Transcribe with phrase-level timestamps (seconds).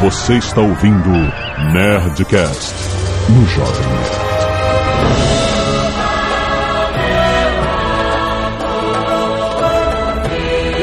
[0.00, 1.10] Você está ouvindo
[1.72, 2.72] Nerdcast
[3.30, 4.28] no Jovem Nerd.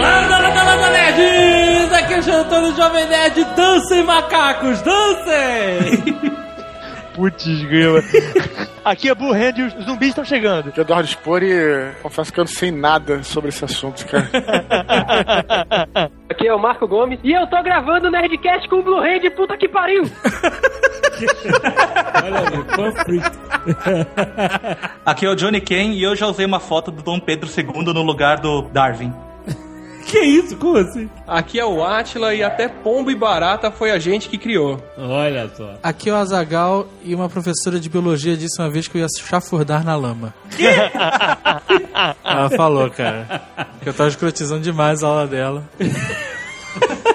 [0.01, 1.93] Landa, landa, landa, nerds!
[1.93, 3.45] Aqui é o Xantão do Jovem Nerd.
[3.55, 6.35] Dancem, macacos, dancem!
[7.15, 8.01] Putz, grila.
[8.85, 10.71] Aqui é Burrand e os zumbis estão chegando.
[10.77, 11.49] Eduardo Spori,
[12.03, 14.29] confesso que eu não sei nada sobre esse assunto, cara.
[16.29, 19.27] Aqui é o Marco Gomes e eu tô gravando o Nerdcast com o Blue Hand,
[19.35, 20.03] puta que pariu!
[22.23, 23.31] Olha.
[25.03, 27.93] Aqui é o Johnny Ken e eu já usei uma foto do Dom Pedro II
[27.93, 29.11] no lugar do Darwin.
[30.05, 30.55] Que isso?
[30.57, 31.09] Como assim?
[31.27, 34.79] Aqui é o Atila e até pombo e barata foi a gente que criou.
[34.97, 35.73] Olha só.
[35.81, 39.07] Aqui é o Azagal e uma professora de biologia disse uma vez que eu ia
[39.19, 40.33] chafurdar na lama.
[42.23, 43.41] Ela falou, cara.
[43.81, 45.63] Que eu tava escrotizando demais a aula dela.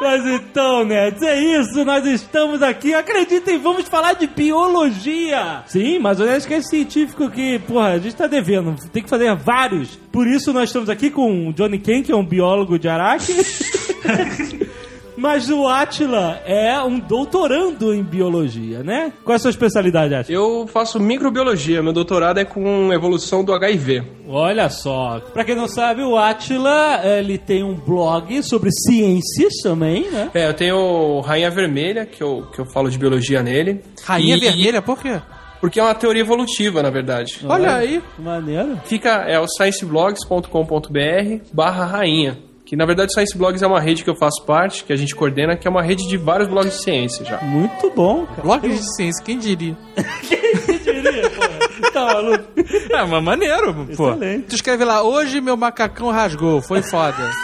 [0.00, 1.84] Mas então, nerds, é isso.
[1.84, 2.94] Nós estamos aqui.
[2.94, 5.62] Acreditem, vamos falar de biologia.
[5.66, 8.76] Sim, mas o Nerdcast científico que, porra, a gente tá devendo.
[8.92, 9.96] Tem que fazer vários.
[10.12, 13.32] Por isso nós estamos aqui com o Johnny Ken, que é um biólogo de Araque.
[15.16, 19.12] Mas o Atila é um doutorando em biologia, né?
[19.24, 20.36] Qual é a sua especialidade, Atila?
[20.38, 24.02] Eu faço microbiologia, meu doutorado é com evolução do HIV.
[24.28, 25.20] Olha só.
[25.32, 30.30] Pra quem não sabe, o Atila, ele tem um blog sobre ciências também, né?
[30.34, 33.80] É, eu tenho Rainha Vermelha, que eu, que eu falo de biologia nele.
[34.04, 35.20] Rainha E- vermelha, por quê?
[35.60, 37.40] Porque é uma teoria evolutiva, na verdade.
[37.48, 38.02] Olha aí.
[38.14, 38.78] Que maneiro.
[38.84, 42.38] Fica, é o scienceblogs.com.br barra rainha.
[42.66, 44.96] Que na verdade o Science Blogs é uma rede que eu faço parte, que a
[44.96, 47.40] gente coordena, que é uma rede de vários blogs de ciência já.
[47.40, 48.42] Muito bom, cara.
[48.42, 49.76] Blog de ciência, quem diria?
[50.28, 51.90] Quem diria, pô?
[51.92, 52.44] Tá maluco?
[52.90, 54.10] É, mas maneiro, pô.
[54.10, 54.46] Excelente.
[54.48, 57.30] Tu escreve lá, hoje meu macacão rasgou, foi foda.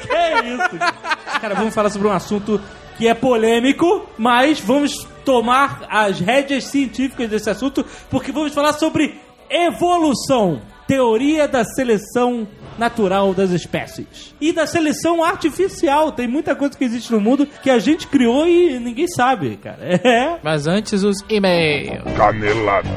[0.00, 1.40] Que isso?
[1.40, 2.60] Cara, vamos falar sobre um assunto
[2.98, 9.18] que é polêmico, mas vamos tomar as rédeas científicas desse assunto, porque vamos falar sobre
[9.48, 10.60] evolução,
[10.90, 16.10] teoria da seleção natural das espécies e da seleção artificial.
[16.10, 19.78] Tem muita coisa que existe no mundo que a gente criou e ninguém sabe, cara.
[20.02, 20.38] É.
[20.42, 22.02] Mas antes os e-mails.
[22.16, 22.88] Canelada.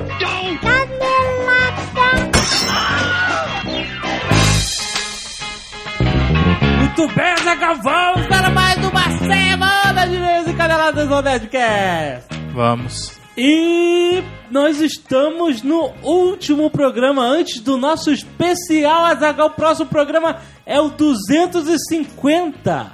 [6.79, 12.27] Muito bem, Zagal, vamos para mais uma semana de e-mails e caneladas no Nerdcast.
[12.53, 13.22] Vamos.
[13.35, 19.47] E nós estamos no último programa antes do nosso especial Azagal.
[19.47, 22.91] O próximo programa é o 250.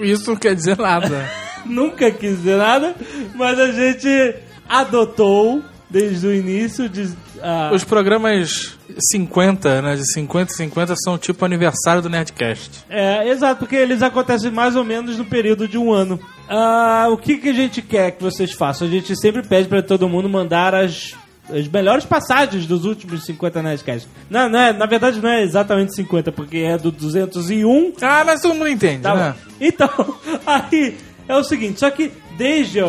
[0.00, 1.30] Isso não quer dizer nada.
[1.66, 2.94] Nunca quis dizer nada,
[3.34, 4.34] mas a gente
[4.68, 7.10] adotou desde o início de.
[7.42, 8.76] ah, Os programas
[9.10, 9.94] 50, né?
[9.94, 12.84] De 50 e 50 são tipo aniversário do Nerdcast.
[12.88, 16.18] É, exato, porque eles acontecem mais ou menos no período de um ano.
[16.48, 18.86] Ah, o que, que a gente quer que vocês façam?
[18.86, 21.14] A gente sempre pede pra todo mundo mandar as,
[21.50, 24.08] as melhores passagens dos últimos 50 Nerdcasts.
[24.30, 28.40] Não, não é, na verdade não é exatamente 50, porque é do 201 Ah, mas
[28.40, 29.34] todo mundo entende, Tá né?
[29.34, 29.52] bom.
[29.60, 30.16] Então,
[30.46, 30.96] aí
[31.28, 32.80] é o seguinte, só que desde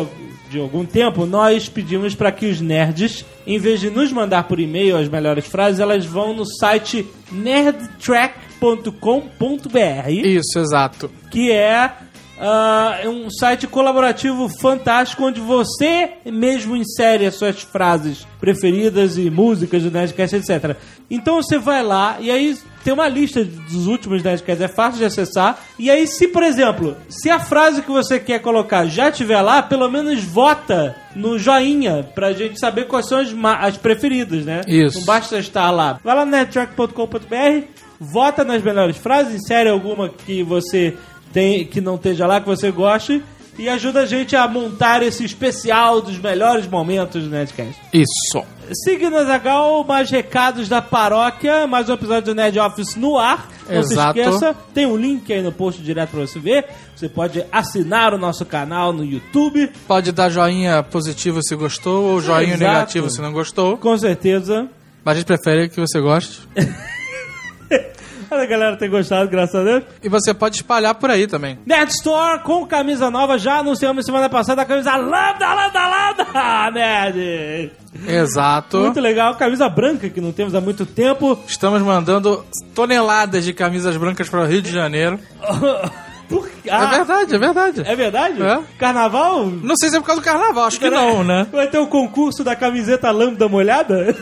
[0.54, 4.60] de algum tempo nós pedimos para que os nerds, em vez de nos mandar por
[4.60, 11.10] e-mail as melhores frases, elas vão no site nerdtrack.com.br, Isso, exato.
[11.28, 11.90] que é
[12.38, 19.82] ah, um site colaborativo fantástico onde você mesmo insere as suas frases preferidas e músicas
[19.82, 20.76] do Nerdcast, etc.
[21.10, 25.06] Então você vai lá e aí tem uma lista dos últimos Nerdcasts, é fácil de
[25.06, 25.58] acessar.
[25.78, 29.62] E aí, se, por exemplo, se a frase que você quer colocar já estiver lá,
[29.62, 34.60] pelo menos vota no joinha pra gente saber quais são as, as preferidas, né?
[34.68, 34.98] Isso.
[34.98, 35.98] Não basta estar lá.
[36.04, 37.66] Vai lá no nettrack.com.br,
[37.98, 40.94] vota nas melhores frases, insere alguma que você
[41.32, 43.22] tem que não esteja lá, que você goste,
[43.58, 47.80] e ajuda a gente a montar esse especial dos melhores momentos do Nerdcast.
[47.92, 48.42] Isso.
[48.84, 53.48] Siga no Azagal, mais recados da paróquia, mais um episódio do Nerd Office no ar.
[53.68, 54.14] Não Exato.
[54.14, 56.64] se esqueça, tem um link aí no post direto pra você ver.
[56.96, 59.70] Você pode assinar o nosso canal no YouTube.
[59.86, 62.72] Pode dar joinha positivo se gostou ou joinha Exato.
[62.72, 63.76] negativo se não gostou.
[63.76, 64.68] Com certeza.
[65.04, 66.40] Mas a gente prefere que você goste.
[68.30, 69.84] A galera tem gostado, graças a Deus.
[70.02, 71.58] E você pode espalhar por aí também.
[71.66, 73.38] Nerd Store com camisa nova.
[73.38, 77.72] Já anunciamos semana passada a camisa Lambda, Lambda, Lambda, Nerd.
[78.06, 78.78] Exato.
[78.78, 79.34] Muito legal.
[79.36, 81.38] Camisa branca que não temos há muito tempo.
[81.46, 82.44] Estamos mandando
[82.74, 85.18] toneladas de camisas brancas para o Rio de Janeiro.
[86.40, 86.48] Por...
[86.64, 87.82] É Ah, verdade, é verdade.
[87.86, 88.42] é verdade?
[88.42, 88.58] É.
[88.78, 89.46] Carnaval?
[89.46, 91.46] Não sei se é por causa do carnaval, acho que não, né?
[91.52, 94.16] Vai ter o concurso da camiseta Lambda molhada?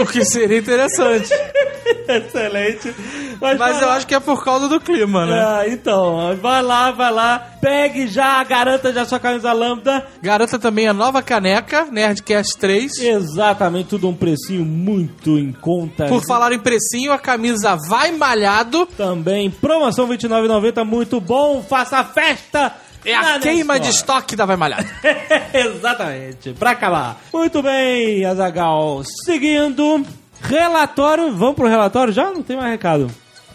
[0.00, 1.28] O que seria interessante.
[2.08, 2.94] Excelente.
[3.40, 5.38] Mas, Mas eu acho que é por causa do clima, né?
[5.44, 10.06] Ah, então, vai lá, vai lá, pegue já, garanta já sua camisa lambda.
[10.22, 12.98] Garanta também a nova caneca, Nerdcast 3.
[12.98, 16.06] Exatamente, tudo um precinho muito em conta.
[16.06, 18.86] Por falar em precinho, a camisa vai malhado.
[18.96, 22.74] Também, promoção R$ 29,90, muito bom, faça festa.
[23.04, 24.84] É a queima de estoque da vai malhado.
[25.54, 27.20] Exatamente, pra acabar.
[27.32, 29.02] Muito bem, Azagal.
[29.24, 30.04] Seguindo,
[30.40, 31.32] relatório.
[31.32, 32.32] Vamos pro relatório já?
[32.32, 33.08] Não tem mais recado.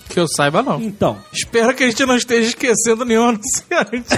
[0.08, 0.82] Que eu saiba, não.
[0.82, 4.18] Então, Espero que a gente não esteja esquecendo nenhum anunciante.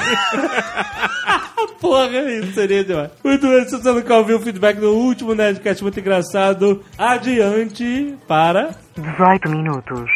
[1.79, 3.11] porra, isso seria demais.
[3.23, 8.15] Muito bem, se você não quer ouvir o feedback do último Nerdcast muito engraçado, adiante
[8.27, 8.71] para.
[8.95, 10.09] 18 minutos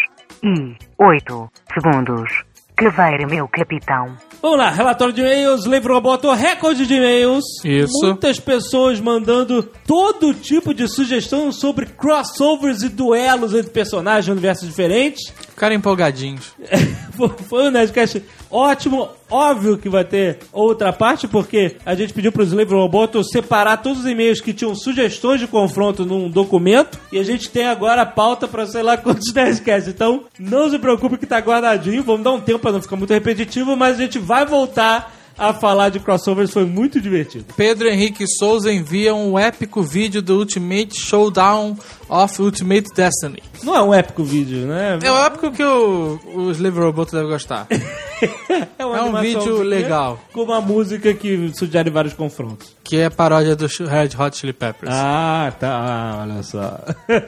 [0.43, 2.46] e 8 segundos.
[2.77, 4.15] Caveira, meu capitão.
[4.39, 7.43] Vamos lá, relatório de e-mails, Livro Roboto, recorde de e-mails.
[7.65, 7.91] Isso.
[8.05, 14.67] Muitas pessoas mandando todo tipo de sugestão sobre crossovers e duelos entre personagens de universos
[14.67, 15.33] diferentes.
[15.49, 16.53] Ficaram empolgadinhos.
[17.17, 18.21] Foi- Foi um Nerdcast
[18.51, 19.09] ótimo.
[19.29, 23.77] Óbvio que vai ter outra parte, porque a gente pediu para o Slave Roboto separar
[23.77, 26.97] todos os e-mails que tinham sugestões de confronto num documento.
[27.11, 29.93] E a gente tem agora a pauta para sei lá quantos Nerdcasts.
[29.93, 32.03] Então, não se preocupe que tá guardadinho.
[32.03, 35.53] Vamos dar um tempo para não ficar muito repetitivo, mas a gente vai voltar a
[35.53, 36.51] falar de crossovers.
[36.51, 37.45] Foi muito divertido.
[37.55, 41.77] Pedro Henrique Souza envia um épico vídeo do Ultimate Showdown
[42.09, 43.41] of Ultimate Destiny.
[43.63, 44.99] Não é um épico vídeo, né?
[45.01, 47.67] É o épico que o, o Slave Robot deve gostar.
[48.19, 50.19] É, é um vídeo legal.
[50.33, 52.75] Com uma música que sugere vários confrontos.
[52.83, 54.91] Que é paródia do Red Hot Chili Peppers.
[54.91, 55.69] Ah, tá.
[55.69, 56.79] Ah, olha só.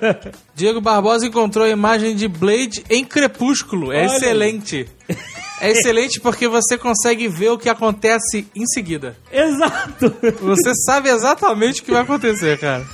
[0.56, 3.92] Diego Barbosa encontrou a imagem de Blade em Crepúsculo.
[3.92, 4.16] É Olha.
[4.16, 4.88] excelente.
[5.62, 9.18] É excelente porque você consegue ver o que acontece em seguida.
[9.30, 10.16] Exato.
[10.42, 12.86] Você sabe exatamente o que vai acontecer, cara.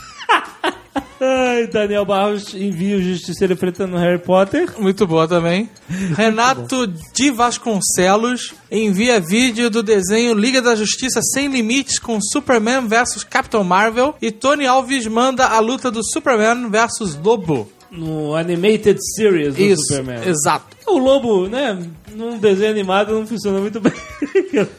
[1.20, 4.74] Ai, Daniel Barros envia o Justiceiro enfrentando Harry Potter.
[4.78, 5.70] Muito boa também.
[6.16, 13.24] Renato de Vasconcelos envia vídeo do desenho Liga da Justiça Sem Limites com Superman versus
[13.24, 14.16] Capitão Marvel.
[14.22, 17.70] E Tony Alves manda a luta do Superman versus Lobo.
[17.98, 20.22] No Animated Series do Isso, Superman.
[20.28, 20.76] exato.
[20.88, 21.78] O Lobo, né,
[22.14, 23.94] num desenho animado não funciona muito bem.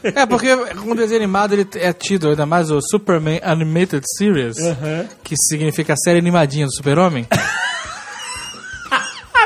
[0.03, 4.57] É, porque com o desenho animado ele é tido, ainda mais o Superman Animated Series,
[4.57, 5.05] Aham.
[5.23, 7.27] que significa a série animadinha do Super-Homem,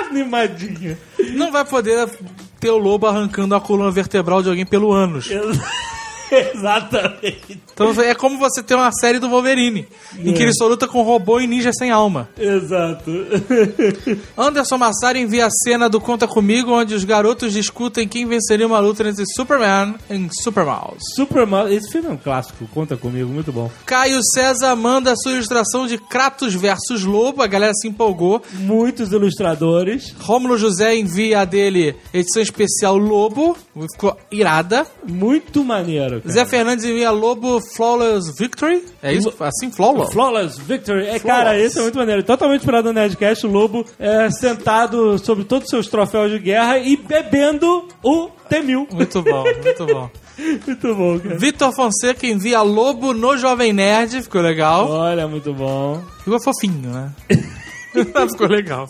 [0.09, 0.97] Animadinho.
[1.33, 2.07] não vai poder
[2.59, 5.29] ter o lobo arrancando a coluna vertebral de alguém pelo ânus.
[6.53, 7.59] Exatamente.
[7.73, 9.87] Então é como você ter uma série do Wolverine,
[10.17, 12.29] em que ele só luta com robô e ninja sem alma.
[12.37, 13.11] Exato.
[14.37, 18.79] Anderson Massari envia a cena do Conta Comigo, onde os garotos discutem quem venceria uma
[18.79, 20.99] luta entre Superman e Supermouse.
[21.15, 23.69] Superman, esse filme é um clássico, conta comigo, muito bom.
[23.85, 28.41] Caio César manda a sua ilustração de Kratos versus Lobo, a galera se empolgou.
[28.53, 33.57] Muitos ilustradores, Rômulo José envia a dele edição especial Lobo,
[33.91, 34.85] ficou irada.
[35.07, 36.20] muito maneiro.
[36.21, 36.33] Cara.
[36.33, 38.83] Zé Fernandes envia Lobo Flawless Victory.
[39.01, 39.33] É isso?
[39.39, 40.13] Assim, Flawless?
[40.13, 41.07] Flawless Victory.
[41.07, 42.23] É, cara, esse é muito maneiro.
[42.23, 46.77] Totalmente inspirado no Nerdcast, o Lobo é, sentado sobre todos os seus troféus de guerra
[46.79, 48.87] e bebendo o T-1000.
[48.91, 50.09] Muito bom, muito bom.
[50.65, 51.37] Muito bom, cara.
[51.37, 54.89] Vitor Fonseca envia Lobo no Jovem Nerd, ficou legal.
[54.89, 56.01] Olha, muito bom.
[56.23, 57.11] Ficou fofinho, né?
[58.31, 58.87] ficou legal.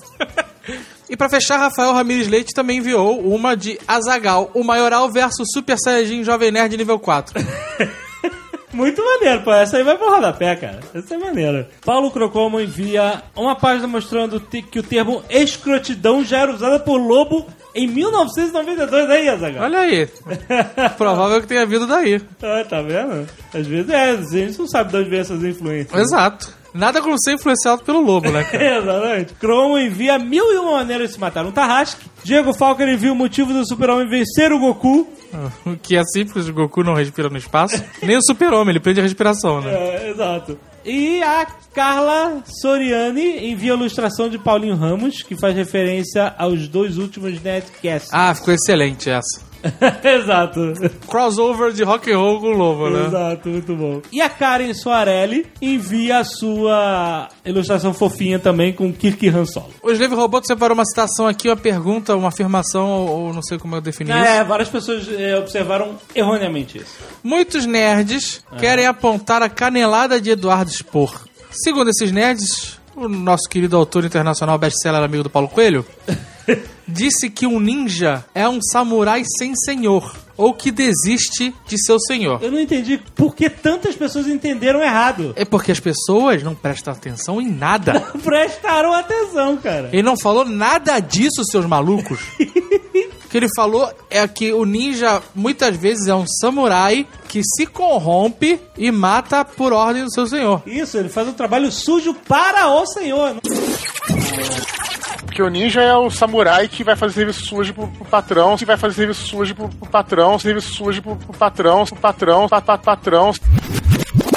[1.12, 5.76] E pra fechar, Rafael Ramirez Leite também enviou uma de Azagal, o Maioral versus Super
[5.78, 7.36] Saiyajin Jovem Nerd nível 4.
[8.72, 9.52] Muito maneiro, pô.
[9.52, 10.80] Essa aí vai pro rodapé, cara.
[10.96, 11.68] Essa é maneira.
[11.84, 17.46] Paulo Crocomo envia uma página mostrando que o termo escrotidão já era usado por Lobo
[17.76, 19.64] em 1992, aí, Azaghal?
[19.66, 20.08] Olha aí.
[20.98, 22.22] Provável que tenha vindo daí.
[22.42, 23.28] Ah, tá vendo?
[23.54, 26.00] Às vezes é, a gente não sabe de onde vem essas influências.
[26.00, 26.61] Exato.
[26.74, 28.78] Nada como ser influenciado pelo lobo, né, cara?
[28.80, 29.34] Exatamente.
[29.34, 32.06] Cromo envia mil e uma maneiras de se matar um Tarrasque.
[32.24, 35.08] Diego Falker envia o motivo do super-homem vencer o Goku.
[35.66, 37.82] O que é simples, o Goku não respira no espaço.
[38.04, 39.72] Nem o super-homem, ele prende a respiração, né?
[39.72, 40.60] É, exato.
[40.84, 46.98] E a Carla Soriani envia a ilustração de Paulinho Ramos, que faz referência aos dois
[46.98, 48.10] últimos Netcasts.
[48.12, 49.51] Ah, ficou excelente essa.
[50.04, 50.74] exato.
[51.08, 53.08] Crossover de rock and roll com lobo, né?
[53.08, 54.02] Exato, muito bom.
[54.12, 59.74] E a Karen Soarelli envia a sua ilustração fofinha também com Kirk Han Solo.
[59.82, 63.76] O Slave Robot separou uma citação aqui, uma pergunta, uma afirmação, ou, não sei como
[63.76, 64.20] eu defini isso.
[64.20, 66.98] É, várias pessoas é, observaram erroneamente isso.
[67.24, 71.22] Muitos nerds querem apontar a canelada de Eduardo Spor.
[71.52, 75.86] Segundo esses nerds, o nosso querido autor internacional best-seller amigo do Paulo Coelho
[76.88, 80.16] disse que um ninja é um samurai sem senhor.
[80.38, 82.42] ou que desiste de seu senhor.
[82.42, 85.34] Eu não entendi por que tantas pessoas entenderam errado.
[85.36, 88.00] É porque as pessoas não prestam atenção em nada.
[88.24, 89.90] Prestaram atenção, cara.
[89.94, 92.20] Ele não falou nada disso, seus malucos.
[93.24, 97.66] O que ele falou é que o ninja muitas vezes é um samurai que se
[97.66, 100.62] corrompe e mata por ordem do seu senhor.
[100.66, 103.38] Isso, ele faz um trabalho sujo para o senhor.
[105.32, 108.66] Porque o ninja é o samurai que vai fazer serviço sujo pro, pro patrão, que
[108.66, 112.62] vai fazer serviço sujo pro, pro patrão, serviço sujo pro, pro patrão, pro patrão, pa,
[112.62, 113.32] pa, patrão.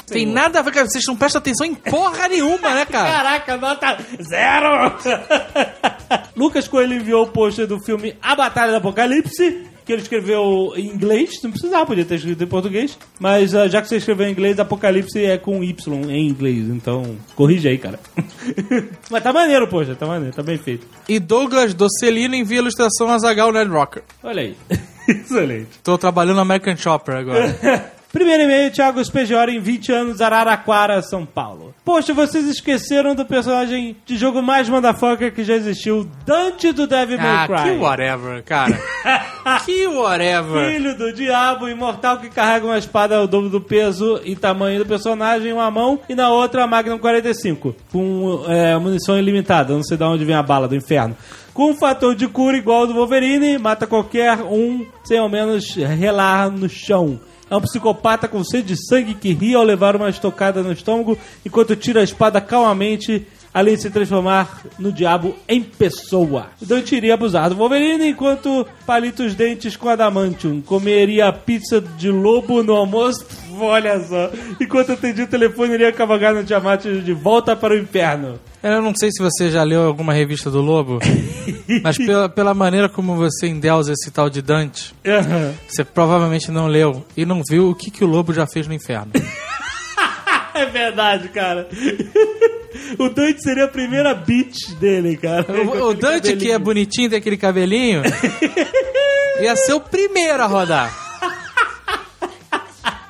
[0.07, 3.11] Tem nada a ver com vocês não prestam atenção em porra nenhuma, né, cara?
[3.11, 4.93] Caraca, nota zero!
[6.37, 10.87] Lucas Coelho enviou o pôster do filme A Batalha do Apocalipse, que ele escreveu em
[10.87, 14.33] inglês, não precisava, podia ter escrito em português, mas ah, já que você escreveu em
[14.33, 18.01] inglês, Apocalipse é com Y em inglês, então corrige aí, cara.
[19.11, 20.87] mas tá maneiro pôster, tá maneiro, tá bem feito.
[21.09, 24.03] E Douglas Docelino envia ilustração a Zagal Ned Rocker.
[24.23, 24.57] Olha aí.
[25.09, 25.69] Excelente.
[25.83, 27.93] Tô trabalhando no American Chopper agora.
[28.15, 31.75] Primeiro e-mail, Thiago Espegiori, em 20 anos, Araraquara, São Paulo.
[31.85, 37.19] Poxa, vocês esqueceram do personagem de jogo mais motherfucker que já existiu, Dante do Devil
[37.19, 37.63] May ah, Cry.
[37.65, 38.81] que whatever, cara.
[39.67, 40.71] que whatever.
[40.71, 44.87] Filho do diabo, imortal que carrega uma espada ao dobro do peso e tamanho do
[44.87, 49.83] personagem em uma mão e na outra a Magnum 45, com é, munição ilimitada, não
[49.83, 51.17] sei de onde vem a bala do inferno.
[51.53, 55.75] Com um fator de cura igual ao do Wolverine, mata qualquer um sem ao menos
[55.75, 57.19] relar no chão.
[57.51, 61.19] É um psicopata com sede de sangue que ri ao levar uma estocada no estômago
[61.45, 66.49] enquanto tira a espada calmamente, além de se transformar no diabo em pessoa.
[66.61, 70.61] Dante iria abusar do Wolverine enquanto palita os dentes com adamantium.
[70.61, 73.25] Comeria pizza de lobo no almoço.
[73.57, 74.31] Olha só.
[74.61, 78.41] Enquanto atendia o telefone, iria cavalgar no Tiamat de volta para o inferno.
[78.61, 80.99] Eu não sei se você já leu alguma revista do Lobo,
[81.85, 84.95] mas pela, pela maneira como você endeusa esse tal de Dante,
[85.69, 88.73] você provavelmente não leu e não viu o que, que o Lobo já fez no
[88.73, 89.13] inferno.
[90.57, 91.69] É verdade, cara.
[92.99, 95.47] O Dante seria a primeira beat dele, cara.
[95.49, 98.03] O, o Dante, que é bonitinho, tem aquele cabelinho,
[99.41, 100.93] ia ser o primeiro a rodar.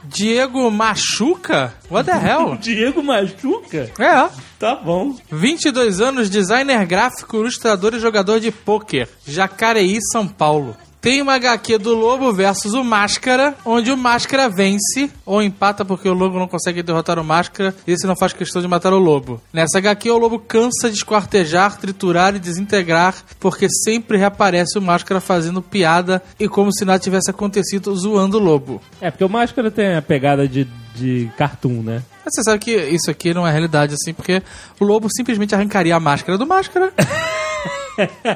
[0.05, 1.75] Diego Machuca?
[1.91, 2.57] What the hell?
[2.57, 3.91] Diego Machuca?
[3.99, 4.29] É.
[4.59, 5.17] Tá bom.
[5.31, 9.09] 22 anos, designer gráfico, ilustrador e jogador de pôquer.
[9.27, 10.77] Jacareí, São Paulo.
[11.05, 16.09] Tem uma HQ do Lobo versus o Máscara, onde o Máscara vence ou empata porque
[16.09, 18.99] o Lobo não consegue derrotar o Máscara e esse não faz questão de matar o
[18.99, 19.39] Lobo.
[19.53, 25.21] Nessa HQ, o Lobo cansa de esquartejar, triturar e desintegrar porque sempre reaparece o Máscara
[25.21, 28.81] fazendo piada e como se nada tivesse acontecido zoando o Lobo.
[28.99, 32.03] É, porque o Máscara tem a pegada de, de cartoon, né?
[32.25, 34.43] Mas você sabe que isso aqui não é realidade assim, porque
[34.81, 36.95] o Lobo simplesmente arrancaria a máscara do Máscara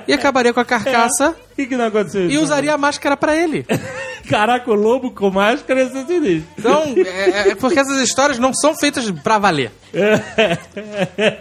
[0.06, 2.30] e acabaria com a carcaça O que, que não aconteceu?
[2.30, 3.64] e usaria a máscara pra ele.
[4.28, 6.44] Caraca, o lobo com máscara é sinistro.
[6.58, 9.70] Então, é, é porque essas histórias não são feitas pra valer.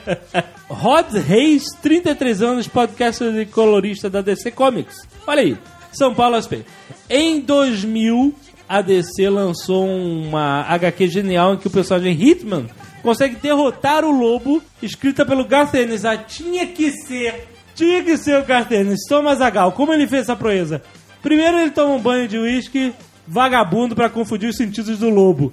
[0.70, 4.96] Rod Reis, 33 anos, podcaster e colorista da DC Comics.
[5.26, 5.58] Olha aí,
[5.92, 6.64] São Paulo SP.
[7.10, 8.34] Em 2000,
[8.68, 12.68] a DC lançou uma HQ genial em que o personagem Hitman
[13.02, 16.04] consegue derrotar o lobo, escrita pelo Garth Ennis.
[16.04, 17.48] Ah, tinha que ser,
[17.78, 19.06] tinha que ser o Garth Ennis.
[19.08, 20.82] Toma Zagal, como ele fez essa proeza?
[21.22, 22.92] Primeiro ele toma um banho de uísque
[23.28, 25.52] vagabundo pra confundir os sentidos do lobo.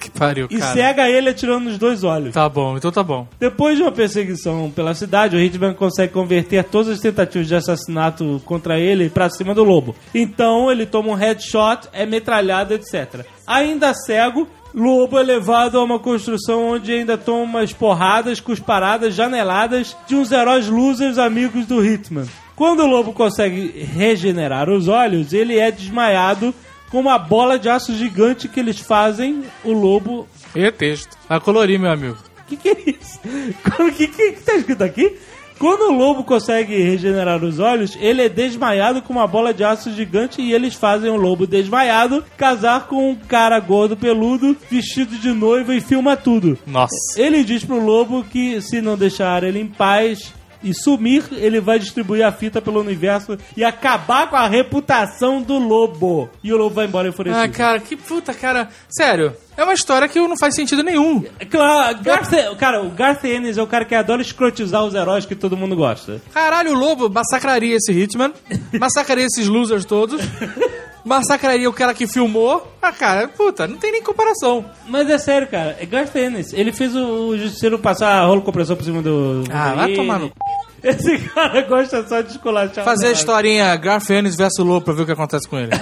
[0.00, 0.72] que pariu, E cara.
[0.72, 2.32] cega ele atirando nos dois olhos.
[2.32, 3.26] Tá bom, então tá bom.
[3.38, 8.40] Depois de uma perseguição pela cidade, o Hitman consegue converter todas as tentativas de assassinato
[8.44, 9.94] contra ele pra cima do lobo.
[10.14, 13.26] Então ele toma um headshot, é metralhado, etc.
[13.46, 19.96] Ainda cego, Lobo é levado a uma construção onde ainda toma umas porradas, cusparadas, janeladas
[20.06, 22.26] de uns heróis losers amigos do Hitman.
[22.54, 26.54] Quando o lobo consegue regenerar os olhos, ele é desmaiado
[26.90, 31.16] com uma bola de aço gigante que eles fazem o lobo E texto.
[31.28, 32.18] Vai colorir, meu amigo.
[32.42, 33.18] o que, que é isso?
[33.80, 35.16] O que, que, que tá escrito aqui?
[35.60, 39.92] Quando o lobo consegue regenerar os olhos, ele é desmaiado com uma bola de aço
[39.92, 45.30] gigante e eles fazem o lobo desmaiado casar com um cara gordo peludo vestido de
[45.32, 46.58] noiva e filma tudo.
[46.66, 46.94] Nossa.
[47.14, 51.78] Ele diz pro lobo que se não deixar ele em paz e sumir, ele vai
[51.78, 56.28] distribuir a fita pelo universo e acabar com a reputação do lobo.
[56.42, 57.42] E o lobo vai embora enfurecido.
[57.42, 58.68] Ah, cara, que puta, cara.
[58.88, 61.24] Sério, é uma história que não faz sentido nenhum.
[61.50, 65.34] Claro, Garth, cara, o Garth Ennis é o cara que adora escrotizar os heróis que
[65.34, 66.20] todo mundo gosta.
[66.32, 68.32] Caralho, o Lobo massacraria esse Hitman,
[68.78, 70.20] massacraria esses losers todos,
[71.04, 72.66] massacraria o cara que filmou.
[72.80, 74.64] Ah, cara, puta, não tem nem comparação.
[74.88, 76.52] Mas é sério, cara, é Garth Ennis.
[76.52, 79.44] Ele fez o, o Justiceiro passar rolo compressor por cima do.
[79.50, 80.32] Ah, vai tomar no...
[80.82, 82.84] Esse cara gosta só de esculachar.
[82.84, 85.72] Fazer a historinha Garth Ennis versus Lobo pra ver o que acontece com ele.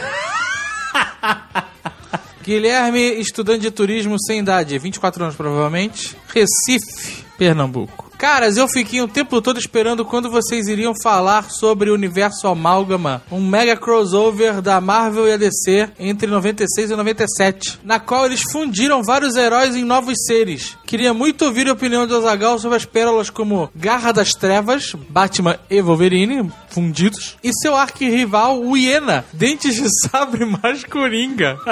[2.42, 6.16] Guilherme, estudante de turismo sem idade, 24 anos provavelmente.
[6.34, 8.07] Recife, Pernambuco.
[8.18, 13.22] Caras, eu fiquei um tempo todo esperando quando vocês iriam falar sobre o universo Amálgama,
[13.30, 18.42] um mega crossover da Marvel e a DC entre 96 e 97, na qual eles
[18.50, 20.76] fundiram vários heróis em novos seres.
[20.84, 25.56] Queria muito ouvir a opinião de Azagal sobre as pérolas como Garra das Trevas, Batman
[25.70, 31.56] e Wolverine, fundidos, e seu arquirrival, o Hiena, Dentes de Sabre mais Coringa.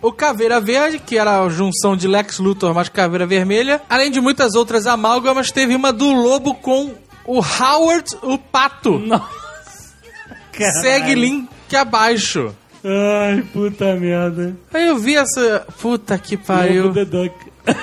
[0.00, 4.20] O Caveira Verde, que era a junção de Lex Luthor mais Caveira Vermelha, além de
[4.20, 9.00] muitas outras amálgamas, teve uma do Lobo com o Howard o Pato.
[10.52, 10.80] Caralho.
[10.80, 12.54] Segue link abaixo.
[12.84, 14.56] Ai, puta merda.
[14.72, 15.66] Aí eu vi essa.
[15.80, 16.84] Puta que pariu.
[16.84, 17.34] Lobo the Duck.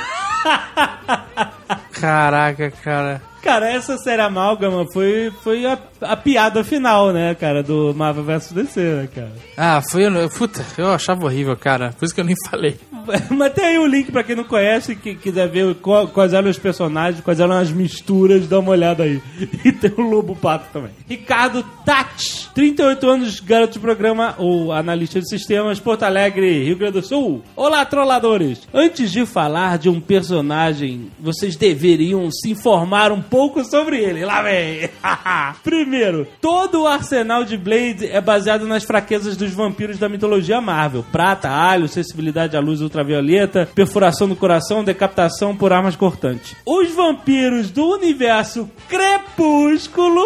[1.91, 3.21] Caraca, cara.
[3.41, 8.51] Cara, essa série Amálgama foi, foi a, a piada final, né, cara, do Marvel vs
[8.51, 9.31] DC, né, cara?
[9.57, 10.03] Ah, foi.
[10.37, 11.91] Puta, eu achava horrível, cara.
[11.97, 12.77] Por isso que eu nem falei.
[13.31, 16.49] Mas tem aí o link pra quem não conhece, que quiser ver qual- quais eram
[16.51, 19.19] os personagens, quais eram as misturas, dá uma olhada aí.
[19.65, 20.91] E tem o Lobo Pato também.
[21.09, 26.93] Ricardo Tati, 38 anos, garoto de programa, ou analista de sistemas, Porto Alegre, Rio Grande
[27.01, 27.43] do Sul.
[27.55, 28.67] Olá, trolladores!
[28.73, 34.25] Antes de falar de um personagem, vocês deveriam se informar um pouco sobre ele.
[34.25, 34.89] Lá vem!
[35.63, 41.05] Primeiro, todo o arsenal de Blade é baseado nas fraquezas dos vampiros da mitologia Marvel:
[41.11, 46.55] prata, alho, sensibilidade à luz ultravioleta, perfuração do coração, decapitação por armas cortantes.
[46.65, 50.25] Os vampiros do universo Crepúsculo.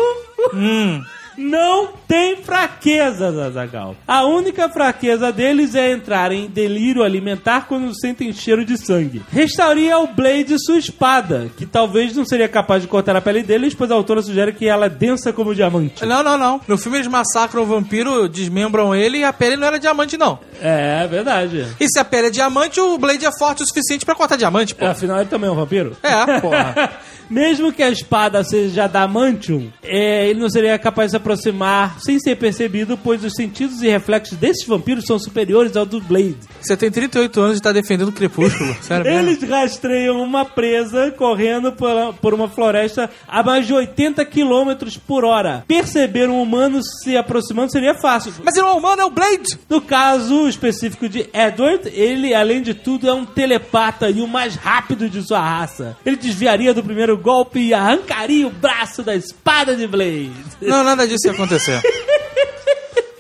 [1.37, 3.95] Não tem fraquezas, Azagal.
[4.07, 9.21] A única fraqueza deles é entrar em delírio alimentar quando sentem cheiro de sangue.
[9.31, 13.73] Restauraria ao Blade sua espada, que talvez não seria capaz de cortar a pele deles,
[13.73, 16.05] pois a autora sugere que ela é densa como diamante.
[16.05, 16.61] Não, não, não.
[16.67, 20.39] No filme eles massacram o vampiro, desmembram ele e a pele não era diamante, não.
[20.61, 21.65] É, é verdade.
[21.79, 24.73] E se a pele é diamante, o Blade é forte o suficiente pra cortar diamante,
[24.73, 24.85] pô.
[24.85, 25.97] Afinal, ele também é um vampiro?
[26.01, 26.91] É, porra.
[27.29, 32.19] Mesmo que a espada seja adamantium, é, ele não seria capaz de se aproximar sem
[32.19, 36.37] ser percebido, pois os sentidos e reflexos desses vampiros são superiores ao do Blade.
[36.61, 38.75] Você tem 38 anos e tá defendendo o Crepúsculo.
[38.81, 39.29] Sério mesmo?
[39.29, 44.73] Eles rastreiam uma presa correndo por, por uma floresta a mais de 80 km
[45.07, 45.63] por hora.
[45.67, 48.33] Perceber um humano se aproximando seria fácil.
[48.43, 49.59] Mas ele não é humano, é o Blade!
[49.69, 54.55] No caso específico de Edward, ele, além de tudo, é um telepata e o mais
[54.55, 55.97] rápido de sua raça.
[56.05, 60.31] Ele desviaria do primeiro golpe e arrancaria o braço da espada de Blade.
[60.61, 61.81] Não, nada disso ia acontecer.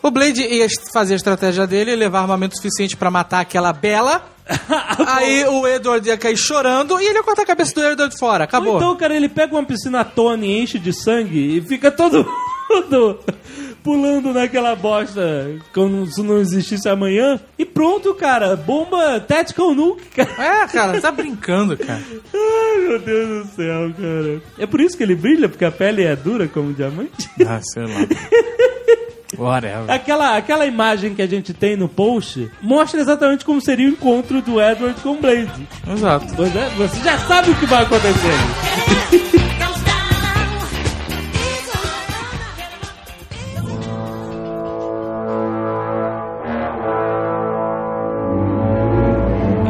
[0.01, 4.23] O Blade ia fazer a estratégia dele e levar armamento suficiente pra matar aquela bela.
[5.07, 8.43] Aí o Edward ia cair chorando e ele ia cortar a cabeça do Edward fora.
[8.43, 8.73] Acabou.
[8.73, 12.23] Ou então, cara, ele pega uma piscina Tony, enche de sangue e fica todo
[12.69, 13.19] mundo
[13.85, 17.39] pulando naquela bosta como se não existisse amanhã.
[17.57, 18.55] E pronto, cara.
[18.55, 20.63] Bomba Tactical Nuke, cara.
[20.63, 22.01] É, cara, tá brincando, cara.
[22.33, 24.41] Ai, meu Deus do céu, cara.
[24.57, 27.29] É por isso que ele brilha, porque a pele é dura como diamante?
[27.47, 28.07] Ah, sei lá.
[29.37, 29.91] Whatever.
[29.91, 34.41] Aquela, aquela imagem que a gente tem no post mostra exatamente como seria o encontro
[34.41, 35.67] do Edward com o Blade.
[35.87, 36.33] Exato.
[36.35, 39.45] Pois é, você já sabe o que vai acontecer.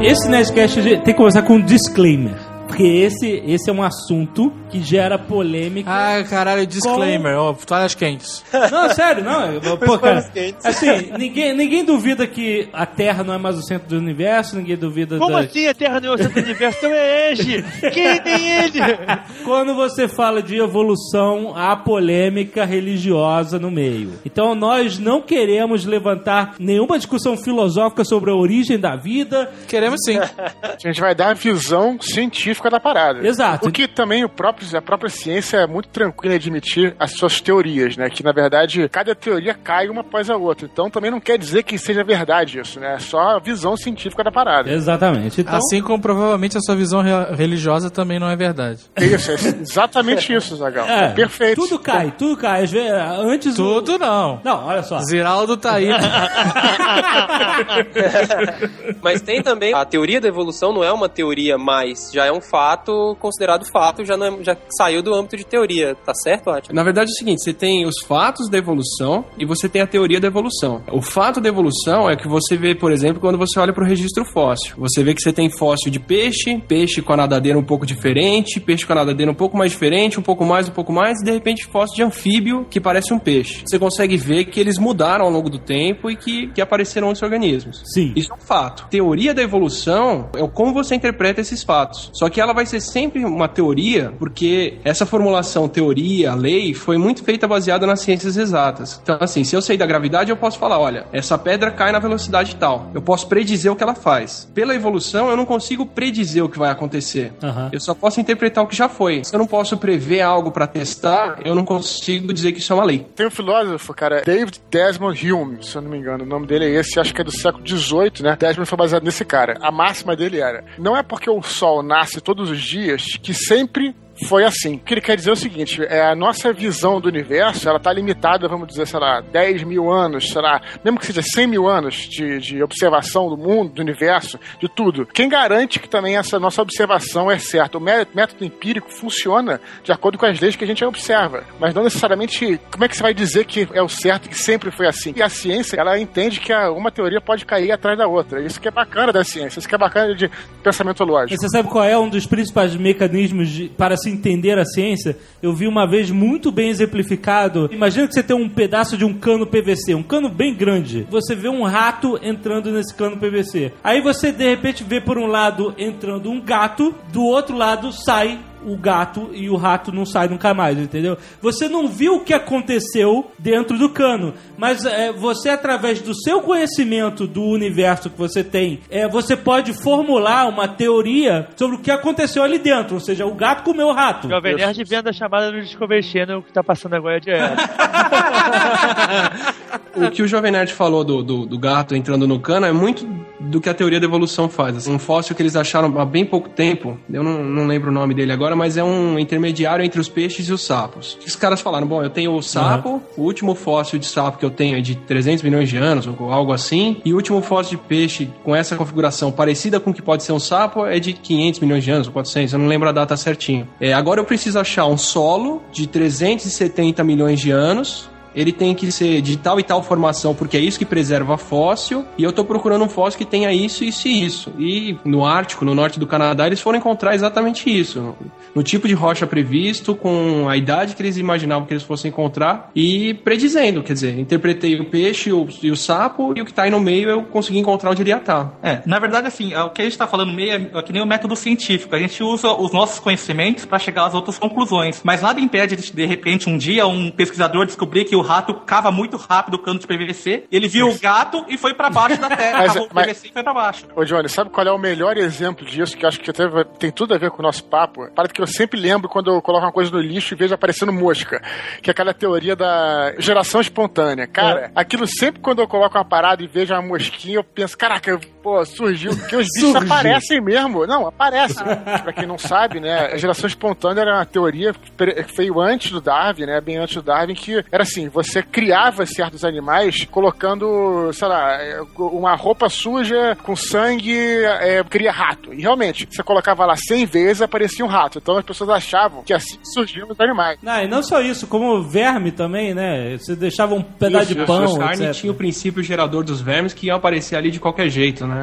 [0.08, 2.36] Esse Nerdcast tem que começar com um disclaimer.
[2.67, 5.89] Porque esse, esse é um assunto que gera polêmica.
[5.89, 7.38] Ai, caralho, disclaimer.
[7.38, 8.43] Ó, toalhas quentes.
[8.71, 9.51] Não, sério, não.
[9.54, 10.25] eu- Pô, cara,
[10.63, 14.75] assim, ninguém, ninguém duvida que a Terra não é mais o centro do universo, ninguém
[14.75, 15.39] duvida Como da...
[15.41, 16.78] assim a Terra não é o centro do universo?
[16.80, 17.63] Então é Edge!
[17.93, 18.80] Quem tem ele?
[19.45, 24.13] Quando você fala de evolução, há polêmica religiosa no meio.
[24.25, 29.51] Então nós não queremos levantar nenhuma discussão filosófica sobre a origem da vida.
[29.67, 30.17] Queremos sim.
[30.63, 33.26] A gente vai dar a visão científica da parada.
[33.28, 33.68] Exato.
[33.68, 37.39] O que também o próprio, a própria ciência é muito tranquila em admitir as suas
[37.41, 38.10] teorias, né?
[38.10, 40.68] Que na verdade cada teoria cai uma após a outra.
[40.72, 42.96] Então também não quer dizer que seja verdade isso, né?
[42.96, 44.72] É só a visão científica da parada.
[44.72, 45.41] Exatamente.
[45.41, 48.82] Então, Assim como provavelmente a sua visão re- religiosa também não é verdade.
[48.96, 50.86] É isso, é exatamente isso, Zagal.
[50.88, 51.62] é, Perfeito.
[51.62, 52.63] Tudo cai, tudo cai.
[52.63, 54.39] Às vezes, Antes o- Tudo não.
[54.44, 55.00] Não, olha só.
[55.02, 55.89] Ziraldo tá aí.
[59.02, 62.41] Mas tem também a teoria da evolução não é uma teoria mais, já é um
[62.49, 66.73] fato considerado fato, já, não é- já saiu do âmbito de teoria, tá certo, Atila?
[66.75, 69.88] Na verdade é o seguinte, você tem os fatos da evolução e você tem a
[69.88, 70.81] teoria da evolução.
[70.91, 73.88] O fato da evolução é que você vê, por exemplo, quando você olha para o
[73.88, 74.75] registro fóssil.
[74.77, 78.60] Você vê que você tem fóssil de peixe, peixe com a nadadeira um pouco diferente,
[78.60, 81.25] peixe com a nadadeira um pouco mais diferente, um pouco mais, um pouco mais, e
[81.25, 83.63] de repente fóssil de anfíbio que parece um peixe.
[83.65, 87.23] Você consegue ver que eles mudaram ao longo do tempo e que, que apareceram outros
[87.23, 87.81] organismos.
[87.93, 88.13] Sim.
[88.15, 88.88] Isso é um fato.
[88.89, 92.10] Teoria da evolução é como você interpreta esses fatos.
[92.13, 97.24] Só que ela vai ser sempre uma teoria, porque essa formulação teoria, lei, foi muito
[97.24, 99.00] feita baseada nas ciências exatas.
[99.02, 102.00] Então, assim, se eu sei da gravidade, eu posso falar, olha, essa pedra cai na
[102.00, 102.91] velocidade tal.
[102.93, 104.50] Eu posso predizer o que ela faz.
[104.54, 107.34] Pela evolução, eu não consigo predizer o que vai acontecer.
[107.41, 107.69] Aham.
[107.71, 109.24] Eu só posso interpretar o que já foi.
[109.24, 112.76] Se eu não posso prever algo para testar, eu não consigo dizer que isso é
[112.76, 113.06] uma lei.
[113.15, 116.65] Tem um filósofo, cara, David Desmond Hume, se eu não me engano, o nome dele
[116.65, 118.36] é esse, acho que é do século XVIII, né?
[118.39, 119.58] Desmond foi baseado nesse cara.
[119.62, 123.96] A máxima dele era: não é porque o Sol nasce todos os dias que sempre
[124.28, 124.75] foi assim.
[124.75, 127.80] O que ele quer dizer é o seguinte: é a nossa visão do universo, ela
[127.80, 131.47] tá limitada, vamos dizer, sei lá, 10 mil anos, sei lá, mesmo que seja 100
[131.47, 135.06] mil anos de, de observação do mundo, do universo, de tudo.
[135.06, 137.78] Quem garante que também essa nossa observação é certa?
[137.78, 141.73] O mé- método empírico funciona de acordo com as leis que a gente observa, mas
[141.73, 142.60] não necessariamente.
[142.71, 145.13] Como é que você vai dizer que é o certo, que sempre foi assim?
[145.15, 148.41] E a ciência, ela entende que uma teoria pode cair atrás da outra.
[148.41, 150.30] Isso que é bacana da ciência, isso que é bacana de
[150.63, 151.39] pensamento lógico.
[151.39, 155.18] Você sabe qual é um dos principais mecanismos de- para se entender a ciência?
[155.41, 157.70] Eu vi uma vez muito bem exemplificado.
[157.72, 161.08] Imagina que você tem um pedaço de um cano PVC, um cano bem grande.
[161.10, 163.72] Você vê um rato entrando nesse cano PVC.
[163.84, 168.39] Aí você de repente vê por um lado entrando um gato, do outro lado sai
[168.65, 171.17] o gato e o rato não sai nunca mais, entendeu?
[171.41, 176.41] Você não viu o que aconteceu dentro do cano, mas é, você, através do seu
[176.41, 181.91] conhecimento do universo que você tem, é, você pode formular uma teoria sobre o que
[181.91, 184.28] aconteceu ali dentro, ou seja, o gato comeu o rato.
[184.28, 187.56] Jovem Nerd vendo a chamada no Discovery Channel que tá passando agora direto.
[189.95, 193.08] O que o Jovem Nerd falou do, do, do gato entrando no cano é muito
[193.56, 194.76] do que a teoria da evolução faz.
[194.76, 197.94] Assim, um fóssil que eles acharam há bem pouco tempo, eu não, não lembro o
[197.94, 201.18] nome dele agora, mas é um intermediário entre os peixes e os sapos.
[201.26, 204.50] Os caras falaram, bom, eu tenho o sapo, o último fóssil de sapo que eu
[204.50, 207.84] tenho é de 300 milhões de anos, ou algo assim, e o último fóssil de
[207.86, 211.62] peixe com essa configuração parecida com o que pode ser um sapo é de 500
[211.62, 213.65] milhões de anos, ou 400, eu não lembro a data certinho.
[213.80, 218.91] É, agora eu preciso achar um solo de 370 milhões de anos, ele tem que
[218.91, 222.43] ser de tal e tal formação, porque é isso que preserva fóssil, e eu tô
[222.43, 224.54] procurando um fóssil que tenha isso, isso e isso.
[224.58, 228.15] E no Ártico, no norte do Canadá, eles foram encontrar exatamente isso.
[228.54, 232.71] No tipo de rocha previsto, com a idade que eles imaginavam que eles fossem encontrar,
[232.76, 235.30] e predizendo, quer dizer, interpretei o peixe
[235.62, 238.10] e o sapo, e o que tá aí no meio eu consegui encontrar onde ele
[238.10, 238.58] ia estar.
[238.62, 240.91] É, na verdade, assim, é, o que a gente tá falando meio é, é que
[240.91, 241.95] nem o método científico.
[241.95, 245.02] A gente usa os nossos conhecimentos para chegar às outras conclusões.
[245.04, 248.92] Mas nada impede de, de repente, um dia, um pesquisador descobrir que o rato cava
[248.92, 250.46] muito rápido o cano de PVC.
[250.52, 252.58] Ele viu o gato e foi para baixo da terra.
[252.66, 253.86] Mas- cavou o mas- PVC e foi para baixo.
[253.96, 255.96] Ô, Johnny, sabe qual é o melhor exemplo disso?
[255.96, 256.44] Que eu acho que até
[256.80, 258.10] tem tudo a ver com o nosso papo.
[258.14, 260.92] Parada que eu sempre lembro quando eu coloco uma coisa no lixo e vejo aparecendo
[260.92, 261.42] mosca.
[261.82, 264.28] Que é aquela teoria da geração espontânea.
[264.28, 268.20] Cara, aquilo sempre quando eu coloco uma parada e vejo uma mosquinha, eu penso, caraca,
[268.45, 269.17] pô, surgiu.
[269.17, 270.86] Porque os bichos aparecem mesmo.
[270.86, 271.65] Não, aparecem.
[272.03, 275.99] pra quem não sabe, né, a geração espontânea era uma teoria que veio antes do
[275.99, 281.27] Darwin, né, bem antes do Darwin, que era assim, você criava certos animais colocando, sei
[281.27, 281.58] lá,
[281.97, 285.51] uma roupa suja com sangue, é, cria rato.
[285.51, 288.19] E realmente, você colocava lá 100 vezes, aparecia um rato.
[288.19, 290.60] Então as pessoas achavam que assim surgiam os animais.
[290.62, 293.17] Não, e não só isso, como verme também, né?
[293.17, 295.21] Você deixava um pedaço de Isso, pão, a carne etc.
[295.21, 298.35] tinha o princípio gerador dos vermes que iam aparecer ali de qualquer jeito, né?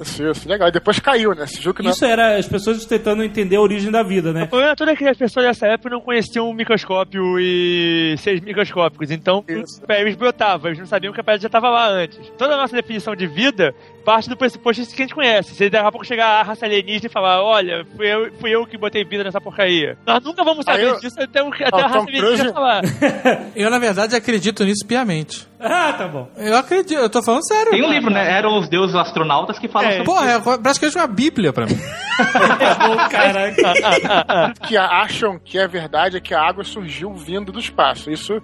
[0.00, 0.68] Isso, isso, legal.
[0.68, 1.44] E depois caiu, né?
[1.60, 1.90] Viu que não...
[1.90, 4.44] Isso era as pessoas tentando entender a origem da vida, né?
[4.44, 8.40] O problema todo é que as pessoas dessa época não conheciam o microscópio e seis
[8.40, 9.10] microscópicos.
[9.10, 9.44] Então,
[9.88, 12.18] eles brotavam, eles não sabiam que a pedra já estava lá antes.
[12.38, 15.54] Toda a nossa definição de vida parte do pressuposto que a gente conhece.
[15.54, 18.66] Se daqui a pouco chegar a raça alienígena e falar, olha, fui eu, fui eu
[18.66, 19.96] que botei vida nessa porcaria.
[20.06, 22.82] Nós nunca vamos saber eu- disso até, o- até Ah, a raça alienígena falar.
[23.56, 25.46] Eu, na verdade, acredito nisso piamente.
[25.58, 26.28] Ah, tá bom.
[26.36, 27.70] Eu acredito, eu tô falando sério.
[27.70, 28.30] Tem um livro, né?
[28.36, 29.92] Eram os deuses astronautas que falam É.
[29.92, 31.78] sobre Porra, é praticamente uma bíblia pra mim.
[33.10, 34.52] Caraca.
[34.66, 38.10] que acham que é verdade é que a água surgiu vindo do espaço.
[38.10, 38.40] Isso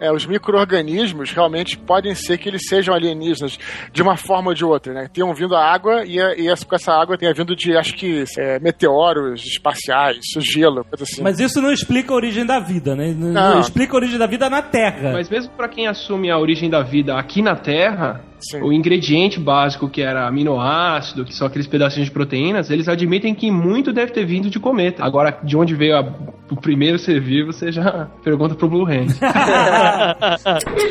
[0.00, 3.56] é, os micro-organismos realmente podem ser que eles sejam alienígenas
[3.92, 5.08] de uma forma ou de outra, né?
[5.12, 7.94] Tenham vindo a água e, a- e essa, com essa água tenha vindo de, acho
[7.94, 11.22] que, é, meteoros espaciais, gelo, coisa assim.
[11.22, 13.14] Mas isso não explica a origem da vida, né?
[13.16, 13.60] Não, Não.
[13.60, 15.12] explica a origem da vida na Terra.
[15.12, 18.20] Mas mesmo pra quem assume a origem da vida aqui na Terra,
[18.62, 23.50] o ingrediente básico que era aminoácido, que são aqueles pedacinhos de proteínas, eles admitem que
[23.50, 25.04] muito deve ter vindo de cometa.
[25.04, 26.12] Agora, de onde veio a-
[26.50, 29.08] o primeiro ser vivo, você já pergunta pro Blue Hand.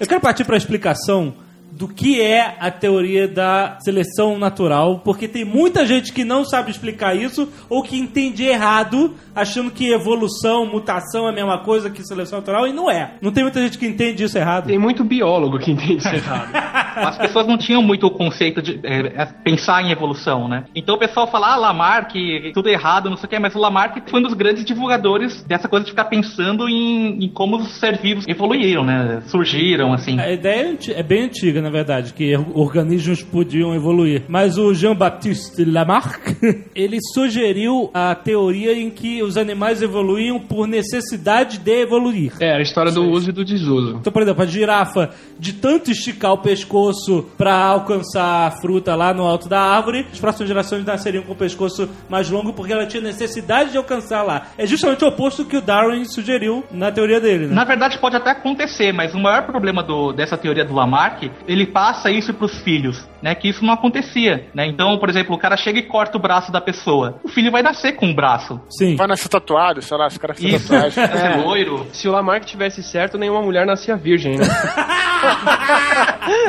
[0.00, 1.34] Eu quero partir para a explicação
[1.78, 6.70] do que é a teoria da seleção natural, porque tem muita gente que não sabe
[6.70, 12.02] explicar isso ou que entende errado, achando que evolução, mutação é a mesma coisa que
[12.02, 13.12] seleção natural e não é.
[13.22, 14.66] Não tem muita gente que entende isso errado.
[14.66, 16.50] Tem muito biólogo que entende isso errado.
[16.98, 20.64] As pessoas não tinham muito o conceito de é, é, pensar em evolução, né?
[20.74, 22.12] Então o pessoal fala, ah, Lamarck,
[22.52, 25.68] tudo errado, não sei o que, mas o Lamarck foi um dos grandes divulgadores dessa
[25.68, 29.22] coisa de ficar pensando em, em como os seres vivos evoluíram, né?
[29.26, 30.18] Surgiram, assim.
[30.18, 34.22] A ideia é é bem antiga, na verdade, que organismos podiam evoluir.
[34.26, 36.34] Mas o Jean-Baptiste Lamarck,
[36.74, 42.32] ele sugeriu a teoria em que os animais evoluíam por necessidade de evoluir.
[42.40, 43.98] É, a história do uso e do desuso.
[44.00, 49.12] Então, por exemplo, a girafa, de tanto esticar o pescoço para alcançar a fruta lá
[49.12, 52.86] no alto da árvore, as próximas gerações nasceriam com o pescoço mais longo porque ela
[52.86, 54.46] tinha necessidade de alcançar lá.
[54.56, 57.54] É justamente o oposto que o Darwin sugeriu na teoria dele, né?
[57.54, 61.57] Na verdade, pode até acontecer, mas o maior problema do- dessa teoria do Lamarck, ele
[61.66, 63.34] passa isso para os filhos, né?
[63.34, 64.66] Que isso não acontecia, né?
[64.66, 67.20] Então, por exemplo, o cara chega e corta o braço da pessoa.
[67.22, 68.60] O filho vai nascer com um braço.
[68.68, 68.96] Sim.
[68.96, 71.04] Vai nascer tatuado, sei lá, se o cara fizer Isso, tatuagem.
[71.32, 71.86] é loiro.
[71.92, 74.44] Se o Lamarck tivesse certo, nenhuma mulher nascia virgem, né?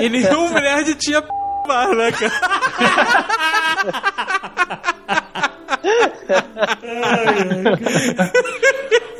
[0.02, 1.30] E nenhum nerd tinha p...
[1.96, 2.32] né, cara?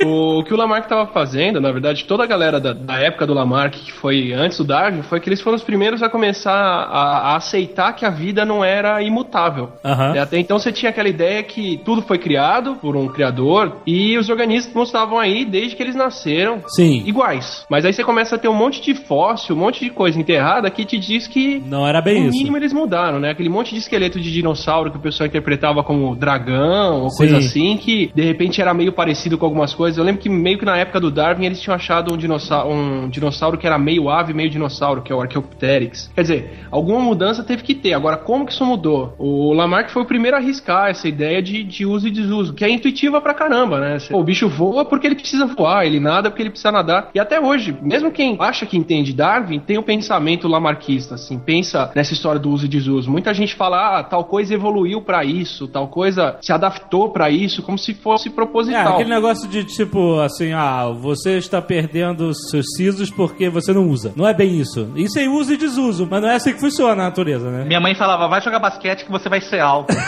[0.02, 3.34] O que o Lamarck estava fazendo, na verdade, toda a galera da, da época do
[3.34, 7.32] Lamarck, que foi antes do Darwin, foi que eles foram os primeiros a começar a,
[7.32, 9.70] a aceitar que a vida não era imutável.
[10.14, 14.16] E Até então você tinha aquela ideia que tudo foi criado por um criador e
[14.16, 17.02] os organismos estavam aí desde que eles nasceram Sim.
[17.04, 17.66] iguais.
[17.68, 20.70] Mas aí você começa a ter um monte de fóssil, um monte de coisa enterrada
[20.70, 22.38] que te diz que Não era bem no isso.
[22.38, 23.30] mínimo eles mudaram, né?
[23.30, 27.46] Aquele monte de esqueleto de dinossauro que o pessoal interpretava como dragão ou coisa Sim.
[27.46, 29.98] assim, que de repente era meio parecido com algumas coisas.
[29.98, 33.08] Eu lembro que meio que na época do Darwin eles tinham achado um dinossauro, um
[33.08, 36.10] dinossauro que era meio ave, meio dinossauro, que é o Archaeopteryx.
[36.14, 37.94] Quer dizer, alguma mudança teve que ter.
[37.94, 39.14] Agora, como que isso mudou?
[39.18, 42.64] O Lamarck foi o primeiro a arriscar essa ideia de, de uso e desuso, que
[42.64, 43.98] é intuitiva pra caramba, né?
[44.10, 47.10] Pô, o bicho voa porque ele precisa voar, ele nada porque ele precisa nadar.
[47.14, 51.90] E até hoje, mesmo quem acha que entende Darwin, tem o pensamento lamarquista, assim, pensa
[51.94, 53.10] nessa história do uso e desuso.
[53.10, 57.62] Muita gente fala, ah, tal coisa evoluiu pra isso, tal coisa se adaptou pra isso,
[57.62, 58.94] como se fosse É, proposital.
[58.94, 64.12] aquele negócio de tipo assim, ah, você está perdendo seus sisos porque você não usa.
[64.14, 64.90] Não é bem isso.
[64.94, 67.64] Isso é uso e desuso, mas não é assim que funciona a natureza, né?
[67.64, 69.94] Minha mãe falava, vai jogar basquete que você vai ser alto.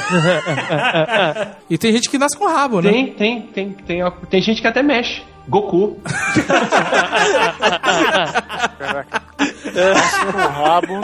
[1.70, 2.90] E tem gente que nasce com rabo, né?
[2.90, 5.22] Tem, tem, tem, tem, tem gente que até mexe.
[5.48, 5.98] Goku.
[9.72, 11.00] Com o rabo.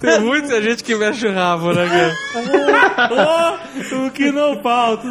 [0.00, 3.58] Tem muita gente que mexe o rabo, né, cara?
[3.92, 5.08] Oh, o que não falta.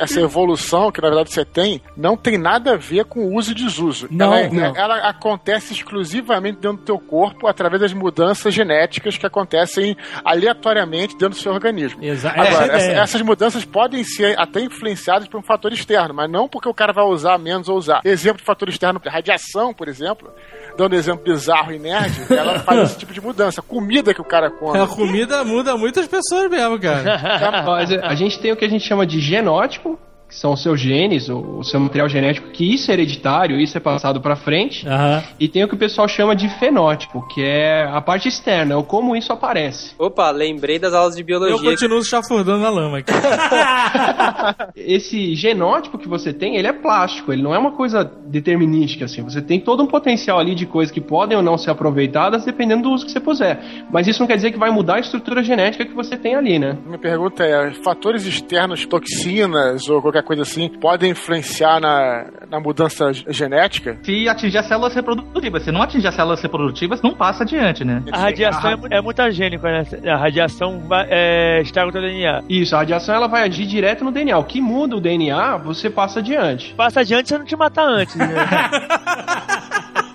[0.00, 3.54] Essa evolução que na verdade você tem não tem nada a ver com uso e
[3.54, 4.08] desuso.
[4.10, 4.76] Não, ela, não.
[4.76, 11.30] ela acontece exclusivamente dentro do teu corpo através das mudanças genéticas que acontecem aleatoriamente dentro
[11.30, 12.02] do seu organismo.
[12.02, 13.00] Exa- essa é a Agora, essa- ideia.
[13.02, 16.92] essas mudanças podem ser até influenciadas por um fator externo, mas não porque o cara
[16.92, 18.00] vai usar menos ou usar.
[18.04, 20.30] Exemplo de fator externo, radiação, por exemplo,
[20.76, 23.60] dando exemplo bizarro e nerd, ela faz esse tipo de mudança.
[23.60, 24.78] Comida que o cara come.
[24.78, 27.62] A comida muda muitas pessoas mesmo, cara.
[27.66, 30.80] Mas a gente tem o que a gente chama de genótipo, que são os seus
[30.80, 34.86] genes, o o seu material genético, que isso é hereditário, isso é passado pra frente.
[34.86, 35.22] Aham.
[35.40, 38.76] E tem o que o pessoal chama de fenótipo, que é a parte externa, é
[38.76, 39.94] o como isso aparece.
[39.98, 41.70] Opa, lembrei das aulas de Eu biologia.
[41.70, 43.12] continuo chafurdando na lama aqui.
[44.76, 49.22] Esse genótipo que você tem, ele é plástico, ele não é uma coisa determinística, assim.
[49.22, 52.84] Você tem todo um potencial ali de coisas que podem ou não ser aproveitadas, dependendo
[52.84, 53.58] do uso que você puser.
[53.90, 56.58] Mas isso não quer dizer que vai mudar a estrutura genética que você tem ali,
[56.58, 56.76] né?
[56.84, 63.12] Minha pergunta é: fatores externos, toxinas ou qualquer coisa assim, podem influenciar na, na mudança
[63.28, 63.98] genética?
[64.02, 65.62] Se atingir as células reprodutivas.
[65.62, 68.02] Se não atingir as células reprodutivas, não passa adiante, né?
[68.12, 69.84] A radiação é, mu- é mutagênica, né?
[70.10, 72.42] A radiação vai, é, estraga o teu DNA.
[72.48, 74.38] Isso, a radiação ela vai agir direto no DNA.
[74.38, 76.74] O que muda o DNA, você passa adiante.
[76.74, 78.26] Passa adiante se eu não te matar antes, né?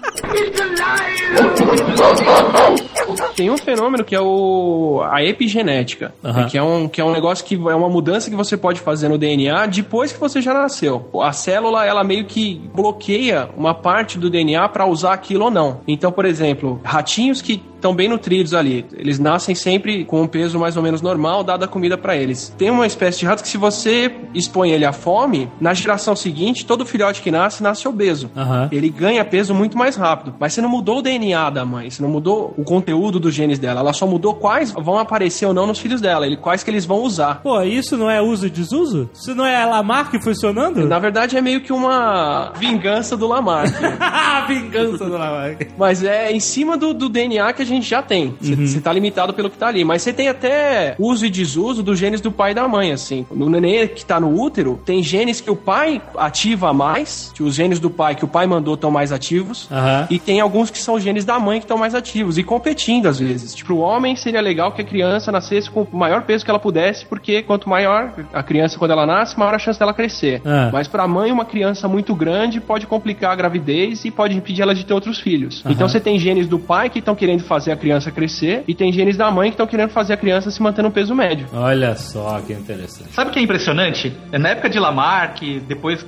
[3.36, 6.48] Tem um fenômeno que é o a epigenética, Aham.
[6.48, 9.08] que é um que é um negócio que é uma mudança que você pode fazer
[9.08, 11.10] no DNA depois que você já nasceu.
[11.22, 15.82] A célula ela meio que bloqueia uma parte do DNA para usar aquilo ou não.
[15.88, 18.86] Então, por exemplo, ratinhos que estão bem nutridos ali.
[18.94, 22.54] Eles nascem sempre com um peso mais ou menos normal, dada a comida para eles.
[22.58, 26.66] Tem uma espécie de rato que se você expõe ele à fome, na geração seguinte,
[26.66, 28.30] todo filhote que nasce, nasce obeso.
[28.36, 28.70] Aham.
[28.72, 30.36] Ele ganha peso muito mais rápido.
[30.40, 33.58] Mas você não mudou o DNA da mãe, você não mudou o conteúdo dos genes
[33.58, 33.80] dela.
[33.80, 36.86] Ela só mudou quais vão aparecer ou não nos filhos dela, ele, quais que eeles
[36.86, 37.42] vão usar.
[37.42, 39.10] Pô, isso não é uso e desuso?
[39.14, 40.86] Isso não é Lamarck funcionando?
[40.86, 43.74] Na verdade, é meio que uma vingança do Lamarck.
[44.00, 45.72] A vingança do Lamarck.
[45.78, 48.34] Mas é em cima do, do DNA que a gente já tem.
[48.42, 49.86] Você tá limitado pelo que tá ali.
[49.86, 53.26] Mas você tem até uso e desuso dos genes do pai e da mãe, assim.
[53.32, 57.54] No neném que tá no útero, tem genes que o pai ativa mais, que os
[57.54, 59.68] genes do pai que o pai mandou estão mais ativos.
[59.72, 60.08] Aham.
[60.10, 63.20] E tem alguns que são genes da mãe que estão mais ativos e competindo às
[63.20, 63.54] vezes.
[63.54, 66.60] Tipo, o homem seria legal que a criança nascesse com o maior peso que ela
[66.60, 70.42] pudesse, porque quanto maior a criança quando ela nasce, maior a chance dela crescer.
[70.44, 70.70] Ah.
[70.74, 74.74] Mas pra mãe, uma criança muito grande pode complicar a gravidez e pode impedir ela
[74.74, 75.64] de ter outros filhos.
[75.68, 78.92] Então você tem genes do pai que estão querendo fazer a criança crescer e tem
[78.94, 81.48] genes da mãe que estão querendo fazer a criança se manter no peso médio.
[81.54, 83.14] Olha só que interessante.
[83.14, 84.16] Sabe o que é impressionante?
[84.32, 86.06] Na época de Lamarck, depois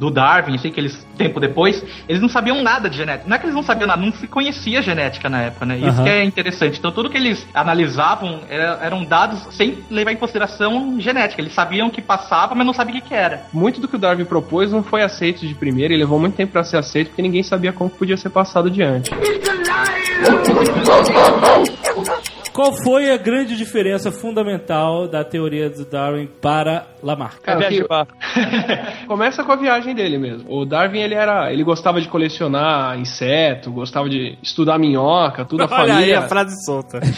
[0.00, 3.28] do Darwin, sei que eles, tempo depois, eles não sabiam nada de genética.
[3.28, 5.76] Não é que eles não sabiam nada, não se conhecia genética na época, né?
[5.76, 6.04] Isso Aham.
[6.04, 6.78] que é interessante.
[6.78, 11.40] Então tudo que eles analisavam era- eram dados sem levar em consideração genética.
[11.42, 13.42] Eles sabiam que passava, mas não sabiam o que, que era.
[13.52, 16.52] Muito do que o Darwin propôs não foi aceito de primeira e levou muito tempo
[16.52, 19.10] pra ser aceito porque ninguém sabia como podia ser passado adiante.
[22.60, 27.38] Qual foi a grande diferença fundamental da teoria do Darwin para Lamarck?
[27.42, 28.12] É Cara, que- de barco.
[29.06, 30.44] Começa com a viagem dele mesmo.
[30.52, 35.66] O Darwin, ele era, ele gostava de colecionar inseto, gostava de estudar minhoca, tudo a
[35.70, 36.18] Olha aí família.
[36.18, 37.00] a frase solta.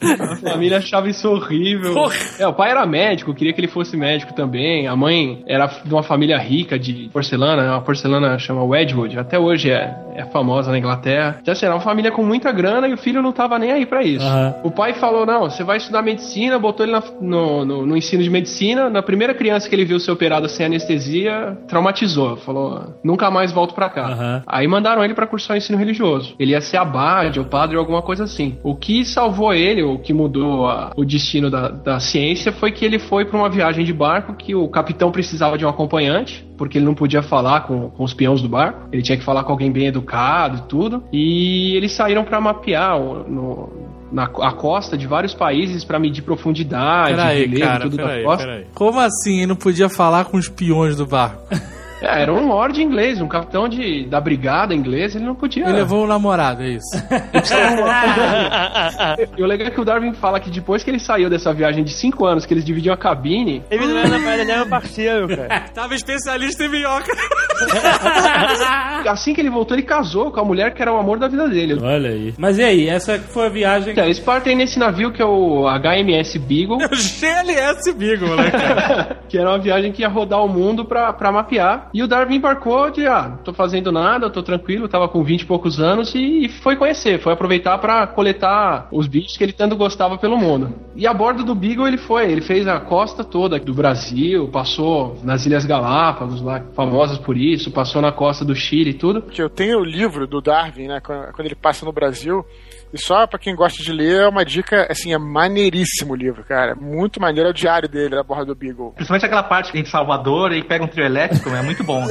[0.20, 1.94] A família achava isso horrível.
[1.94, 2.14] Porra.
[2.38, 4.86] É, o pai era médico, queria que ele fosse médico também.
[4.86, 7.70] A mãe era de uma família rica de porcelana, né?
[7.70, 9.18] uma porcelana chama Wedgwood.
[9.18, 11.38] Até hoje é, é famosa na Inglaterra.
[11.42, 13.86] Então, assim, era uma família com muita grana e o filho não tava nem aí
[13.86, 14.24] pra isso.
[14.24, 14.54] Aham.
[14.64, 18.22] O pai falou: não, você vai estudar medicina, botou ele na- no, no- no ensino
[18.22, 18.88] de medicina.
[18.88, 22.36] Na primeira criança que ele viu ser operada sem anestesia, traumatizou.
[22.38, 24.06] Falou: nunca mais volto pra cá.
[24.08, 24.42] Aham.
[24.46, 26.34] Aí mandaram ele pra cursar o ensino religioso.
[26.38, 28.58] Ele ia ser abade ou padre ou alguma coisa assim.
[28.62, 32.84] O que salvou ele, o que mudou a- o destino da, da ciência, foi que
[32.84, 36.78] ele foi pra uma viagem de barco que o capitão precisava de um acompanhante, porque
[36.78, 38.88] ele não podia falar com, com os peões do barco.
[38.92, 41.02] Ele tinha que falar com alguém bem educado e tudo.
[41.12, 46.22] E eles saíram pra mapear o- no- na a costa de vários países pra medir
[46.22, 48.44] profundidade, Peraí, relevo, cara, tudo da peraí, costa.
[48.44, 48.66] peraí.
[48.74, 51.38] Como assim ele não podia falar com os peões do barco?
[52.00, 55.64] É, era um lord inglês, um capitão de, da brigada inglesa, ele não podia.
[55.64, 56.90] Ele levou o namorado, é isso.
[59.36, 61.84] E o legal é que o Darwin fala que depois que ele saiu dessa viagem
[61.84, 64.68] de 5 anos, que eles dividiam a cabine, Ele não era na ele era um
[64.68, 65.60] parceiro, cara.
[65.74, 67.12] Tava especialista em minhoca.
[69.08, 71.48] assim que ele voltou, ele casou com a mulher que era o amor da vida
[71.48, 71.78] dele.
[71.82, 72.34] Olha aí.
[72.38, 73.92] Mas e aí, essa foi a viagem.
[73.92, 79.16] Então, eles partem nesse navio que é o HMS Beagle, O GLS Beagle, né, cara?
[79.28, 81.89] que era uma viagem que ia rodar o mundo pra, pra mapear.
[81.92, 85.46] E o Darwin embarcou de, ah, tô fazendo nada, tô tranquilo, tava com 20 e
[85.46, 89.76] poucos anos e, e foi conhecer, foi aproveitar pra coletar os bichos que ele tanto
[89.76, 90.72] gostava pelo mundo.
[90.94, 95.18] E a bordo do Beagle ele foi, ele fez a costa toda do Brasil, passou
[95.24, 99.24] nas Ilhas Galápagos, lá, famosas por isso, passou na costa do Chile e tudo.
[99.36, 101.00] Eu tenho o livro do Darwin, né?
[101.00, 102.44] Quando ele passa no Brasil.
[102.92, 106.44] E só pra quem gosta de ler, é uma dica, assim, é maneiríssimo o livro,
[106.44, 106.74] cara.
[106.74, 107.48] Muito maneiro.
[107.48, 108.92] É o diário dele, da borda do Beagle.
[108.94, 112.04] Principalmente aquela parte que em Salvador e pega um trio elétrico, é muito bom.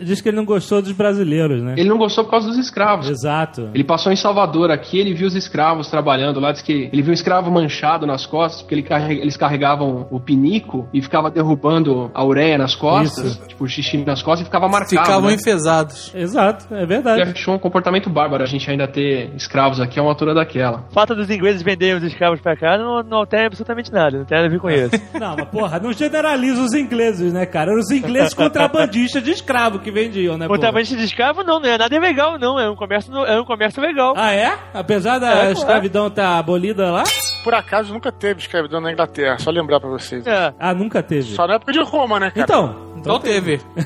[0.00, 1.74] Diz que ele não gostou dos brasileiros, né?
[1.76, 3.08] Ele não gostou por causa dos escravos.
[3.08, 3.70] Exato.
[3.74, 7.10] Ele passou em Salvador aqui, ele viu os escravos trabalhando lá, diz que ele viu
[7.10, 12.10] um escravo manchado nas costas, porque ele carrega- eles carregavam o pinico e ficava derrubando
[12.14, 14.90] a ureia nas costas, tipo xixi nas costas e ficava marcado.
[14.90, 15.34] Ficavam né?
[15.34, 16.12] enfesados.
[16.14, 17.22] Exato, é Ele verdade.
[17.22, 20.86] achou um comportamento bárbaro a gente ainda ter escravos aqui a uma altura daquela.
[20.90, 24.24] O fato dos ingleses venderem os escravos pra cá não, não altera absolutamente nada, não
[24.24, 24.90] tem nada a ver com isso.
[25.18, 27.70] Não, mas porra, não generaliza os ingleses, né, cara?
[27.70, 30.58] Eram os ingleses contrabandistas de escravo que vendiam, né, porra?
[30.58, 32.58] Contrabandista de escravo não, não é nada ilegal, não.
[32.58, 34.14] É um comércio, é um comércio legal.
[34.16, 34.52] Ah, é?
[34.72, 37.04] Apesar da É, escravidão estar abolida lá?
[37.44, 40.26] Por acaso nunca teve escravidão na Inglaterra, só lembrar pra vocês.
[40.26, 40.54] É.
[40.58, 41.22] Ah, nunca teve.
[41.34, 42.42] Só na época de Roma, né, cara?
[42.42, 43.60] Então, Então teve.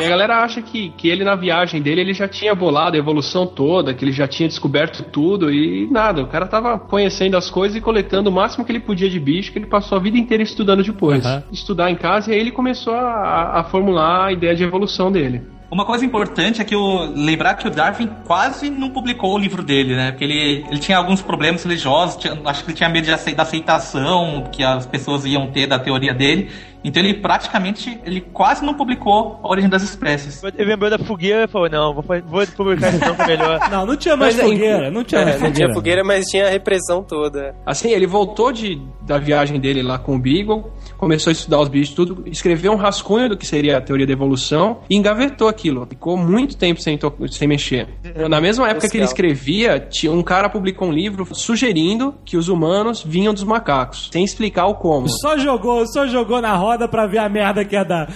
[0.00, 2.98] E a galera acha que, que ele, na viagem dele, ele já tinha bolado a
[2.98, 6.22] evolução toda, que ele já tinha descoberto tudo e nada.
[6.22, 9.52] O cara tava conhecendo as coisas e coletando o máximo que ele podia de bicho,
[9.52, 11.24] que ele passou a vida inteira estudando depois.
[11.24, 11.42] Aham.
[11.52, 15.42] Estudar em casa e aí ele começou a, a formular a ideia de evolução dele.
[15.68, 19.64] Uma coisa importante é que o, lembrar que o Darwin quase não publicou o livro
[19.64, 20.12] dele, né?
[20.12, 23.42] Porque ele, ele tinha alguns problemas religiosos, tinha- acho que ele tinha medo de da
[23.42, 26.50] aceitação que as pessoas iam ter da teoria dele.
[26.86, 30.42] Então ele praticamente, ele quase não publicou a origem das espécies.
[30.42, 33.56] Ele lembrou da fogueira e falou, não, vou, vou publicar isso não, que é melhor.
[33.70, 35.74] Não, não tinha mais Mas fogueira, não tinha É, mais não tinha fogueira.
[35.74, 37.54] fogueira, mas tinha a repressão toda.
[37.66, 41.68] Assim, ele voltou de, da viagem dele lá com o Beagle, começou a estudar os
[41.68, 45.84] bichos, tudo, escreveu um rascunho do que seria a teoria da evolução e engavetou aquilo.
[45.86, 46.98] Ficou muito tempo sem,
[47.30, 47.88] sem mexer.
[48.30, 52.48] Na mesma época que ele escrevia, tinha um cara publicou um livro sugerindo que os
[52.48, 55.08] humanos vinham dos macacos, sem explicar o como.
[55.08, 58.08] Só jogou, só jogou na roda pra ver a merda que ia dar.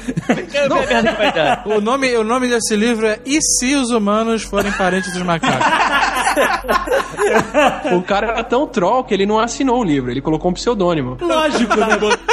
[0.51, 1.63] Quero ver a merda que vai dar.
[1.67, 5.67] O nome, o nome desse livro é E se os humanos forem parentes dos macacos?
[7.93, 11.17] O cara era tão troll que ele não assinou o livro, ele colocou um pseudônimo.
[11.21, 11.87] Lógico, né?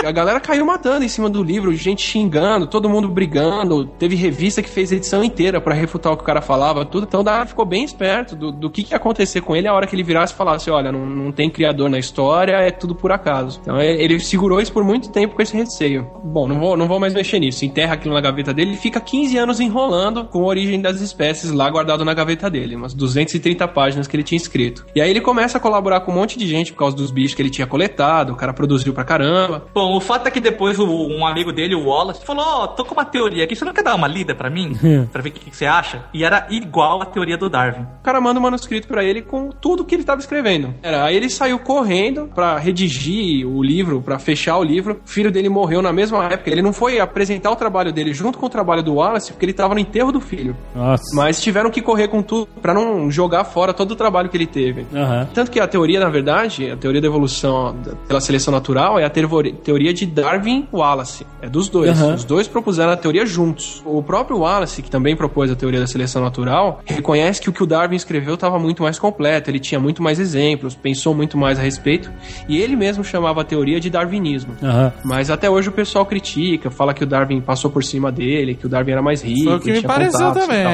[0.05, 3.85] A galera caiu matando em cima do livro, gente xingando, todo mundo brigando.
[3.85, 7.05] Teve revista que fez edição inteira pra refutar o que o cara falava, tudo.
[7.07, 9.73] Então o Dara ficou bem esperto do, do que, que ia acontecer com ele a
[9.73, 12.95] hora que ele virasse e falasse: olha, não, não tem criador na história, é tudo
[12.95, 13.59] por acaso.
[13.61, 16.07] Então ele ele segurou isso por muito tempo com esse receio.
[16.23, 17.65] Bom, não vou, não vou mais mexer nisso.
[17.65, 21.51] Enterra aquilo na gaveta dele e fica 15 anos enrolando com a origem das espécies
[21.51, 22.75] lá guardado na gaveta dele.
[22.75, 24.85] Umas 230 páginas que ele tinha escrito.
[24.95, 27.33] E aí ele começa a colaborar com um monte de gente por causa dos bichos
[27.33, 28.33] que ele tinha coletado.
[28.33, 29.65] O cara produziu pra caramba.
[29.73, 32.83] Bom, o fato é que depois o- um amigo dele, o Wallace, falou: Ó, tô
[32.85, 34.77] com uma teoria aqui, você não quer dar uma lida pra mim?
[35.11, 36.05] pra ver o que, que você acha?
[36.13, 37.83] E era igual à teoria do Darwin.
[37.99, 40.73] O cara manda um manuscrito pra ele com tudo que ele tava escrevendo.
[40.81, 45.01] Era, aí ele saiu correndo pra redigir o livro, pra fechar o livro.
[45.05, 46.49] O filho dele morreu na mesma época.
[46.49, 49.53] Ele não foi apresentar o trabalho dele junto com o trabalho do Wallace, porque ele
[49.53, 50.55] tava no enterro do filho.
[50.75, 51.03] Nossa.
[51.15, 54.45] Mas tiveram que correr com tudo pra não jogar fora todo o trabalho que ele
[54.45, 54.85] teve.
[54.93, 55.27] Aham.
[55.33, 57.75] Tanto que a teoria, na verdade, a teoria da evolução
[58.07, 61.25] pela seleção natural é a teoria de Darwin Wallace.
[61.41, 61.99] É dos dois.
[61.99, 62.13] Aham.
[62.13, 63.81] Os dois propuseram a teoria juntos.
[63.85, 67.63] O próprio Wallace, que também propôs a teoria da seleção natural, reconhece que o que
[67.63, 71.57] o Darwin escreveu estava muito mais completo, ele tinha muito mais exemplos, pensou muito mais
[71.57, 72.11] a respeito,
[72.47, 74.55] e ele mesmo chamava a teoria de darwinismo.
[74.61, 74.93] Aham.
[75.03, 78.65] Mas até hoje o pessoal critica, fala que o Darwin passou por cima dele, que
[78.65, 79.43] o Darwin era mais rico.
[79.43, 80.65] Foi o que me tinha pareceu também.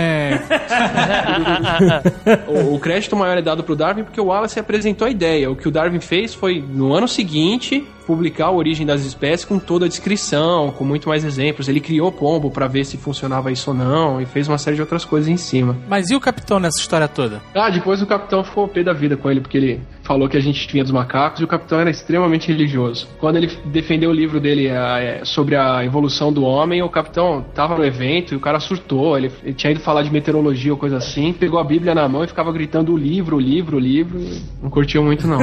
[2.48, 5.50] o, o crédito maior é dado pro Darwin porque o Wallace apresentou a ideia.
[5.50, 9.58] O que o Darwin fez foi, no ano seguinte, publicar a origem das espécies com
[9.58, 11.68] toda a descrição, com muito mais exemplos.
[11.68, 14.82] Ele criou pombo pra ver se funcionava isso ou não e fez uma série de
[14.82, 15.76] outras coisas em cima.
[15.88, 17.42] Mas e o capitão nessa história toda?
[17.56, 20.42] Ah, depois o capitão ficou pé da vida com ele, porque ele falou que a
[20.42, 23.08] gente vinha dos macacos e o capitão era extremamente religioso.
[23.20, 27.44] Quando ele defendeu o livro dele ah, é, sobre a evolução do homem, o capitão
[27.56, 29.18] tava no evento e o cara surtou.
[29.18, 32.24] Ele, ele tinha ido falar de meteorologia ou coisa assim, pegou a Bíblia na mão
[32.24, 34.20] e ficava gritando o livro, o livro, o livro.
[34.62, 35.40] Não curtiu muito, não.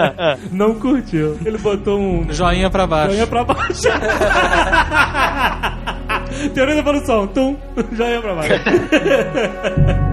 [0.52, 1.36] Não curtiu.
[1.44, 3.10] Ele botou um Joinha pra baixo.
[3.12, 3.82] joinha pra baixo.
[6.54, 7.26] Teoria da evolução.
[7.28, 7.56] Tum.
[7.92, 8.54] Joinha pra baixo.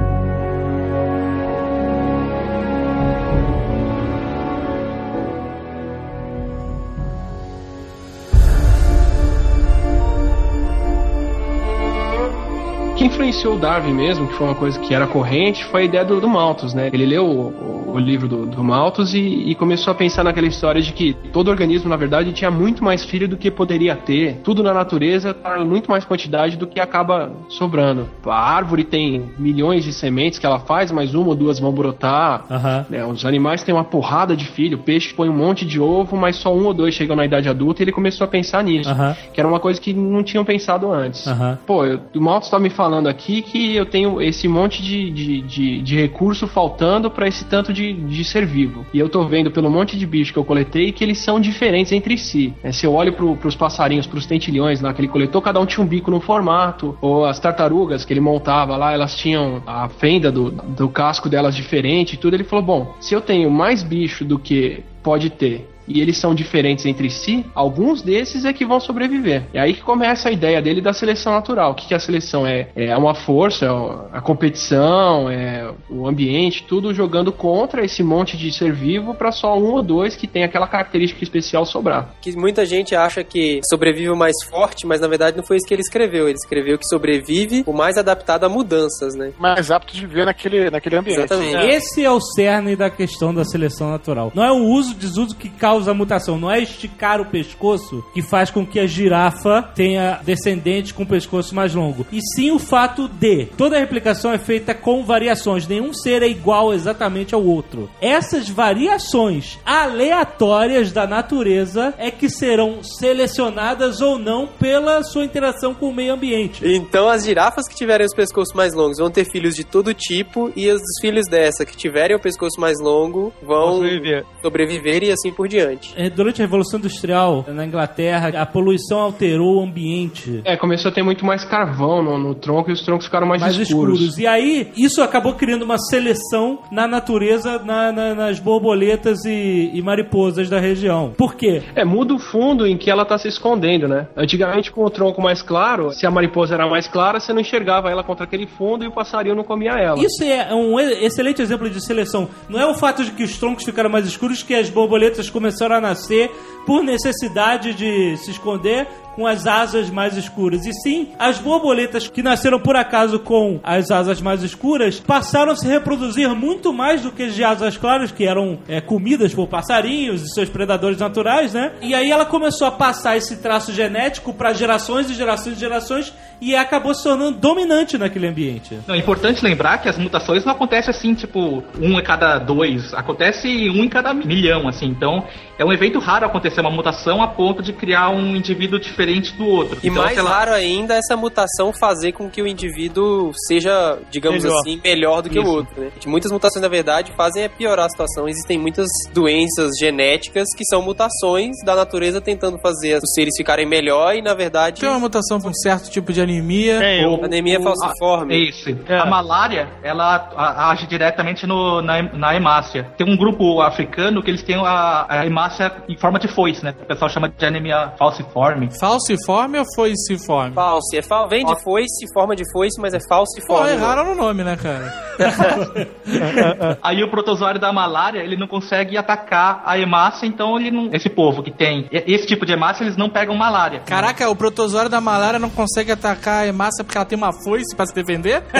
[13.31, 16.19] influenciou o Darwin mesmo, que foi uma coisa que era corrente, foi a ideia do,
[16.19, 16.89] do Malthus, né?
[16.91, 20.81] Ele leu o, o- livro do, do Malthus e, e começou a pensar naquela história
[20.81, 24.37] de que todo organismo, na verdade, tinha muito mais filho do que poderia ter.
[24.43, 28.07] Tudo na natureza tá em muito mais quantidade do que acaba sobrando.
[28.25, 32.45] A árvore tem milhões de sementes que ela faz, mas uma ou duas vão brotar.
[32.49, 32.85] Aham.
[32.89, 33.05] né?
[33.05, 36.37] Os animais têm uma porrada de filho, o peixe põe um monte de ovo, mas
[36.37, 38.89] só um ou dois chegam na idade adulta e ele começou a pensar nisso.
[38.89, 39.15] Aham.
[39.33, 41.27] Que era uma coisa que não tinham pensado antes.
[41.27, 41.59] Aham.
[41.67, 45.41] Pô, eu, o Maltos tá me falando aqui que eu tenho esse monte de, de,
[45.41, 48.85] de, de recurso faltando pra esse tanto de, de ser vivo.
[48.93, 51.91] E eu tô vendo pelo monte de bicho que eu coletei que eles são diferentes
[51.91, 52.53] entre si.
[52.63, 55.65] É, se eu olho pro, pros passarinhos, pros tentilhões lá que ele coletou, cada um
[55.65, 56.97] tinha um bico num formato.
[57.01, 61.55] Ou as tartarugas que ele montava lá, elas tinham a fenda do, do casco delas
[61.55, 62.35] diferente e tudo.
[62.35, 66.33] Ele falou: bom, se eu tenho mais bicho do que pode ter e eles são
[66.33, 69.43] diferentes entre si, alguns desses é que vão sobreviver.
[69.53, 71.71] É aí que começa a ideia dele da seleção natural.
[71.71, 72.69] O que, que a seleção é?
[72.75, 78.51] É uma força, é a competição, é o ambiente, tudo jogando contra esse monte de
[78.51, 82.15] ser vivo para só um ou dois que tem aquela característica especial sobrar.
[82.21, 85.67] Que muita gente acha que sobrevive o mais forte, mas na verdade não foi isso
[85.67, 86.27] que ele escreveu.
[86.27, 89.31] Ele escreveu que sobrevive o mais adaptado a mudanças, né?
[89.39, 91.19] Mais apto de viver naquele, naquele ambiente.
[91.19, 91.65] Exatamente.
[91.67, 94.31] Esse é o cerne da questão da seleção natural.
[94.35, 98.21] Não é o uso desuso que causa a mutação, não é esticar o pescoço que
[98.21, 102.05] faz com que a girafa tenha descendentes com o pescoço mais longo.
[102.11, 106.27] E sim o fato de toda a replicação é feita com variações, nenhum ser é
[106.27, 107.89] igual exatamente ao outro.
[108.01, 115.89] Essas variações aleatórias da natureza é que serão selecionadas ou não pela sua interação com
[115.89, 116.65] o meio ambiente.
[116.65, 120.51] Então as girafas que tiverem os pescoços mais longos vão ter filhos de todo tipo
[120.55, 124.25] e os filhos dessa que tiverem o pescoço mais longo vão sobreviver.
[124.41, 125.60] sobreviver e assim por diante.
[125.65, 125.93] Diante.
[125.95, 130.41] É, Durante a Revolução Industrial na Inglaterra, a poluição alterou o ambiente.
[130.45, 133.41] É, começou a ter muito mais carvão no, no tronco e os troncos ficaram mais,
[133.41, 133.95] mais escuros.
[133.99, 134.17] escuros.
[134.17, 139.81] E aí, isso acabou criando uma seleção na natureza, na- na- nas borboletas e, e
[139.81, 141.13] mariposas da região.
[141.17, 141.61] Por quê?
[141.75, 144.07] É, muda o fundo em que ela tá se escondendo, né?
[144.15, 147.89] Antigamente, com o tronco mais claro, se a mariposa era mais clara, você não enxergava
[147.89, 149.99] ela contra aquele fundo e o passarinho não comia ela.
[149.99, 152.29] Isso é um excelente exemplo de seleção.
[152.49, 155.50] Não é o fato de que os troncos ficaram mais escuros que as borboletas começaram
[155.77, 156.31] a nascer
[156.65, 160.65] por necessidade de se esconder com as asas mais escuras.
[160.65, 165.55] E sim, as borboletas que nasceram por acaso com as asas mais escuras passaram a
[165.55, 169.47] se reproduzir muito mais do que as de asas claras, que eram é, comidas por
[169.47, 171.73] passarinhos e seus predadores naturais, né?
[171.81, 176.13] E aí ela começou a passar esse traço genético para gerações e gerações e gerações
[176.39, 178.79] e acabou se tornando dominante naquele ambiente.
[178.87, 182.93] Não, é importante lembrar que as mutações não acontecem assim, tipo, um em cada dois.
[182.93, 184.87] Acontece um em cada milhão, assim.
[184.87, 185.23] Então,
[185.59, 189.00] é um evento raro acontecer uma mutação a ponto de criar um indivíduo diferente
[189.37, 189.77] do outro.
[189.83, 194.59] E então, mais raro ainda essa mutação fazer com que o indivíduo seja, digamos Melhor.
[194.59, 195.47] assim, melhor do que Isso.
[195.47, 195.81] o outro.
[195.81, 195.91] Né?
[196.05, 198.27] Muitas mutações, na verdade, fazem é piorar a situação.
[198.27, 204.15] Existem muitas doenças genéticas que são mutações da natureza tentando fazer os seres ficarem melhor
[204.15, 206.79] e, na verdade, Tem uma mutação pra um certo tipo de anemia.
[206.83, 208.33] É, eu, anemia o- falciforme.
[208.33, 208.69] É isso.
[208.87, 208.97] É.
[208.97, 212.87] A malária, ela a- age diretamente no, na, na hemácia.
[212.97, 216.73] Tem um grupo africano que eles têm a, a hemácia em forma de foice, né?
[216.81, 218.69] O pessoal chama de anemia falciforme.
[218.91, 220.53] Falciforme ou foiciforme?
[220.53, 220.97] False.
[220.97, 221.29] É fal...
[221.29, 223.71] Vem de foice, forma de foice, mas é Pô, falciforme.
[223.71, 224.93] erraram no nome, né, cara?
[226.81, 230.89] Aí o protozoário da malária, ele não consegue atacar a hemácia, então ele não...
[230.93, 233.81] Esse povo que tem esse tipo de hemácia, eles não pegam malária.
[233.85, 237.75] Caraca, o protozoário da malária não consegue atacar a hemácia porque ela tem uma foice
[237.75, 238.43] pra se defender?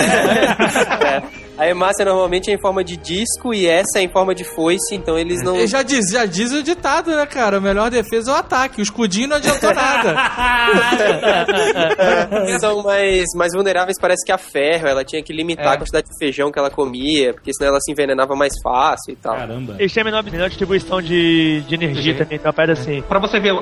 [1.02, 1.22] É.
[1.62, 4.96] A hemácia normalmente é em forma de disco e essa é em forma de foice,
[4.96, 5.64] então eles não...
[5.64, 7.58] Já diz, já diz o ditado, né, cara?
[7.58, 8.80] A melhor defesa é o ataque.
[8.80, 10.16] O escudinho não adiantou nada.
[12.48, 14.88] Eles são mais, mais vulneráveis, parece que a ferro.
[14.88, 15.68] Ela tinha que limitar É.
[15.68, 19.16] a quantidade de feijão que ela comia, porque senão ela se envenenava mais fácil e
[19.16, 19.36] tal.
[19.36, 19.76] Caramba.
[19.78, 23.02] Eles têm menor, menor distribuição de, de energia também, uma parada assim.
[23.02, 23.54] Pra você ver,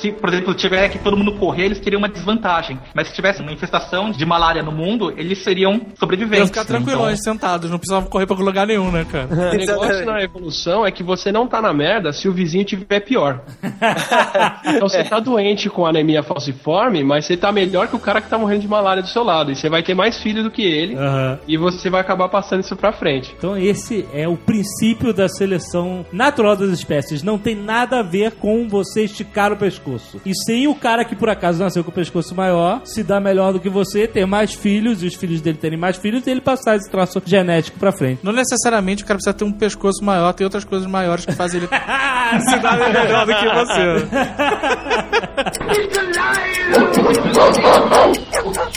[0.00, 2.78] se, por exemplo, tiver que todo mundo correr, eles teriam uma desvantagem.
[2.94, 6.38] Mas se tivesse uma infestação de malária no mundo, eles seriam sobreviventes.
[6.38, 7.47] Iam ficar tranquilões, sentados.
[7.56, 9.28] Não precisavam correr pra lugar nenhum, né, cara?
[9.48, 13.00] O negócio na evolução é que você não tá na merda se o vizinho tiver
[13.00, 13.40] pior.
[14.66, 18.28] então você tá doente com anemia falciforme, mas você tá melhor que o cara que
[18.28, 19.50] tá morrendo de malária do seu lado.
[19.50, 20.96] E você vai ter mais filho do que ele.
[20.96, 21.38] Aham.
[21.46, 23.34] E você vai acabar passando isso pra frente.
[23.36, 27.22] Então esse é o princípio da seleção natural das espécies.
[27.22, 30.20] Não tem nada a ver com você esticar o pescoço.
[30.24, 33.52] E sim o cara que por acaso nasceu com o pescoço maior, se dá melhor
[33.52, 36.40] do que você, ter mais filhos, e os filhos dele terem mais filhos, e ele
[36.40, 38.20] passar esse traço genético pra frente.
[38.22, 41.60] Não necessariamente o cara precisa ter um pescoço maior, tem outras coisas maiores que fazem
[41.60, 41.68] ele
[42.48, 44.08] se dar melhor do que você.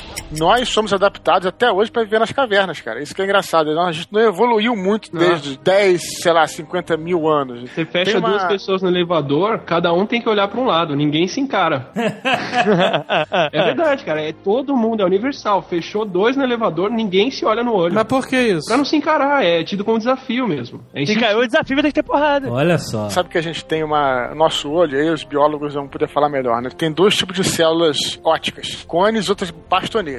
[0.37, 3.01] Nós somos adaptados até hoje pra viver nas cavernas, cara.
[3.01, 3.69] Isso que é engraçado.
[3.79, 7.69] A gente não evoluiu muito desde 10, sei lá, 50 mil anos.
[7.69, 10.95] Você fecha uma- duas pessoas no elevador, cada um tem que olhar pra um lado,
[10.95, 11.89] ninguém se encara.
[13.51, 14.21] é verdade, cara.
[14.21, 15.61] É todo mundo, é universal.
[15.61, 17.93] Fechou dois no elevador, ninguém se olha no olho.
[17.93, 18.67] Mas por que isso?
[18.67, 20.81] Pra não se encarar, é tido como desafio mesmo.
[20.93, 22.51] É Se caiu o desafio, vai ter que ter porrada.
[22.51, 23.09] Olha só.
[23.09, 24.33] Sabe que a gente tem uma.
[24.35, 26.69] Nosso olho, aí os biólogos vão poder falar melhor, né?
[26.75, 29.51] Tem dois tipos de células ópticas: cones e outras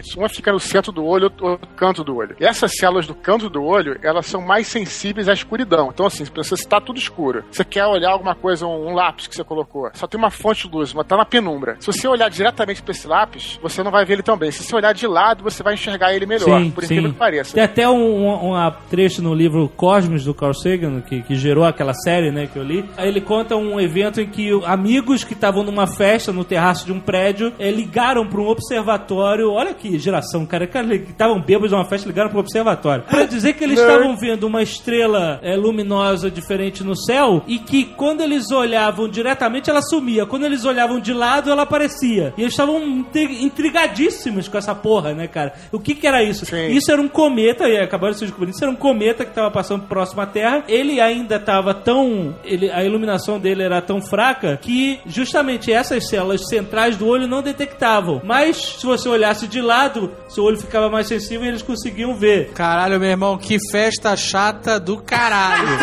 [0.03, 0.17] bastonetes.
[0.17, 2.37] Uma fica no centro do olho, outro no canto do olho.
[2.41, 5.91] E essas células do canto do olho, elas são mais sensíveis à escuridão.
[5.93, 9.35] Então, assim, se você está tudo escuro, você quer olhar alguma coisa, um, lápis que
[9.35, 11.77] você colocou, só tem uma fonte de luz, mas tá na penumbra.
[11.81, 14.51] Se você olhar diretamente para esse lápis, você não vai ver ele tão bem.
[14.51, 16.95] Se você olhar de lado, você vai enxergar ele melhor, Sim, por sim.
[16.95, 17.55] incrível que pareça.
[17.55, 21.65] Tem até um, um, um trecho no livro Cosmos do Carl Sagan, que, que gerou
[21.65, 22.85] aquela série né, que eu li.
[22.97, 26.93] Aí ele conta um evento em que amigos que estavam numa festa no terraço de
[26.93, 29.51] um prédio eh, ligaram para um observatório.
[29.51, 30.67] Olha que geração, cara.
[30.67, 33.05] cara que estavam bêbados numa festa ligaram um observatório.
[33.05, 37.85] Para dizer que eles estavam vendo uma estrela eh, luminosa diferente no céu e que
[37.85, 40.27] quando eles olhavam diretamente ela sumia.
[40.27, 42.33] Quando eles olhavam de lado ela aparecia.
[42.37, 45.53] E eles estavam intri- intrigadíssimos com essa porra, né, cara?
[45.71, 46.45] O que que era isso?
[46.47, 46.69] Sim.
[46.69, 49.51] Isso era um cometa, e acabaram de se descobrir, isso era um cometa que estava
[49.51, 50.65] passando próximo à Terra.
[50.69, 52.35] Ele ainda estava tão.
[52.45, 57.43] Ele, a iluminação dele era tão fraca que justamente essas células centrais do olho não
[57.43, 58.21] detectavam.
[58.25, 62.15] Mas se você olhasse de lado, lado, seu olho ficava mais sensível e eles conseguiam
[62.15, 62.53] ver.
[62.53, 65.69] Caralho, meu irmão, que festa chata do caralho.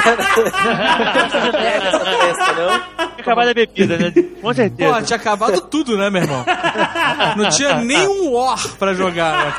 [1.60, 3.10] essa festa, não?
[3.20, 4.12] Acabada a bebida, né?
[4.42, 4.94] Com certeza.
[4.94, 6.46] Pô, tinha acabado tudo, né, meu irmão?
[7.36, 9.54] Não tinha nem um War pra jogar, né?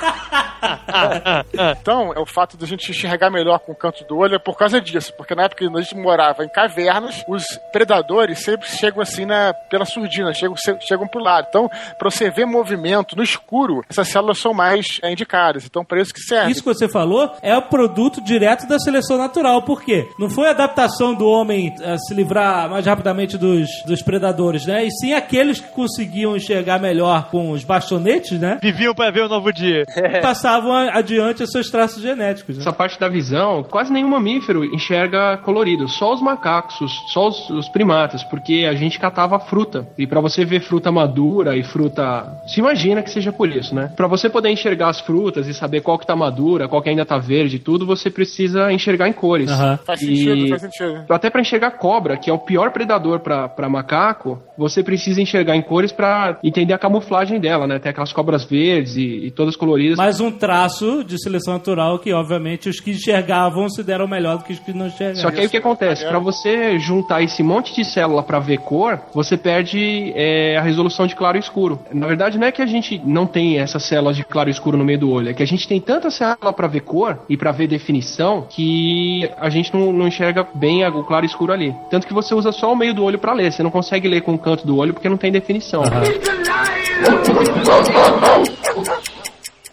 [1.81, 4.39] Então, é o fato de a gente enxergar melhor com o canto do olho é
[4.39, 5.13] por causa disso.
[5.17, 9.53] Porque na época que a gente morava em cavernas, os predadores sempre chegam assim na,
[9.71, 11.47] pela surdina, chegam, chegam pro lado.
[11.49, 11.69] Então,
[11.99, 15.65] pra você ver movimento no escuro, essas células são mais é, indicadas.
[15.65, 16.51] Então, para isso que serve.
[16.53, 19.63] Isso que você falou é o produto direto da seleção natural.
[19.63, 20.09] Por quê?
[20.19, 24.85] Não foi a adaptação do homem a se livrar mais rapidamente dos, dos predadores, né?
[24.85, 28.59] E sim aqueles que conseguiam enxergar melhor com os bastonetes, né?
[28.63, 29.85] Viviam pra ver o novo dia.
[30.23, 32.57] Passavam adiante os seus traços genéticos.
[32.57, 32.63] Né?
[32.63, 37.51] Essa parte da visão, quase nenhum mamífero enxerga colorido, só os macacos, os- só os,
[37.51, 39.87] os primatas, porque a gente catava fruta.
[39.99, 42.41] E pra você ver fruta madura e fruta.
[42.47, 43.93] Se imagina que seja por isso, né?
[43.97, 47.05] Pra você poder enxergar as frutas e saber qual que tá madura, qual que ainda
[47.07, 49.51] tá verde e tudo, você precisa enxergar em cores.
[49.51, 49.79] Aham.
[49.85, 51.05] Faz E- sentido, faz sentido.
[51.09, 55.57] Até pra enxergar cobra, que é o pior predador pra pra macaco, você precisa enxergar
[55.57, 57.79] em cores pra entender a camuflagem dela, né?
[57.79, 59.97] Tem aquelas cobras verdes e, e todas coloridas.
[59.97, 64.45] Mais um traço de seleção natural que, obviamente, os que enxergavam se deram melhor do
[64.45, 65.23] que os que não enxergavam.
[65.23, 66.07] Só que aí o que acontece?
[66.07, 71.07] Pra você juntar esse monte de célula pra ver cor, você perde é, a resolução
[71.07, 71.79] de claro e escuro.
[71.93, 74.79] Na verdade, não é que a gente não tem essas células de claro e escuro
[74.79, 77.37] no meio do olho, é que a gente tem tanta célula pra ver cor e
[77.37, 81.75] pra ver definição que a gente não, não enxerga bem o claro e escuro ali.
[81.91, 84.23] Tanto que você usa só o meio do olho pra ler, você não consegue ler
[84.23, 85.83] com o canto do olho porque não tem definição.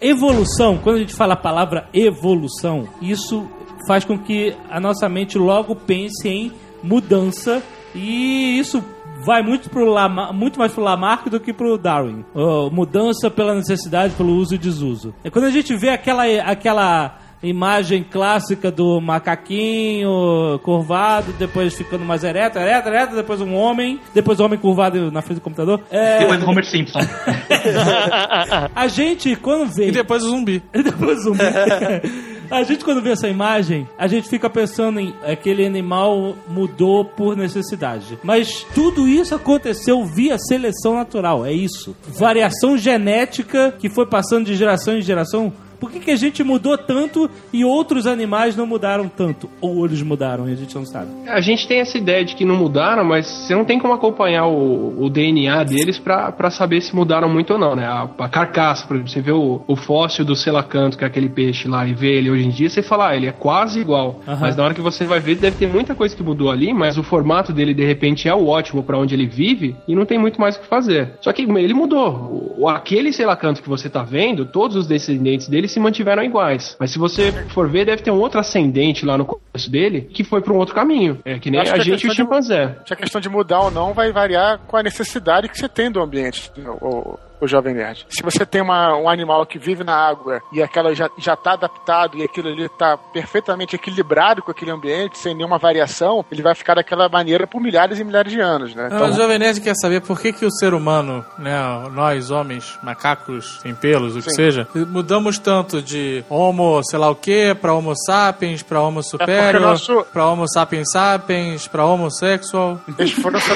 [0.01, 3.49] Evolução, quando a gente fala a palavra evolução, isso
[3.87, 6.51] faz com que a nossa mente logo pense em
[6.83, 7.63] mudança
[7.95, 8.83] e isso
[9.23, 12.23] vai muito, pro Lama, muito mais pro Lamarck do que pro Darwin.
[12.71, 15.13] Mudança pela necessidade, pelo uso e desuso.
[15.23, 22.23] É quando a gente vê aquela, aquela imagem clássica do macaquinho curvado, depois ficando mais
[22.23, 25.81] ereto, ereto, ereto, depois um homem, depois um homem curvado na frente do computador.
[25.91, 26.99] É, Depois do Homer Simpson.
[28.75, 30.63] a gente, quando vê E depois o zumbi.
[30.73, 31.43] e depois zumbi.
[32.49, 37.35] A gente, quando vê essa imagem, a gente fica pensando em aquele animal mudou por
[37.35, 38.17] necessidade.
[38.23, 41.95] Mas tudo isso aconteceu via seleção natural, é isso.
[42.07, 45.51] Variação genética que foi passando de geração em geração.
[45.79, 49.49] Por que, que a gente mudou tanto e outros animais não mudaram tanto?
[49.61, 51.07] Ou eles mudaram e a gente não sabe?
[51.27, 54.45] A gente tem essa ideia de que não mudaram, mas você não tem como acompanhar
[54.47, 57.85] o, o DNA deles pra saber se mudaram muito ou não, né?
[57.85, 61.29] A, a carcaça, por exemplo, você vê o, o fóssil do selacanto, que é aquele
[61.29, 64.21] peixe lá, e vê ele hoje em dia, você fala, ah, ele é quase igual.
[64.39, 66.97] Mas na hora que você vai ver, deve ter muita coisa que mudou ali, mas
[66.97, 70.17] o formato dele, de repente, é o ótimo pra onde ele vive, e não tem
[70.17, 71.13] muito mais o que fazer.
[71.21, 72.55] Só que ele mudou.
[72.57, 76.75] O, aquele selacanto que você tá vendo, todos os descendentes dele se mantiveram iguais.
[76.79, 80.23] Mas se você for ver, deve ter um outro ascendente lá no começo dele, que
[80.23, 81.19] foi pra um outro caminho.
[81.25, 82.75] É que nem a gente e o questão de- chimpanzé.
[82.85, 85.91] Se a questão de mudar ou não vai variar com a necessidade que você tem
[85.91, 86.51] do ambiente,
[86.81, 88.05] o, o, jovem nerd.
[88.09, 91.53] Se você tem uma, um animal que vive na água e aquela já, já tá
[91.53, 96.55] adaptado e aquilo ali tá perfeitamente equilibrado com aquele ambiente, sem nenhuma variação, ele vai
[96.55, 98.89] ficar daquela maneira por milhares e milhares de anos, né?
[98.91, 101.55] Mas o Jovem Nerd quer saber por que, que o ser humano, né,
[101.93, 104.35] nós, homens, macacos, sem pelos, o que Sim.
[104.35, 109.61] seja, mudamos tanto de homo sei lá o que pra homo sapiens, pra homo superior,
[109.61, 112.79] nosso- pra homo sapiens sapiens, pra homossexual.
[112.97, 113.39] Eles foram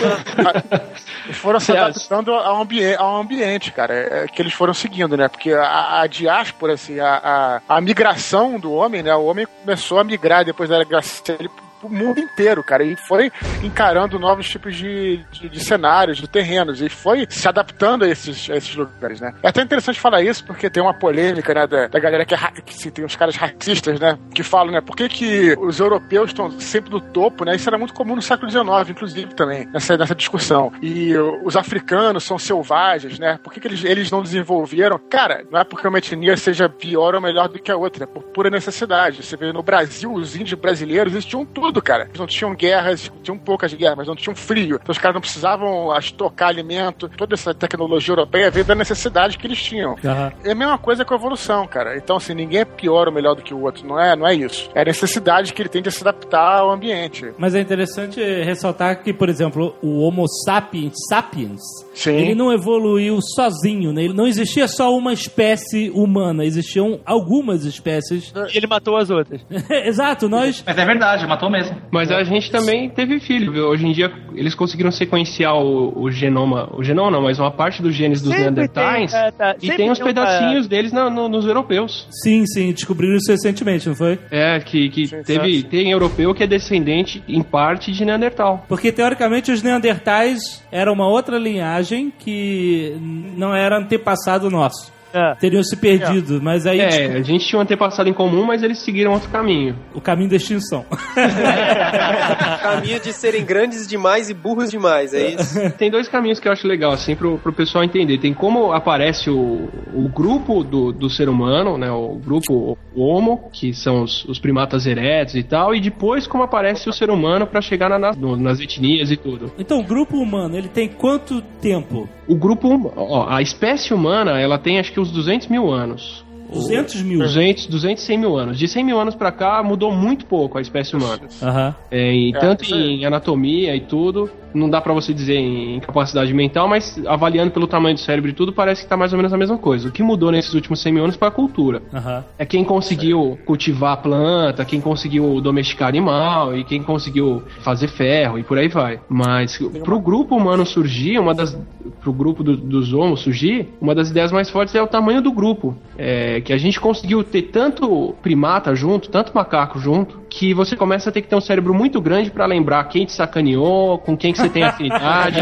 [1.31, 5.29] eles foram se adaptando ao, ambi ao ambiente, cara, é, que eles foram seguindo, né?
[5.29, 9.15] Porque a, a diáspora, assim, a, a, a migração do homem, né?
[9.15, 11.49] O homem começou a migrar depois da migração ele
[11.81, 13.31] pro mundo inteiro, cara, e foi
[13.63, 18.49] encarando novos tipos de, de, de cenários, de terrenos, e foi se adaptando a esses,
[18.49, 19.33] a esses lugares, né?
[19.43, 22.37] É até interessante falar isso, porque tem uma polêmica, né, da, da galera que, é,
[22.65, 26.29] que se- tem uns caras racistas, né, que falam, né, por que que os europeus
[26.29, 29.97] estão sempre no topo, né, isso era muito comum no século XIX, inclusive, também, nessa,
[29.97, 31.13] nessa discussão, e
[31.43, 34.99] os africanos são selvagens, né, por que que eles, eles não desenvolveram?
[35.09, 38.07] Cara, não é porque uma etnia seja pior ou melhor do que a outra, é
[38.07, 42.17] por pura necessidade, você vê no Brasil, os índios brasileiros, eles tinham tudo, cara, eles
[42.17, 45.95] não tinham guerras, tinham poucas guerras, mas não tinham frio, então os caras não precisavam
[45.99, 49.95] estocar alimento, toda essa tecnologia europeia veio da necessidade que eles tinham.
[50.03, 50.33] Aham.
[50.43, 51.95] É a mesma coisa com a evolução, cara.
[51.95, 54.33] Então, assim, ninguém é pior ou melhor do que o outro, não é, não é
[54.33, 54.71] isso.
[54.73, 57.31] É a necessidade que ele tem de se adaptar ao ambiente.
[57.37, 61.61] Mas é interessante ressaltar que, por exemplo, o Homo sapiens sapiens,
[61.93, 62.15] Sim.
[62.15, 64.03] ele não evoluiu sozinho, né?
[64.03, 68.33] Ele não existia só uma espécie humana, existiam algumas espécies.
[68.53, 69.41] E ele matou as outras.
[69.85, 71.60] Exato, nós Mas é verdade, matou mesmo.
[71.69, 71.77] Mesmo.
[71.91, 73.67] Mas a gente também teve filho, viu?
[73.67, 77.81] Hoje em dia eles conseguiram sequenciar o, o genoma, o genoma não, mas uma parte
[77.81, 81.09] dos genes dos Sempre Neandertais tem, é, tá, e tem uns tem pedacinhos deles na-
[81.09, 82.07] no- nos europeus.
[82.23, 84.17] Sim, sim, descobriram isso recentemente, não foi?
[84.29, 88.65] É, que, que Sim, teve, tem europeu que é descendente, em parte, de Neandertal.
[88.67, 92.95] Porque teoricamente os Neandertais eram uma outra linhagem que
[93.35, 94.91] não era antepassado nosso.
[95.13, 95.35] É.
[95.35, 98.63] Teriam se perdido, mas aí É, desco- a gente tinha um antepassado em comum, mas
[98.63, 99.75] eles seguiram outro caminho.
[99.93, 100.85] o caminho da extinção.
[102.61, 105.71] Caminho de serem grandes demais e burros demais, é isso?
[105.77, 108.17] Tem dois caminhos que eu acho legal, assim, pro, pro pessoal entender.
[108.17, 111.91] Tem como aparece o, o grupo do, do ser humano, né?
[111.91, 116.89] O grupo Homo, que são os, os primatas eretos e tal, e depois como aparece
[116.89, 119.51] o ser humano pra chegar na- nas- no- nas etnias e tudo.
[119.57, 122.07] então, o grupo humano, ele tem quanto tempo?
[122.27, 126.23] O grupo, hum- ó, a espécie humana, ela tem acho que uns 200 mil anos.
[126.51, 127.19] 200 mil.
[127.19, 128.57] 200, 200, 100 mil anos.
[128.57, 131.21] De 100 mil anos pra cá, mudou muito pouco a espécie humana.
[131.41, 131.75] Aham.
[131.89, 133.01] É, e É, tanto aí.
[133.01, 137.67] em anatomia e tudo, não dá pra você dizer em capacidade mental, mas avaliando pelo
[137.67, 139.87] tamanho do cérebro e tudo, parece que tá mais ou menos a mesma coisa.
[139.87, 141.81] O que mudou nesses últimos 100 mil anos foi a cultura.
[141.93, 142.23] Aham.
[142.37, 148.37] É quem conseguiu cultivar a planta, quem conseguiu domesticar animal e quem conseguiu fazer ferro
[148.37, 148.99] e por aí vai.
[149.07, 151.57] Mas pro grupo humano surgir, uma das
[152.01, 155.31] pro grupo do- dos homos surgir, uma das ideias mais fortes é o tamanho do
[155.31, 155.75] grupo.
[155.97, 161.09] É, que a gente conseguiu ter tanto primata junto, tanto macaco junto, que você começa
[161.09, 164.31] a ter que ter um cérebro muito grande pra lembrar quem te sacaneou, com quem
[164.31, 165.35] que você tem afinidade,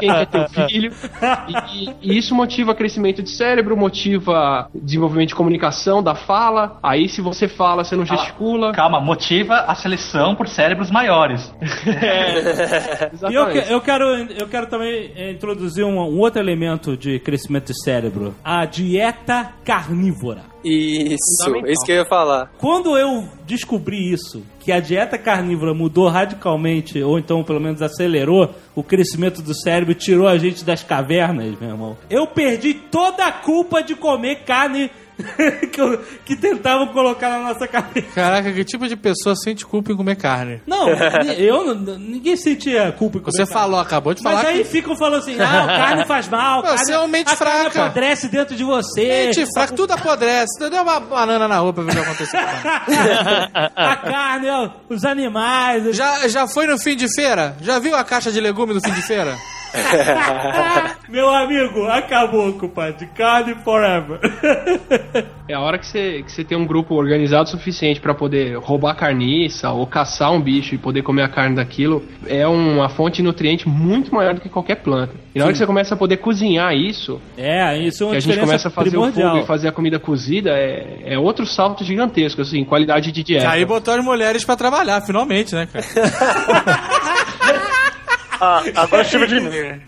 [0.00, 0.92] quem que é teu filho.
[1.70, 6.78] E, e isso motiva crescimento de cérebro, motiva desenvolvimento de comunicação, da fala.
[6.82, 8.72] Aí se você fala, você não gesticula.
[8.72, 11.54] Calma, motiva a seleção por cérebros maiores.
[13.28, 17.66] E eu, eu quero, eu quero também eh, introduzir um, um outro elemento de crescimento
[17.66, 20.49] de cérebro: a dieta carnívora.
[20.64, 22.52] Isso, isso que eu ia falar.
[22.58, 28.54] Quando eu descobri isso, que a dieta carnívora mudou radicalmente, ou então pelo menos acelerou
[28.74, 33.26] o crescimento do cérebro e tirou a gente das cavernas, meu irmão, eu perdi toda
[33.26, 34.90] a culpa de comer carne
[35.72, 38.08] que, eu- que tentavam colocar na nossa cabeça.
[38.14, 40.60] Caraca, que tipo de pessoa sente culpa em comer carne?
[40.66, 40.88] Não,
[41.38, 43.52] eu ninguém sentia culpa em comer Você carne.
[43.52, 44.64] falou, acabou de Mas falar aí que...
[44.64, 47.84] ficam falando assim, ah, carne faz mal, Você carne, é uma mente a carne fraca.
[47.86, 49.32] apodrece dentro de você.
[49.32, 50.58] Gente fraca, tudo apodrece.
[50.58, 52.40] Deu uma banana na roupa pra ver o que aconteceu.
[53.76, 54.48] a carne,
[54.88, 55.94] os animais.
[55.96, 57.56] Já, já foi no fim de feira?
[57.60, 59.36] Já viu a caixa de legume do fim de feira?
[61.08, 63.06] Meu amigo, acabou, compadre.
[63.16, 64.18] Carne forever.
[65.48, 68.56] É a hora que você, que você tem um grupo organizado o suficiente pra poder
[68.58, 73.16] roubar carniça ou caçar um bicho e poder comer a carne daquilo, é uma fonte
[73.16, 75.14] de nutriente muito maior do que qualquer planta.
[75.34, 78.16] E na hora que você começa a poder cozinhar isso, É, isso é uma que
[78.18, 79.30] a gente começa a fazer o primordial.
[79.32, 83.48] fogo e fazer a comida cozida, é, é outro salto gigantesco, assim, qualidade de dieta.
[83.50, 85.84] Aí botou as mulheres pra trabalhar, finalmente, né, cara?
[88.40, 89.80] Ah, agora chega de mim.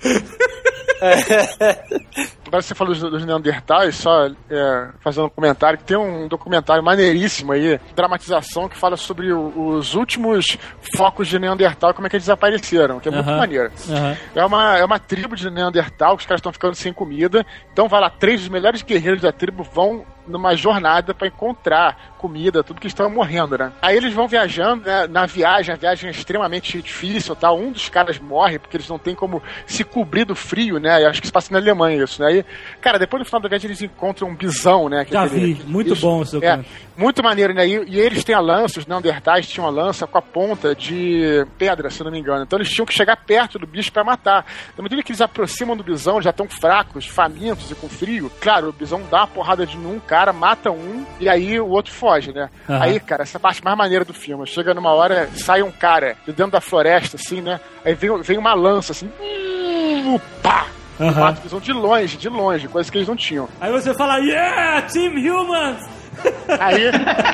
[2.47, 6.83] Agora você falou dos, dos Neandertais, só é, fazendo um comentário, que tem um documentário
[6.83, 10.59] maneiríssimo aí, dramatização, que fala sobre o- os últimos
[10.97, 13.71] focos de Neandertal, como é que eles desapareceram, que é muito maneiro.
[13.91, 14.17] Aham.
[14.35, 17.45] É uma, é uma tribo de Neandertal, que os caras estão ficando sem comida.
[17.73, 22.63] Então vai lá, três dos melhores guerreiros da tribo vão numa jornada pra encontrar comida,
[22.63, 23.73] tudo que estão morrendo, né?
[23.83, 25.07] Aí eles vão viajando, né?
[25.09, 27.53] Na viagem, a viagem é extremamente difícil, tá?
[27.53, 31.03] Um dos caras morre porque eles não têm como se cobrir do frio, né?
[31.03, 32.29] Eu acho que se passa na Alemanha isso, né?
[32.29, 32.45] Aí,
[32.81, 35.05] cara, depois no final da viagem eles encontram um bisão, né?
[35.05, 36.69] Que é Já aquele- vi, muito bom seu É, canto.
[36.97, 37.67] muito maneiro, né?
[37.67, 41.45] E, e eles têm a lança, os Neandertais tinham a lança com a ponta de
[41.59, 42.45] pedra, se não me engano.
[42.45, 44.47] Então eles tinham que chegar perto do bicho pra matar.
[44.77, 48.69] Na medida que eles aproximam do bisão, já estão fracos, famintos e com frio, claro,
[48.69, 52.12] o bisão dá uma porrada de um cara, mata um, e aí o outro foge,
[52.33, 52.49] né?
[52.69, 52.83] Aham.
[52.83, 54.47] Aí, cara, essa parte mais maneira do filme.
[54.47, 57.61] Chega numa hora, sai um cara de dentro da floresta, assim, né?
[57.85, 60.67] Aí vem, vem uma lança, assim, uh, pá!
[61.01, 63.49] E mata bisão de longe, de longe, coisa que eles não tinham.
[63.61, 65.81] Aí você fala, yeah, Team Humans!
[66.61, 66.91] Aí,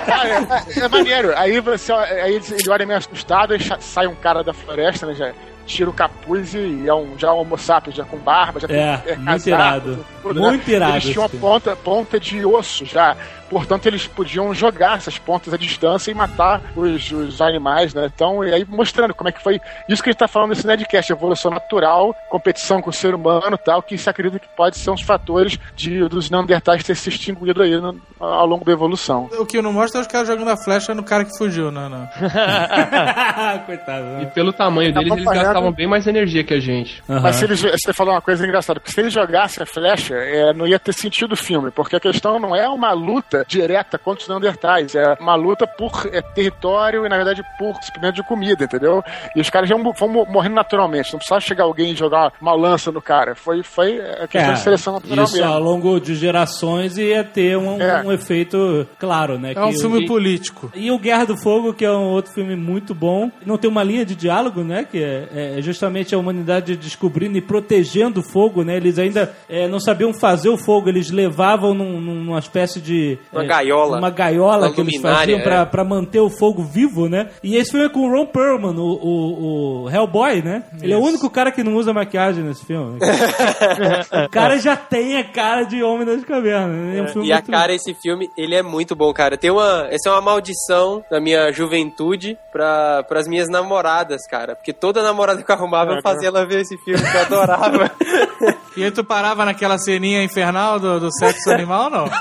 [0.06, 0.28] cara,
[0.74, 1.32] é, é maneiro.
[1.36, 5.14] Aí você, aí ele, olha meio assustado, aí cha- sai um cara da floresta, né?
[5.14, 5.32] Já
[5.66, 8.68] tira o capuz e é um, já é um homo sapiens, já com barba, já
[8.70, 10.06] É, tem muito irado.
[10.34, 13.16] Muito irado Eles tinham uma ponta, ponta de osso já.
[13.48, 18.10] Portanto, eles podiam jogar essas pontas à distância e matar os, os animais, né?
[18.14, 19.58] Então, e aí mostrando como é que foi
[19.88, 23.54] isso que a gente tá falando nesse Nedcast, evolução natural, competição com o ser humano
[23.54, 27.08] e tal, que se acredita que pode ser uns fatores de, dos Neandertais ter se
[27.08, 29.30] extinguido aí no- ao longo da evolução.
[29.38, 31.88] O que não mostra é os caras jogando a flecha no cara que fugiu, não,
[31.88, 32.06] não.
[33.64, 34.30] Coitado, E né?
[34.34, 37.02] pelo tamanho deles, eles gastavam bem mais energia que a gente.
[37.08, 37.20] Aham.
[37.20, 40.52] Mas se eles, você falou uma coisa engraçada, porque se eles jogassem a flecha, é,
[40.52, 44.22] não ia ter sentido o filme, porque a questão não é uma luta direta contra
[44.22, 44.94] os Neandertais.
[44.94, 49.02] É uma luta por é, território e, na verdade, por suprimento de comida, entendeu?
[49.34, 49.92] E os caras já vão
[50.28, 51.12] morrendo naturalmente.
[51.12, 53.34] Não precisava chegar alguém e jogar uma lança no cara.
[53.34, 55.52] Foi, foi a questão É, de seleção natural Isso mesmo.
[55.52, 58.02] ao longo de gerações ia ter um, É.
[58.02, 59.52] um efeito claro, né?
[59.54, 60.70] É um filme político.
[60.74, 63.30] E o Guerra do Fogo, que é um outro filme muito bom.
[63.44, 64.84] Não tem uma linha de diálogo, né?
[64.90, 68.76] Que é, é justamente a humanidade descobrindo e protegendo o fogo, né?
[68.76, 73.18] Eles ainda é, não sabiam fazer o fogo, eles levavam num- numa espécie de...
[73.32, 73.98] Uma é, gaiola.
[73.98, 75.64] Uma gaiola Uma que eles faziam pra, é.
[75.64, 77.28] pra manter o fogo vivo, né?
[77.42, 80.62] E esse filme é com o Ron Perlman, o, o, o Hellboy, né?
[80.80, 82.98] Ele é o único cara que não usa maquiagem nesse filme.
[84.26, 86.76] o cara já tem a cara de Homem das Cavernas.
[86.76, 86.98] né?
[86.98, 89.36] É um filme E a cara, esse filme, ele é muito bom, cara.
[89.36, 89.86] Tem uma.
[89.90, 94.54] Essa é uma maldição da minha juventude pra, pras minhas namoradas, cara.
[94.54, 97.90] Porque toda namorada que eu arrumava, eu fazia ela ver esse filme, que eu adorava.
[98.78, 102.04] E aí tu parava naquela ceninha infernal do, do sexo animal, não?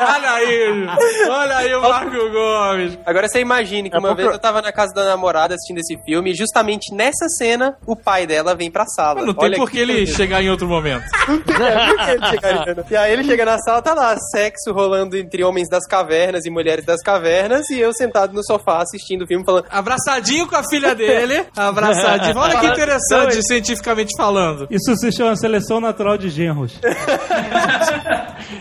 [0.00, 0.86] olha aí,
[1.28, 2.98] olha aí o Marco Gomes.
[3.06, 5.96] Agora você imagine que É uma vez eu tava na casa da namorada assistindo esse
[6.04, 9.24] filme e justamente nessa cena o pai dela vem pra sala.
[9.24, 10.16] Não tem Olha por que que ele coisa.
[10.16, 11.04] chegar em outro momento.
[11.30, 12.84] Ele chegaria.
[12.90, 16.50] E aí ele chega na sala, tá lá, sexo rolando entre homens das cavernas e
[16.50, 19.66] mulheres das cavernas, e eu sentado no sofá assistindo o filme falando.
[19.70, 21.46] Abraçadinho com a filha dele.
[21.56, 22.36] Abraçadinho.
[22.36, 24.66] Olha que interessante, cientificamente falando.
[24.70, 26.78] Isso se chama seleção natural de genros.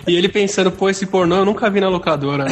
[0.07, 2.45] E ele pensando, pô, esse pornô eu nunca vi na locadora.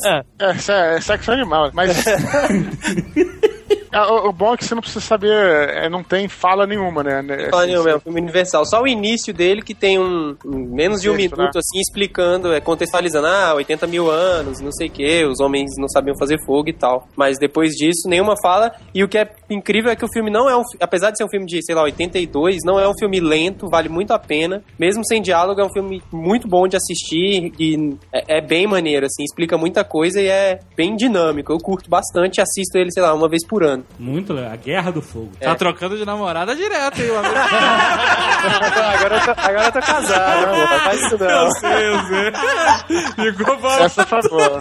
[0.00, 2.04] É, é, é sexo animal, mas.
[2.06, 3.57] Ah, o,
[4.28, 7.22] o bom é que você não precisa saber, é, não tem fala nenhuma, né?
[7.22, 8.64] né, Fala assim, nenhuma, é um filme universal.
[8.66, 11.60] Só o início dele que tem um, um- menos de um Texto, minuto, né?
[11.60, 15.88] assim, explicando, é, contextualizando, ah, 80 mil anos, não sei o que, os homens não
[15.88, 17.08] sabiam fazer fogo e tal.
[17.16, 18.72] Mas depois disso, nenhuma fala.
[18.94, 20.62] E o que é incrível é que o filme não é um.
[20.80, 23.88] Apesar de ser um filme de, sei lá, 82, não é um filme lento, vale
[23.88, 24.62] muito a pena.
[24.78, 29.06] Mesmo sem diálogo, é um filme muito bom de assistir e é, é bem maneiro,
[29.06, 31.52] assim, explica muita coisa e é bem dinâmico.
[31.52, 33.84] Eu curto bastante, assisto ele, sei lá, uma vez por ano.
[33.98, 34.52] Muito legal.
[34.52, 35.32] A Guerra do Fogo.
[35.40, 37.34] Tá trocando de namorada direto, hein, amigo?
[38.94, 41.28] agora, eu tô, agora eu tô casado, pô, faz isso não.
[41.28, 43.32] Eu sei, eu sei.
[43.32, 43.88] Ficou bom.
[43.88, 44.58] Foi boa.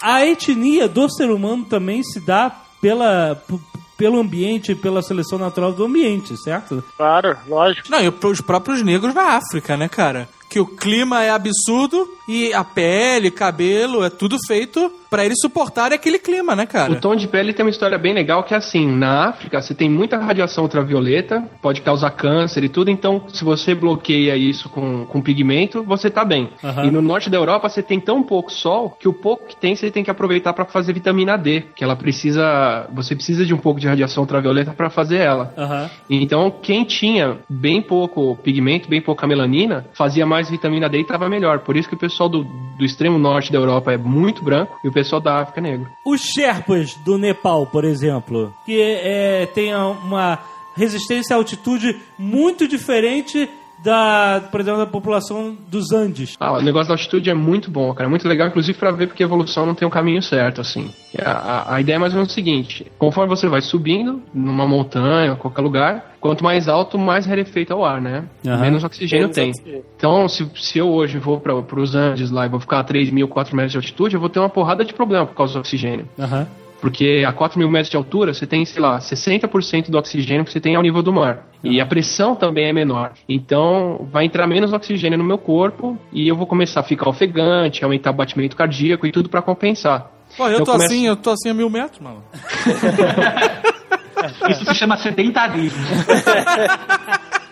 [0.00, 3.42] A etnia do ser humano também se dá pela,
[3.96, 6.84] pelo ambiente, pela seleção natural do ambiente, certo?
[6.96, 7.90] Claro, lógico.
[7.90, 10.28] Não, e os próprios negros na África, né, cara?
[10.56, 15.94] Que o clima é absurdo e a pele, cabelo, é tudo feito pra eles suportarem
[15.94, 16.92] aquele clima, né, cara?
[16.92, 19.74] O tom de pele tem uma história bem legal que é assim, na África você
[19.74, 25.06] tem muita radiação ultravioleta, pode causar câncer e tudo, então se você bloqueia isso com,
[25.06, 26.50] com pigmento, você tá bem.
[26.62, 26.86] Aham.
[26.86, 29.76] E no norte da Europa você tem tão pouco sol que o pouco que tem
[29.76, 33.58] você tem que aproveitar para fazer vitamina D, que ela precisa, você precisa de um
[33.58, 35.54] pouco de radiação ultravioleta para fazer ela.
[35.56, 35.90] Aham.
[36.10, 41.28] Então, quem tinha bem pouco pigmento, bem pouca melanina, fazia mais vitamina D e estava
[41.28, 41.60] melhor.
[41.60, 44.88] Por isso que o pessoal do, do extremo norte da Europa é muito branco e
[44.88, 45.90] o pessoal da África é negro.
[46.04, 50.38] Os Sherpas do Nepal, por exemplo, que é, tem uma
[50.76, 53.48] resistência à altitude muito diferente
[53.84, 56.34] da, por exemplo, da população dos Andes.
[56.40, 58.08] Ah, o negócio da altitude é muito bom, cara.
[58.08, 60.90] É muito legal, inclusive, pra ver porque a evolução não tem um caminho certo, assim.
[61.24, 64.66] A, a- a ideia é mais ou menos o seguinte: conforme você vai subindo, numa
[64.66, 68.24] montanha, qualquer lugar, quanto mais alto, mais rarefeito é o ar, né?
[68.46, 68.60] Aham.
[68.60, 69.50] Menos oxigênio Menos tem.
[69.50, 69.84] oxigênio.
[69.96, 73.10] Então, se, se eu hoje vou para os Andes lá e vou ficar a 3
[73.10, 75.60] mil, 4 metros de altitude, eu vou ter uma porrada de problema por causa do
[75.60, 76.08] oxigênio.
[76.18, 76.46] Aham.
[76.86, 80.52] Porque a 4 mil metros de altura, você tem, sei lá, 60% do oxigênio que
[80.52, 81.44] você tem ao nível do mar.
[81.64, 83.10] E a pressão também é menor.
[83.28, 87.82] Então, vai entrar menos oxigênio no meu corpo e eu vou começar a ficar ofegante,
[87.82, 90.12] aumentar o batimento cardíaco e tudo pra compensar.
[90.36, 92.22] Pô, eu Eu tô começo- assim, eu tô assim a mil metros, mano.
[94.48, 95.82] Isso se chama sedentarismo.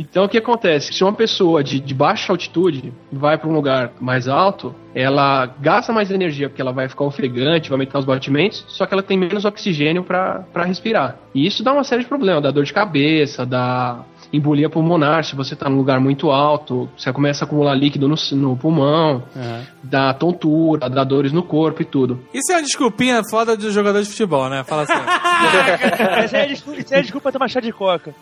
[0.00, 0.92] Então, o que acontece?
[0.92, 5.92] Se uma pessoa de, de baixa altitude vai para um lugar mais alto, ela gasta
[5.92, 9.18] mais energia porque ela vai ficar ofegante, vai aumentar os batimentos, só que ela tem
[9.18, 11.16] menos oxigênio para respirar.
[11.34, 15.34] E isso dá uma série de problemas, dá dor de cabeça, dá embolia pulmonar se
[15.34, 19.66] você está num lugar muito alto, você começa a acumular líquido no, no pulmão, Aham.
[19.82, 22.20] dá tontura, dá dores no corpo e tudo.
[22.32, 24.64] Isso é uma desculpinha foda de jogador de futebol, né?
[24.64, 24.92] Fala assim.
[26.24, 28.14] Essa é desculpa, é desculpa tomar chá de coca.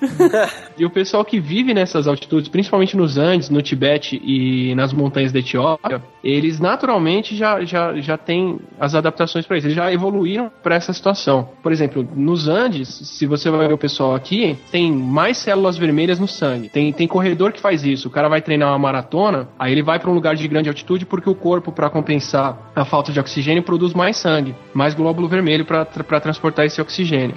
[0.78, 5.32] E o pessoal que vive nessas altitudes, principalmente nos Andes, no Tibete e nas montanhas
[5.32, 10.50] da Etiópia, eles naturalmente já, já, já têm as adaptações para isso, eles já evoluíram
[10.62, 11.48] para essa situação.
[11.62, 15.95] Por exemplo, nos Andes, se você vai ver o pessoal aqui, tem mais células vermelhas
[16.18, 16.68] no sangue.
[16.68, 18.08] Tem, tem corredor que faz isso.
[18.08, 21.06] O cara vai treinar uma maratona, aí ele vai para um lugar de grande altitude
[21.06, 25.64] porque o corpo, para compensar a falta de oxigênio, produz mais sangue, mais glóbulo vermelho
[25.64, 27.36] para transportar esse oxigênio.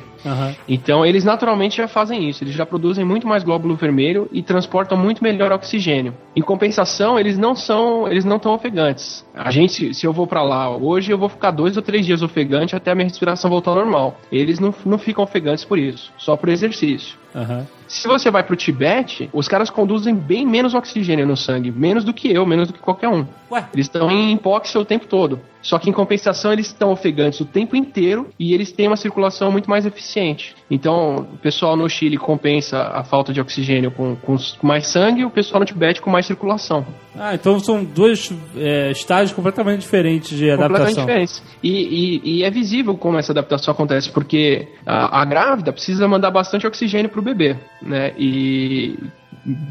[0.68, 4.98] Então eles naturalmente já fazem isso, eles já produzem muito mais glóbulo vermelho e transportam
[4.98, 6.14] muito melhor oxigênio.
[6.36, 9.26] Em compensação, eles não são, eles não estão ofegantes.
[9.34, 12.22] A gente, se eu vou pra lá hoje, eu vou ficar dois ou três dias
[12.22, 14.18] ofegante até a minha respiração voltar ao normal.
[14.32, 17.18] Eles não, não ficam ofegantes por isso, só por exercício.
[17.36, 17.66] Aham.
[17.88, 22.14] Se você vai pro Tibete, os caras conduzem bem menos oxigênio no sangue, menos do
[22.14, 23.26] que eu, menos do que qualquer um.
[23.52, 23.68] Ué?
[23.74, 25.40] Eles estão em hipóxia o tempo todo.
[25.62, 29.52] Só que em compensação eles estão ofegantes o tempo inteiro e eles têm uma circulação
[29.52, 30.56] muito mais eficiente.
[30.72, 35.26] Então, o pessoal no Chile compensa a falta de oxigênio com, com mais sangue e
[35.26, 36.86] o pessoal no Tibete com mais circulação.
[37.18, 41.06] Ah, então são dois é, estágios completamente diferentes de completamente adaptação.
[41.06, 41.44] diferentes.
[41.62, 41.72] E,
[42.24, 46.66] e- e é visível como essa adaptação acontece, porque a, a grávida precisa mandar bastante
[46.66, 48.14] oxigênio para o bebê, né?
[48.18, 48.98] E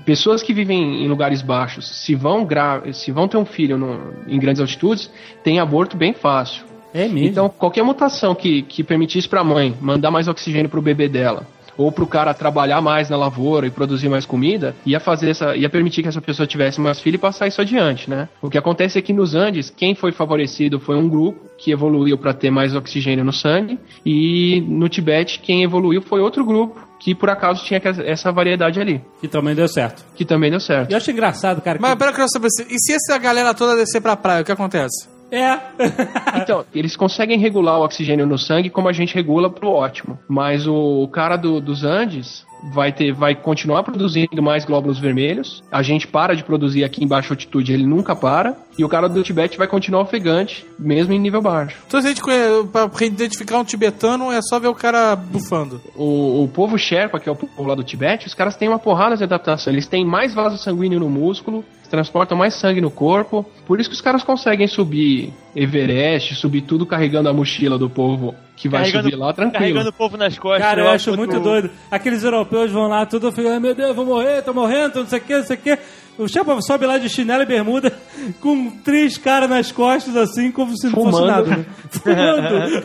[0.04, 4.12] pessoas que vivem em lugares baixos, se vão, gra se vão ter um filho no-
[4.26, 5.10] em grandes altitudes,
[5.42, 6.64] tem aborto bem fácil.
[6.94, 7.28] É mesmo.
[7.28, 11.06] Então, qualquer mutação que, que permitisse para a mãe mandar mais oxigênio para o bebê
[11.08, 11.46] dela,
[11.76, 15.54] ou para o cara trabalhar mais na lavoura e produzir mais comida, ia fazer essa,
[15.54, 18.28] ia permitir que essa pessoa tivesse mais filho e passar isso adiante, né?
[18.42, 22.16] O que acontece é que nos Andes, quem foi favorecido foi um grupo que evoluiu
[22.18, 27.14] para ter mais oxigênio no sangue, e no Tibete quem evoluiu foi outro grupo que
[27.14, 30.04] por acaso tinha que- essa variedade ali, Que também deu certo.
[30.14, 30.90] que também deu certo.
[30.90, 31.78] E eu acho engraçado, cara.
[31.78, 34.16] que- Mas pera que eu quero saber, se- e se essa galera toda descer pra
[34.16, 35.08] praia, o que acontece?
[35.30, 35.58] É.
[36.42, 40.18] Então, eles conseguem regular o oxigênio no sangue como a gente regula pro ótimo.
[40.28, 45.62] Mas o cara do- dos Andes vai ter, vai continuar produzindo mais glóbulos vermelhos.
[45.70, 48.56] A gente para de produzir aqui em baixa altitude, ele nunca para.
[48.76, 51.76] E o cara do Tibete vai continuar ofegante, mesmo em nível baixo.
[51.86, 55.80] Então, se a gente pra identificar um tibetano, é só ver o cara bufando.
[55.96, 58.78] O, o povo Sherpa, que é o povo lá do Tibete, os caras têm uma
[58.78, 59.72] porrada de adaptação.
[59.72, 63.44] Eles têm mais vaso sanguíneo no músculo, transportam mais sangue no corpo.
[63.66, 68.34] Por isso que os caras conseguem subir Everest, subir tudo carregando a mochila do povo
[68.58, 69.58] que vai subir lá tranquilo.
[69.60, 70.62] Carregando o povo nas costas.
[70.62, 71.70] Cara, eu lá, acho muito doido.
[71.90, 75.22] Aqueles europeus vão lá, tudo ficando, meu Deus, vou morrer, tô morrendo, não sei o
[75.22, 75.78] que, não sei o que.
[76.18, 77.92] O Chapa sobe lá de chinelo e bermuda
[78.42, 81.26] com três caras nas costas, assim, como se não fosse Fumando.
[81.28, 81.56] nada.
[81.56, 81.66] Né?
[81.92, 82.84] Fumando.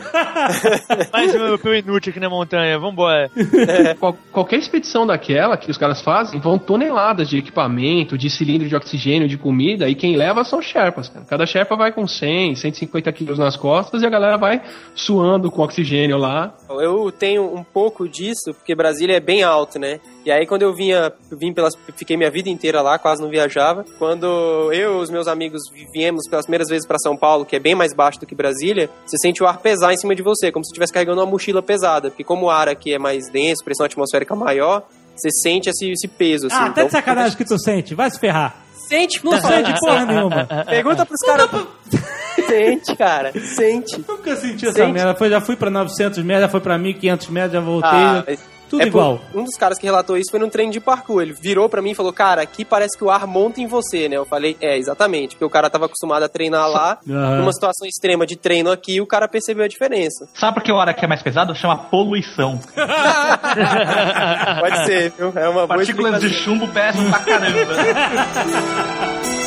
[1.12, 3.28] Mais um europeu inútil aqui na montanha, vambora.
[3.98, 8.76] Qual- qualquer expedição daquela que os caras fazem vão toneladas de equipamento, de cilindro de
[8.76, 11.08] oxigênio, de comida, e quem leva são Sherpas.
[11.08, 11.24] Cara.
[11.28, 14.62] Cada Sherpa vai com 100, 150 quilos nas costas e a galera vai
[14.94, 16.54] suando com oxigênio lá.
[16.68, 20.00] Eu tenho um pouco disso, porque Brasília é bem alto, né?
[20.24, 23.84] E aí quando eu vinha, vim pelas, fiquei minha vida inteira lá, quase não viajava.
[23.98, 24.26] Quando
[24.72, 25.62] eu e os meus amigos
[25.92, 28.88] viemos pelas primeiras vezes para São Paulo, que é bem mais baixo do que Brasília,
[29.04, 31.62] você sente o ar pesar em cima de você, como se estivesse carregando uma mochila
[31.62, 34.82] pesada, porque como o ar aqui é mais denso, pressão atmosférica maior,
[35.16, 36.56] você sente esse, esse peso assim.
[36.58, 37.94] Ah, tá de sacanagem que tu sente.
[37.94, 38.56] Vai se ferrar.
[38.88, 40.46] Sente, Não sente porra nenhuma.
[40.66, 41.48] Pergunta pros caras.
[42.54, 44.04] Sente, cara, sente.
[44.08, 44.92] Nunca senti essa Sente.
[44.92, 45.14] merda.
[45.14, 47.90] Foi, já fui pra 900 metros, já fui pra 1500 metros, já voltei.
[47.90, 48.24] Ah,
[48.70, 49.20] tudo é por- igual.
[49.34, 51.20] Um dos caras que relatou isso foi num treino de parkour.
[51.22, 54.08] Ele virou pra mim e falou: Cara, aqui parece que o ar monta em você,
[54.08, 54.16] né?
[54.16, 55.34] Eu falei: É, exatamente.
[55.34, 56.98] Porque o cara tava acostumado a treinar lá.
[57.08, 57.36] Aham.
[57.40, 60.26] Numa situação extrema de treino aqui, o cara percebeu a diferença.
[60.34, 61.54] Sabe por que o ar aqui é mais pesado?
[61.54, 62.58] Chama poluição.
[64.60, 65.32] Pode ser, viu?
[65.36, 67.58] É uma boa Partículas de chumbo pesam pra caramba.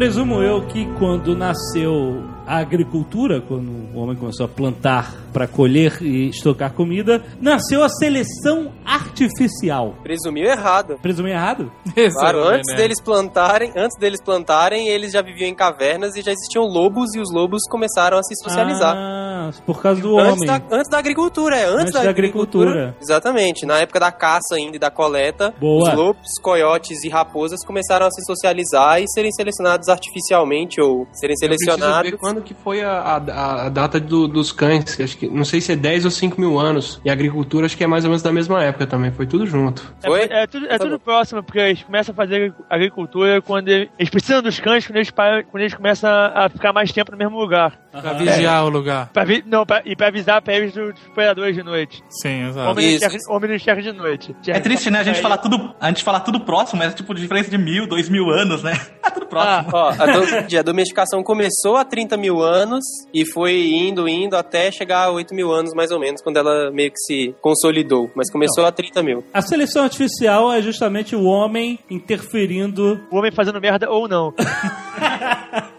[0.00, 5.98] Presumo eu que quando nasceu a agricultura, quando o homem começou a plantar para colher
[6.02, 9.94] e estocar comida, nasceu a seleção artificial.
[10.02, 10.98] Presumiu errado.
[11.00, 11.70] Presumi errado?
[12.14, 12.76] Claro, é, antes né?
[12.76, 17.20] deles plantarem, antes deles plantarem, eles já viviam em cavernas e já existiam lobos e
[17.20, 18.94] os lobos começaram a se socializar.
[18.96, 20.46] Ah, por causa do Antes homem.
[20.46, 21.64] da, antes da agricultura, é.
[21.64, 22.96] Antes, Antes da, da agricultura, agricultura.
[23.00, 23.66] Exatamente.
[23.66, 25.88] Na época da caça ainda e da coleta, Boa.
[25.88, 31.34] os lobos, coiotes e raposas começaram a se socializar e serem selecionados artificialmente ou serem
[31.40, 32.10] Eu preciso selecionados.
[32.10, 35.44] ver quando que foi a, a, a data do- dos cães, que acho que não
[35.44, 37.00] sei se é 10 ou 5 mil anos.
[37.04, 39.46] E a agricultura acho que é mais ou menos da mesma época também, foi tudo
[39.46, 39.92] junto.
[40.04, 40.22] Foi?
[40.22, 43.88] É, é tudo, é Tá tudo próximo, porque eles começam a fazer agricultura quando eles,
[43.98, 47.18] eles precisam dos cães quando eles, param- quando eles começam a ficar mais tempo no
[47.18, 47.78] mesmo lugar.
[47.90, 49.10] Pra vigiar o lugar.
[49.12, 52.02] Pra vi- não, pra- e pra avisar pra eles dos predadores de noite.
[52.08, 52.70] Sim, exato.
[52.70, 53.04] Homem Isso.
[53.04, 54.36] enxerga, homem não enxerga de noite.
[54.46, 55.00] É triste, né?
[55.00, 57.86] A gente falar tudo, a gente falar tudo próximo, mas é tipo diferença de mil,
[57.88, 58.78] dois mil anos, né?
[59.04, 59.70] É tudo próximo.
[59.72, 60.20] Ó, a, do-
[60.58, 65.34] a domesticação começou há 30 mil anos e foi indo, indo até chegar a 8
[65.34, 68.10] mil anos, mais ou menos, quando ela meio que se consolidou.
[68.14, 69.24] Mas começou há 30 mil.
[69.32, 73.00] A seleção artificial é justamente o homem interferindo.
[73.10, 74.32] O homem fazendo merda ou não.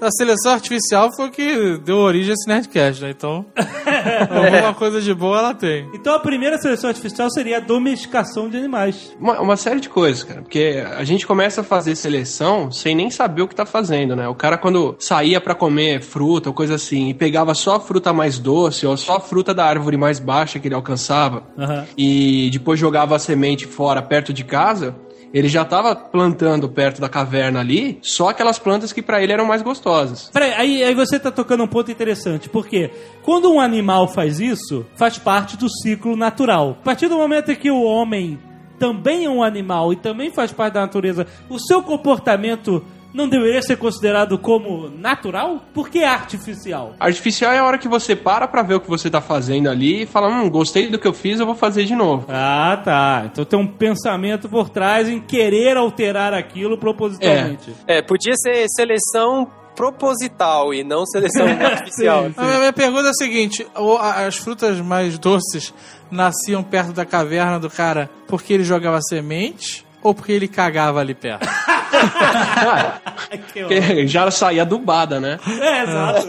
[0.00, 3.10] A seleção artificial foi o que deu origem a esse Nerdcast, né?
[3.10, 3.46] Então,
[4.30, 5.88] Alguma coisa de boa ela tem.
[5.94, 9.16] Então a primeira seleção artificial seria a domesticação de animais.
[9.18, 10.42] Uma, uma série de coisas, cara.
[10.42, 14.28] Porque a gente começa a fazer seleção sem nem saber o que tá fazendo, né?
[14.28, 18.12] O cara, quando saía pra comer fruta ou coisa assim, e pegava só a fruta
[18.12, 21.86] mais doce ou só a fruta da árvore mais baixa que ele alcançava, Aham.
[21.96, 24.94] e depois jogava a semente fora perto de casa,
[25.34, 29.44] ele já tava plantando perto da caverna ali só aquelas plantas que pra ele eram
[29.44, 30.30] mais gostosas.
[30.32, 34.86] Peraí, aí, aí você tá tocando um ponto interessante, porque quando um animal faz isso,
[34.94, 36.78] faz parte do ciclo natural.
[36.80, 38.38] A partir do momento em que o homem
[38.78, 43.62] também é um animal e também faz parte da natureza, o seu comportamento não deveria
[43.62, 45.62] ser considerado como natural?
[45.72, 46.94] Por que artificial?
[46.98, 50.02] Artificial é a hora que você para pra ver o que você tá fazendo ali
[50.02, 52.26] e fala, hum, gostei do que eu fiz, eu vou fazer de novo.
[52.28, 53.22] Ah, tá.
[53.26, 57.72] Então tem um pensamento por trás em querer alterar aquilo propositalmente.
[57.86, 62.24] É, podia ser seleção proposital e não seleção artificial.
[62.24, 63.66] Sim, A minha, pergunta é a seguinte:
[64.00, 65.72] as frutas mais doces
[66.10, 71.14] nasciam perto da caverna do cara porque ele jogava semente ou porque ele cagava ali
[71.14, 71.48] perto?
[73.52, 75.38] Que Porque já saía adubada, né?
[75.60, 76.28] É, exato.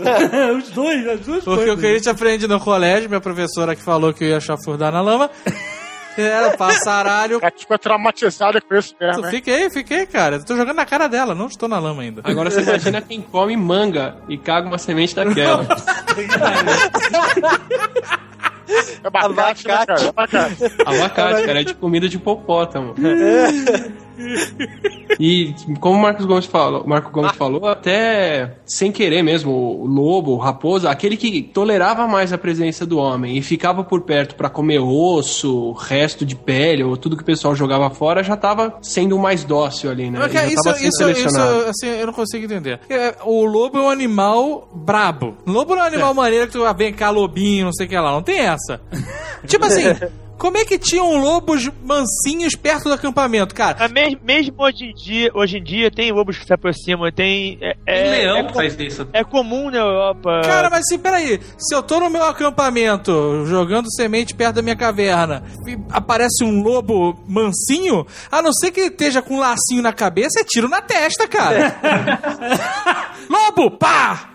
[0.57, 1.79] Os dois, as duas Porque o coisas.
[1.79, 5.01] que a gente aprende no colégio, minha professora que falou que eu ia chafurdar na
[5.01, 5.29] lama,
[6.17, 7.39] era passaralho.
[7.41, 9.29] Ela ficou traumatizada com isso mesmo, né?
[9.29, 10.39] Fiquei, fiquei, cara.
[10.43, 12.21] Tô jogando na cara dela, não estou na lama ainda.
[12.23, 15.65] Agora você imagina quem come manga e caga uma semente daquela.
[19.03, 20.01] É abacate, né, cara?
[20.01, 20.63] É abacate.
[20.85, 22.95] Abacate, cara, é de comida de hipopótamo.
[25.19, 29.85] E como o Marcos Gomes falou, o Marco Gomes falou, até sem querer mesmo, o
[29.85, 34.35] lobo, o raposa, aquele que tolerava mais a presença do homem e ficava por perto
[34.35, 38.77] pra comer osso, resto de pele ou tudo que o pessoal jogava fora, já tava
[38.81, 40.19] sendo o mais dócil ali, né?
[40.29, 42.79] Já isso, isso, isso, assim, eu não consigo entender.
[42.89, 45.37] É, O lobo é um animal brabo.
[45.45, 47.89] Lobo não é um animal maneiro que tu ah, vem cá, lobinho, não sei o
[47.89, 48.11] que lá.
[48.11, 48.81] Não tem essa.
[49.47, 49.83] tipo assim,
[50.37, 53.77] como é que tinham lobos mansinhos perto do acampamento, cara?
[53.79, 57.57] Mas mesmo, mesmo hoje em dia, hoje em dia tem lobos que se aproximam, tem.
[57.61, 59.07] É, é, Tem leão é, que faz isso.
[59.13, 60.41] é comum na Europa.
[60.43, 61.39] Cara, mas assim, peraí.
[61.57, 66.61] Se eu tô no meu acampamento, jogando semente perto da minha caverna, e aparece um
[66.61, 70.67] lobo mansinho, a não ser que ele esteja com um lacinho na cabeça, é tiro
[70.67, 71.75] na testa, cara.
[73.29, 74.31] lobo, pá!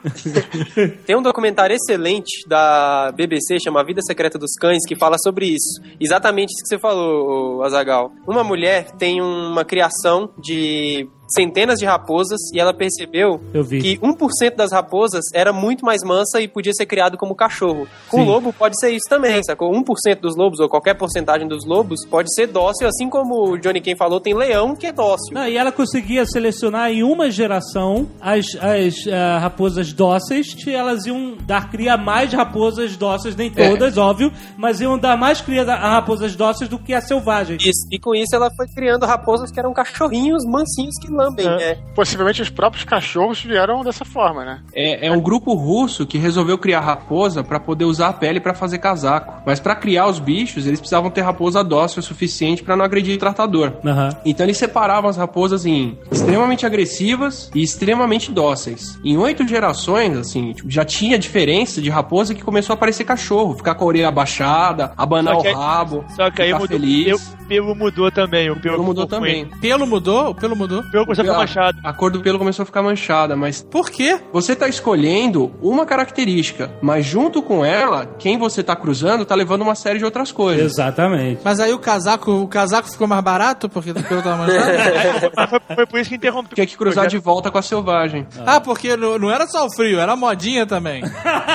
[1.07, 5.47] Tem um documentário excelente da BBC, chama A Vida Secreta dos Cães, que fala sobre
[5.47, 5.81] isso.
[5.99, 8.13] Exatamente isso que você falou, Azagal.
[8.27, 13.41] Uma mulher tem uma criação de centenas de raposas e ela percebeu
[13.81, 17.87] que 1% das raposas era muito mais mansa e podia ser criado como cachorro.
[18.09, 18.23] Com Sim.
[18.23, 19.73] o lobo pode ser isso também, sacou?
[19.73, 23.81] 1% dos lobos, ou qualquer porcentagem dos lobos, pode ser dócil, assim como o Johnny
[23.81, 25.33] Ken falou, tem leão que é dócil.
[25.33, 31.07] Não, e ela conseguia selecionar em uma geração as, as ah, raposas dóceis, que elas
[31.07, 35.63] iam dar cria a mais raposas dóceis, nem todas, óbvio, mas iam dar mais cria
[35.63, 37.57] a raposas dóceis do que a selvagem.
[37.57, 37.87] Isso.
[37.91, 41.47] E com isso ela foi criando raposas que eram cachorrinhos mansinhos que lambem.
[41.47, 41.79] É.
[41.95, 44.61] Possivelmente os próprios cachorros vieram dessa forma, né?
[44.75, 48.55] É, é um grupo russo que resolveu criar raposa pra poder usar a pele pra
[48.55, 49.43] fazer casaco.
[49.47, 53.15] Mas pra criar os bichos, eles precisavam ter raposa dócil o suficiente pra não agredir
[53.17, 53.73] o tratador.
[53.85, 54.11] Aham.
[54.25, 58.99] Então eles separavam as raposas em extremamente agressivas e extremamente dóceis.
[59.05, 63.55] Em oito gerações, assim, tipo, já tinha diferença de raposa que começou a parecer cachorro,
[63.55, 66.79] ficar com a orelha abaixada, abanar o rabo, Só que aí ficar mudou.
[66.79, 67.35] feliz.
[67.35, 68.51] O pelo mudou também.
[68.51, 69.47] O pelo, Pelo mudou também.
[69.61, 70.31] Pelo mudou?
[70.31, 70.83] O pelo mudou?
[70.91, 71.79] Pelo começou a ficar A- manchado.
[71.85, 74.19] A cor do pelo começou a ficar manchada, mas Por quê?
[74.33, 79.63] você tá escolhendo uma característica, mas junto com ela, quem você tá cruzando tá levando
[79.63, 80.73] uma série de outras coisas.
[80.73, 81.41] Exatamente.
[81.45, 85.31] Mas aí o casaco, o casaco ficou mais barato porque o pelo tava manchado?
[85.49, 86.55] foi, foi por isso que interrompeu.
[86.55, 88.27] Tinha que cruzar de volta com a selvagem.
[88.47, 91.03] ah, porque não, não era só o frio, era a modinha também.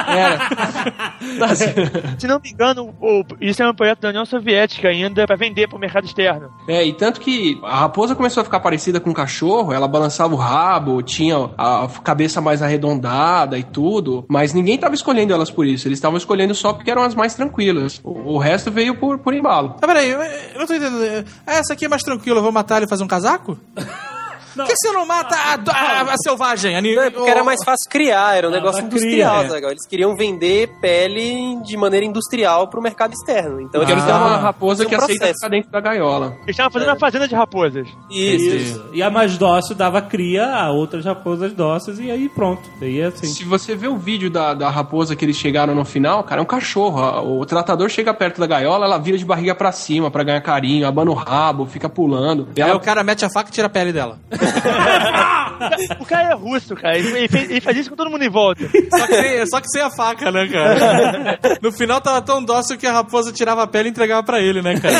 [0.08, 0.40] Era.
[2.18, 5.68] Se não me engano, o- isso é um projeto da União Soviética ainda pra vender
[5.68, 6.50] pro mercado externo.
[6.68, 10.34] É, e tanto que a raposa começou a ficar parecida com um cachorro, ela balançava
[10.34, 15.66] o rabo, tinha a cabeça mais arredondada e tudo, mas ninguém tava escolhendo elas por
[15.66, 18.00] isso, eles estavam escolhendo só porque eram as mais tranquilas.
[18.04, 19.76] O, o resto veio por, por embalo.
[19.82, 21.26] Ah, peraí, eu eu não tô entendendo.
[21.46, 23.58] Essa aqui é mais tranquila, eu vou matar ele e fazer um casaco?
[24.56, 26.76] Por que você não mata a, a- a selvagem?
[26.76, 29.48] A, ni- Não, é porque era mais fácil criar, era um Ah, negócio industrial, cria,
[29.48, 29.50] é.
[29.50, 29.72] Zagal.
[29.72, 33.62] Eles queriam vender pele de maneira industrial pro mercado externo.
[33.62, 34.18] Então Porque eles Ah.
[34.18, 35.34] uma raposa um que aceita processo.
[35.40, 36.28] ficar dentro da gaiola.
[36.44, 37.88] Eles estavam fazendo uma fazenda de raposas.
[38.10, 38.84] Isso.
[38.94, 42.62] E a mais dócil dava cria a outras raposas dóceis e aí pronto.
[42.82, 43.28] E assim.
[43.28, 46.44] Se você vê o vídeo da, da raposa que eles chegaram no final, cara, é
[46.44, 47.40] um cachorro.
[47.40, 50.88] O tratador chega perto da gaiola, ela vira de barriga pra cima pra ganhar carinho,
[50.88, 52.48] abana o rabo, fica pulando.
[52.56, 54.18] E Aí ela o cara mete a faca e tira a pele dela.
[56.00, 56.98] O cara é russo, cara.
[56.98, 58.62] Ele, ele fez- ele faz isso com todo mundo em volta.
[58.90, 61.40] Só que, sem, só que sem a faca, né, cara?
[61.62, 64.62] No final tava tão dócil que a raposa tirava a pele e entregava pra ele,
[64.62, 64.96] né, cara?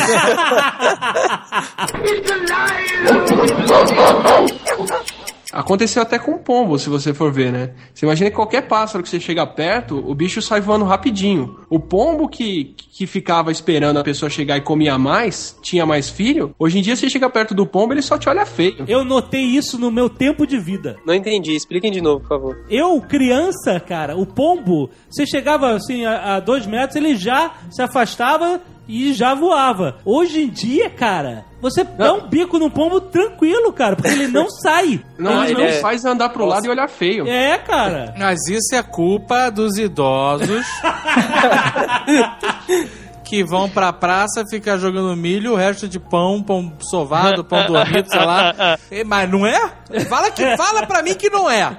[5.56, 7.70] Aconteceu até com o pombo, se você for ver, né?
[7.94, 11.60] Você imagina que qualquer pássaro que você chega perto, o bicho sai voando rapidinho.
[11.70, 16.54] O pombo que, que ficava esperando a pessoa chegar e comia mais, tinha mais filho,
[16.58, 18.84] hoje em dia você chega perto do pombo, ele só te olha feio.
[18.86, 20.96] Eu notei isso no meu tempo de vida.
[21.06, 22.64] Não entendi, expliquem de novo, por favor.
[22.68, 27.80] Eu, criança, cara, o pombo, você chegava assim a, a dois metros, ele já se
[27.80, 29.96] afastava e já voava.
[30.04, 34.48] Hoje em dia, cara, você dá um bico no pombo tranquilo, cara, porque ele não
[34.62, 35.00] sai.
[35.18, 37.26] Não, ele ele é- faz andar pro lado e olhar feio.
[37.26, 38.14] É, cara.
[38.18, 40.64] Mas isso é culpa dos idosos
[43.26, 48.08] que vão pra praça ficar jogando milho, o resto de pão, pão sovado, pão dormido,
[48.08, 48.78] sei lá.
[49.04, 49.72] Mas não é?
[50.08, 51.76] Fala, que, fala pra mim que não é.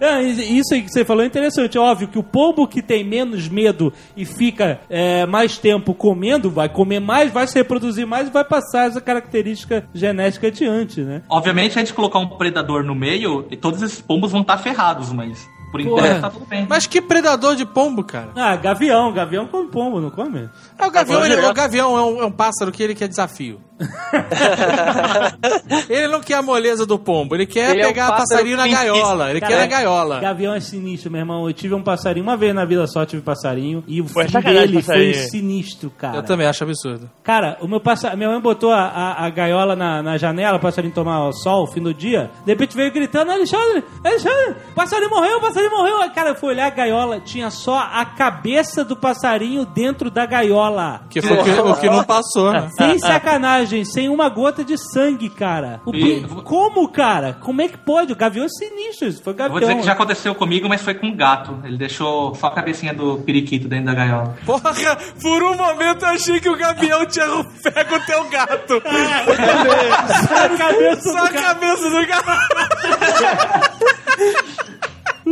[0.00, 1.76] É, isso aí que você falou é interessante.
[1.76, 6.50] É óbvio que o pombo que tem menos medo e fica é, mais tempo comendo,
[6.50, 11.22] vai comer mais, vai se reproduzir mais e vai passar essa característica genética adiante, né?
[11.28, 15.12] Obviamente, a gente colocar um predador no meio e todos esses pombos vão estar ferrados,
[15.12, 16.66] mas por enquanto tá tudo bem.
[16.68, 18.30] Mas que predador de pombo, cara?
[18.36, 19.12] Ah, gavião.
[19.12, 20.48] Gavião come pombo, não come?
[20.78, 23.60] É, o gavião, ele- o gavião é um, é um pássaro que ele quer desafio.
[25.88, 28.68] ele não quer a moleza do pombo, ele quer Ele é um pegar passarinho na
[28.68, 29.30] gaiola.
[29.30, 30.20] Ele Cara, quer na gaiola.
[30.20, 31.48] Gavião é sinistro, meu irmão.
[31.48, 33.82] Eu tive um passarinho, uma vez na vida só tive passarinho.
[33.86, 36.16] E o fim sacanagem dele foi sinistro, cara.
[36.18, 37.10] Eu também acho absurdo.
[37.22, 38.18] Cara, o meu passarinho.
[38.18, 41.66] Minha mãe botou a, a, a gaiola na, na janela, o passarinho tomar o sol,
[41.66, 42.30] fim do dia.
[42.44, 46.00] De repente veio gritando: Alexandre, Alexandre, passarinho morreu, passarinho morreu.
[46.02, 50.26] Aí, Cara, eu fui olhar a gaiola, tinha só a cabeça do passarinho dentro da
[50.26, 51.02] gaiola.
[51.08, 52.68] Que foi o que, o que não passou, né?
[52.76, 55.80] Sem sacanagem, sem uma gota de sangue, cara.
[55.86, 57.36] O E- Como, cara?
[57.40, 58.12] Como é que pode?
[58.12, 59.52] O gavião é sinistro, isso foi gavião.
[59.52, 61.58] vou dizer que já aconteceu comigo, mas foi com um gato.
[61.64, 64.36] Ele deixou só a cabecinha do periquito dentro da gaiola.
[64.44, 64.72] Porra,
[65.20, 67.26] por um momento eu achei que o gavião tinha
[67.62, 68.82] pego o teu gato.
[68.84, 73.71] a cabeça Só a cabeça do gato.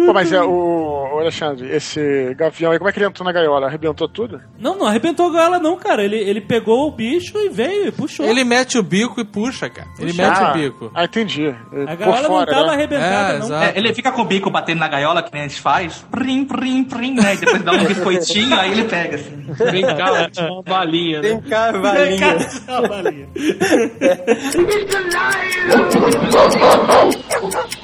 [0.06, 0.50] Pô, mas é o,
[1.14, 3.66] o Alexandre, esse gavião aí, como é que ele entrou na gaiola?
[3.66, 4.40] Arrebentou tudo?
[4.58, 6.02] Não, não arrebentou a gaiola, não, cara.
[6.04, 8.26] Ele, ele pegou o bicho e veio e puxou.
[8.26, 9.88] Ele mete o bico e puxa, cara.
[9.98, 10.22] Ele Puxa.
[10.28, 10.90] mete ah, o bico.
[10.94, 11.48] Ah, entendi.
[11.48, 12.72] A Por gaiola não fora, tava né?
[12.74, 13.46] arrebentada, É, não.
[13.46, 13.64] exato.
[13.64, 16.04] É, ele fica com o bico batendo na gaiola, que nem a gente faz.
[16.10, 17.34] Prim, prim, prim, né?
[17.34, 19.36] E depois dá um biscoitinho, aí ele pega, assim.
[19.70, 21.28] Vem cá, uma balinha, né?
[21.28, 22.36] Vem cá, valinha.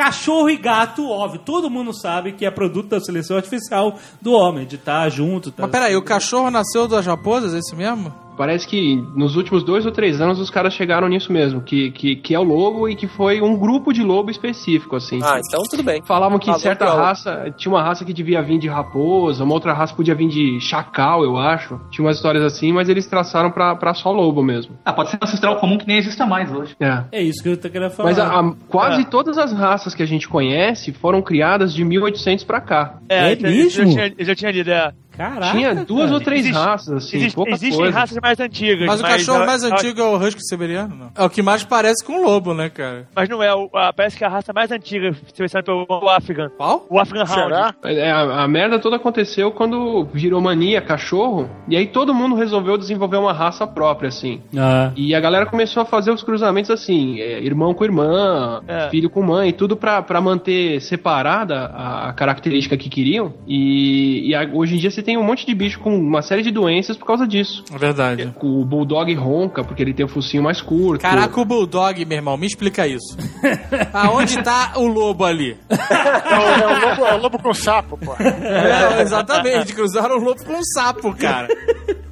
[0.00, 4.66] Cachorro e gato, óbvio, todo mundo sabe que é produto da seleção artificial do homem,
[4.66, 5.50] de estar junto.
[5.50, 5.64] Tá...
[5.64, 8.10] Mas peraí, o cachorro nasceu das raposas, é esse mesmo?
[8.40, 12.16] Parece que nos últimos dois ou três anos os caras chegaram nisso mesmo, que, que,
[12.16, 15.20] que é o lobo e que foi um grupo de lobo específico, assim.
[15.22, 16.00] Ah, então tudo bem.
[16.06, 19.52] Falavam que Falou certa é raça, tinha uma raça que devia vir de raposa, uma
[19.52, 21.78] outra raça podia vir de chacal, eu acho.
[21.90, 24.74] Tinha umas histórias assim, mas eles traçaram pra, pra só lobo mesmo.
[24.86, 26.74] Ah, pode ser um ancestral comum que nem exista mais hoje.
[26.80, 27.04] É.
[27.12, 28.08] É isso que eu tô querendo falar.
[28.08, 32.42] Mas a- a- quase todas as raças que a gente conhece foram criadas de 1800
[32.44, 33.00] pra cá.
[33.06, 33.82] É então, mesmo?
[33.82, 34.92] Eu já tinha, eu já tinha lido, é.
[35.20, 36.14] Caraca, Tinha duas cara.
[36.14, 37.98] ou três Existe- raças, assim, Existe- pouca existem coisa.
[37.98, 38.86] raças mais antigas.
[38.86, 41.10] Mas o cachorro mais a- antigo é o husky siberiano, não?
[41.16, 43.06] É o que mais parece com um lobo, né, cara?
[43.14, 46.48] Mas não é, o- a- parece que a raça mais antiga selecionada pelo Afghan.
[46.56, 46.86] Qual?
[46.88, 47.32] O Afghan Hound.
[47.32, 47.74] Será?
[47.84, 52.78] É, a, a merda toda aconteceu quando virou mania cachorro, e aí todo mundo resolveu
[52.78, 54.40] desenvolver uma raça própria, assim.
[54.56, 54.90] Ah.
[54.96, 58.88] E a galera começou a fazer os cruzamentos assim, é, irmão com irmã, É.
[58.90, 63.34] filho com mãe, tudo pra, pra manter separada a, a característica que queriam.
[63.46, 66.42] E, e a- hoje em dia você tem um monte de bicho com uma série
[66.42, 67.64] de doenças por causa disso.
[67.72, 68.32] É verdade.
[68.42, 71.02] O bulldog ronca porque ele tem o focinho mais curto.
[71.02, 73.16] Caraca, o Bulldog, meu irmão, me explica isso.
[73.92, 75.56] Aonde tá o lobo ali?
[75.68, 78.14] É o, é o lobo, é o lobo com sapo, pô.
[78.20, 81.48] É, exatamente, cruzaram o lobo com um sapo, cara.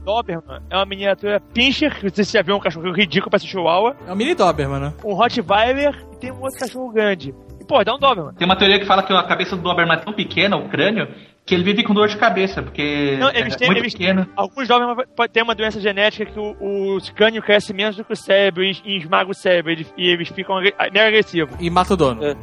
[0.04, 3.94] Doberman é uma miniatura pincher, que você já viu um cachorro ridículo pra ser chihuahua.
[4.06, 4.94] É um mini Doberman, né?
[5.04, 7.34] Um Rottweiler e tem um outro cachorro grande.
[7.60, 8.32] E, pô, dá um Doberman.
[8.34, 11.08] Tem uma teoria que fala que a cabeça do Doberman é tão pequena, o crânio,
[11.48, 14.26] que ele vive com dor de cabeça, porque Não, eles é têm, muito eles pequeno.
[14.36, 18.12] Alguns Doberman podem ter uma doença genética que o, o crânio cresce menos do que
[18.12, 19.72] o cérebro e, e esmaga o cérebro.
[19.72, 21.56] Eles- e eles ficam mega agressivos.
[21.58, 22.22] E mata o dono.
[22.22, 22.34] É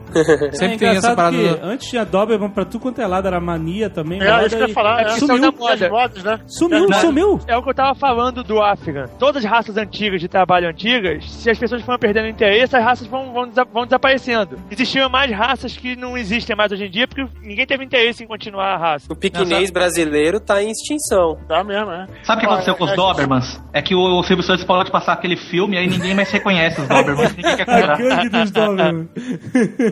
[0.52, 1.38] Sempre tem essa parada.
[1.38, 4.20] que do- antes tinha Doberman pra tudo quanto é lado, era mania também.
[4.22, 5.02] É, isso que eu e- ia falar.
[5.02, 5.36] É, Sumiu.
[5.36, 5.78] sumiu moda.
[5.78, 6.40] das modas, né?
[6.48, 7.40] Sumiu, Não, sumiu.
[7.48, 9.06] É o que eu tava falando do Afghan.
[9.20, 13.06] Todas as raças antigas de trabalho antigas, se as pessoas foram perdendo interesse, as raças
[13.08, 14.58] vão, vão, desa- vão desaparecendo.
[14.72, 18.28] Existiam mais raças que não existem mais hoje em dia, porque ninguém teve interesse em
[18.28, 18.95] continuar a raça.
[19.00, 19.12] Fácil.
[19.12, 21.38] O piquinês brasileiro tá em extinção.
[21.48, 22.08] Tá mesmo, é.
[22.24, 23.62] Sabe o que aconteceu com os é- Dobermans?
[23.74, 26.88] É que o Silvio Santos pode passar aquele filme e aí ninguém mais reconhece os
[26.88, 27.36] Dobermans.
[27.36, 28.30] Ninguém quer A comprar.
[28.30, 29.10] dos Doberman.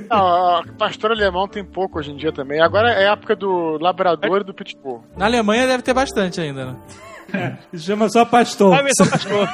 [0.10, 2.62] Não, ó, pastor alemão tem pouco hoje em dia também.
[2.62, 5.04] Agora é a época do labrador e do pitbull.
[5.18, 6.76] Na Alemanha deve ter bastante ainda, né?
[7.74, 8.70] Isso chama só pastor.
[8.72, 9.50] Vai ver seu pastor.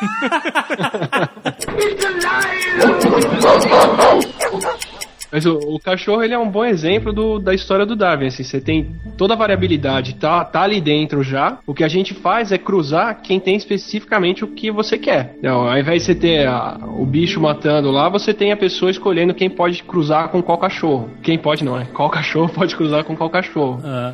[5.31, 8.27] Mas o, o cachorro ele é um bom exemplo do- da história do Darwin.
[8.27, 11.57] Assim, você tem toda a variabilidade, tá, tá ali dentro já.
[11.67, 15.35] O que a gente faz é cruzar quem tem especificamente o que você quer.
[15.39, 18.89] Então, ao invés de você ter a- o bicho matando lá, você tem a pessoa
[18.89, 21.09] escolhendo quem pode cruzar com qual cachorro.
[21.21, 21.83] Quem pode não, é?
[21.83, 23.81] Qual cachorro pode cruzar com qual cachorro.
[23.83, 24.13] Ah.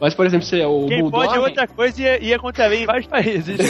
[0.00, 1.26] Mas, por exemplo, você, o Quem Bulldog...
[1.26, 3.58] pode é outra coisa e ia, ia contra a lei em vários países.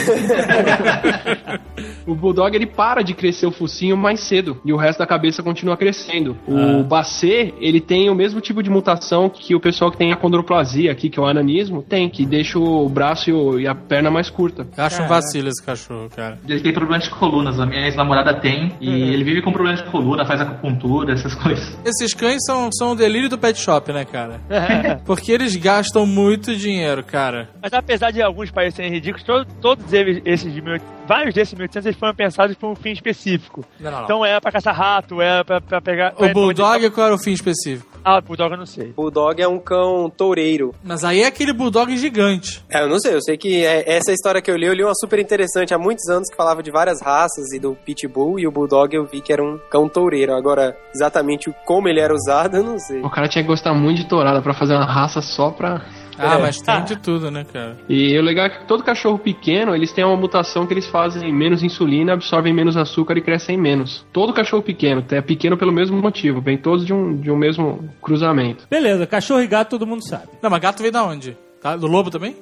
[2.07, 5.43] O Bulldog ele para de crescer o focinho mais cedo e o resto da cabeça
[5.43, 6.37] continua crescendo.
[6.47, 10.15] O Basset, ele tem o mesmo tipo de mutação que o pessoal que tem a
[10.15, 13.73] condroplasia aqui, que é o ananismo, tem, que deixa o braço e, o- e a
[13.75, 14.67] perna mais curta.
[14.77, 16.37] Eu acho um vacilo esse cachorro, cara.
[16.47, 19.89] Ele tem problemas de colunas, a minha ex-namorada tem, e ele vive com problemas de
[19.89, 21.77] coluna, faz acupuntura, essas coisas.
[21.85, 24.39] Esses cães são, são o delírio do pet shop, né, cara?
[25.05, 27.49] Porque eles gastam muito dinheiro, cara.
[27.61, 31.85] Mas apesar de alguns parecerem ridículos, to- todos eles, esses de 1800, vários desses 1800
[31.85, 33.63] eles foram pensados por um fim específico.
[33.79, 34.05] Não, não, não.
[34.05, 36.13] Então era pra caçar rato, era pra, pra pegar.
[36.17, 37.96] O Bulldog, qual era o fim específico?
[38.09, 38.93] Ah, o Bulldog eu não sei.
[38.93, 40.73] Bulldog é um cão toureiro.
[40.81, 42.63] Mas aí é aquele Bulldog gigante.
[42.69, 44.81] É, eu não sei, eu sei que é- essa história que eu li, eu li
[44.81, 48.47] uma super interessante há muitos anos que falava de várias raças e do Pitbull, e
[48.47, 50.33] o Bulldog eu vi que era um cão toureiro.
[50.33, 53.01] Agora, exatamente como ele era usado, eu não sei.
[53.01, 55.81] O cara tinha que gostar muito de tourada pra fazer uma raça só pra...
[56.17, 56.41] Ah, É.
[56.41, 57.77] mas tem de tudo, né, cara?
[57.87, 61.31] E o legal é que todo cachorro pequeno, eles têm uma mutação que eles fazem
[61.33, 64.05] menos insulina, absorvem menos açúcar e crescem menos.
[64.11, 67.87] Todo cachorro pequeno, é pequeno pelo mesmo motivo, vem todos de um, de um mesmo
[68.01, 68.65] cruzamento.
[68.69, 70.27] Beleza, cachorro e gato todo mundo sabe.
[70.41, 71.37] Não, mas gato veio da onde?
[71.71, 71.75] Tá?
[71.75, 72.35] Do lobo também?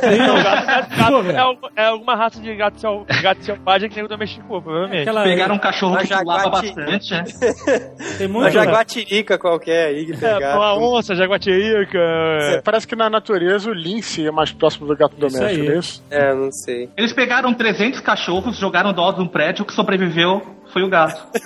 [0.00, 3.96] Tem Não, gato, gato, gato é, é alguma raça de gato, sel, gato selvagem que
[3.96, 5.02] nego domesticou, provavelmente.
[5.02, 7.24] Aquela- Pegaram um cachorro que pulava jaguati- bastante, né?
[8.18, 8.52] Tem Uma muito.
[8.54, 11.98] jaguatirica qualquer aí que É, uma onça, jaguatirica.
[11.98, 15.58] É, parece que na natureza o lince é mais próximo do gato doméstico, aí.
[15.68, 16.02] não é isso?
[16.10, 16.88] É, não sei.
[16.96, 20.42] Eles pegaram 300 cachorros, jogaram dó de um prédio, o que sobreviveu
[20.74, 21.24] foi o gato.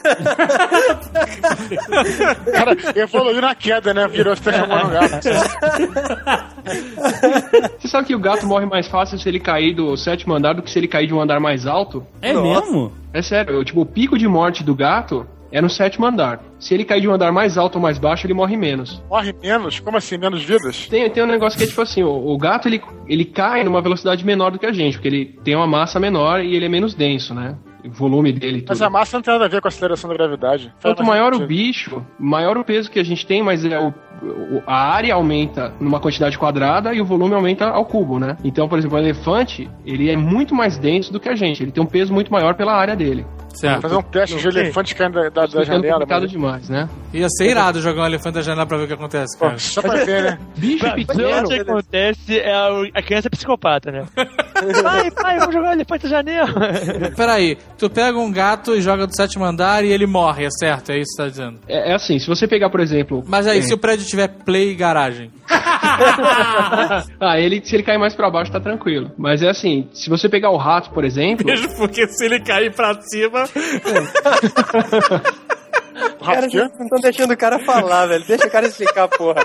[2.50, 4.09] Cara evoluiu na queda, né?
[4.09, 5.28] Virou se transformou no gato.
[7.78, 10.62] Você sabe que o gato morre mais fácil se ele cair do sétimo andar do
[10.62, 12.06] que se ele cair de um andar mais alto?
[12.22, 12.62] É Nossa.
[12.62, 12.90] mesmo?
[13.12, 16.40] É sério, eu, tipo, o pico de morte do gato é no sétimo andar.
[16.59, 19.02] Se ele cair de um andar mais alto ou mais baixo, ele morre menos.
[19.10, 19.78] Morre menos?
[19.78, 20.16] Como assim?
[20.16, 20.86] Menos vidas?
[20.88, 23.82] Tem, tem um negócio que é tipo assim, o, o gato ele, ele cai numa
[23.82, 26.68] velocidade menor do que a gente, porque ele tem uma massa menor e ele é
[26.68, 27.55] menos denso, né?
[27.84, 28.86] O volume dele Mas tudo.
[28.86, 30.72] a massa não tem nada a ver com a aceleração da gravidade.
[30.82, 31.48] Quanto maior o sentido.
[31.48, 33.88] bicho, maior o peso que a gente tem, mas é o,
[34.22, 38.36] o- a área aumenta numa quantidade quadrada e o volume aumenta ao cubo, né?
[38.42, 41.62] Então, por exemplo, o elefante, ele é muito mais denso do que a gente.
[41.62, 43.24] Ele tem um peso muito maior pela área dele.
[43.59, 43.82] Certo.
[43.82, 45.94] Fazer um teste de elefante caindo da, da, da janela.
[45.94, 46.30] complicado Mas...
[46.30, 46.89] demais, né?
[47.12, 49.52] Ia ser irado jogar um elefante da janela pra ver o que acontece, cara.
[49.52, 50.39] Pô, só pra ver, né?
[50.56, 51.47] Bicho pequeno.
[51.47, 54.06] o que acontece é a, a criança psicopata, né?
[54.82, 56.48] pai, pai, vamos jogar o elefante da janela.
[57.16, 60.93] Peraí, tu pega um gato e joga do sétimo andar e ele morre, é certo?
[60.93, 61.60] É isso que você tá dizendo.
[61.66, 63.24] É, é assim, se você pegar, por exemplo.
[63.26, 65.30] Mas aí, é, se o prédio tiver play e garagem?
[67.20, 69.10] Ah, ele, se ele cair mais pra baixo, tá tranquilo.
[69.16, 71.44] Mas é assim, se você pegar o rato, por exemplo.
[71.44, 73.48] Mesmo porque se ele cair pra cima.
[76.20, 76.73] O Cara, rato vocês quê?
[76.79, 78.25] não estão deixando o cara falar, velho.
[78.27, 79.41] Deixa o cara explicar, porra.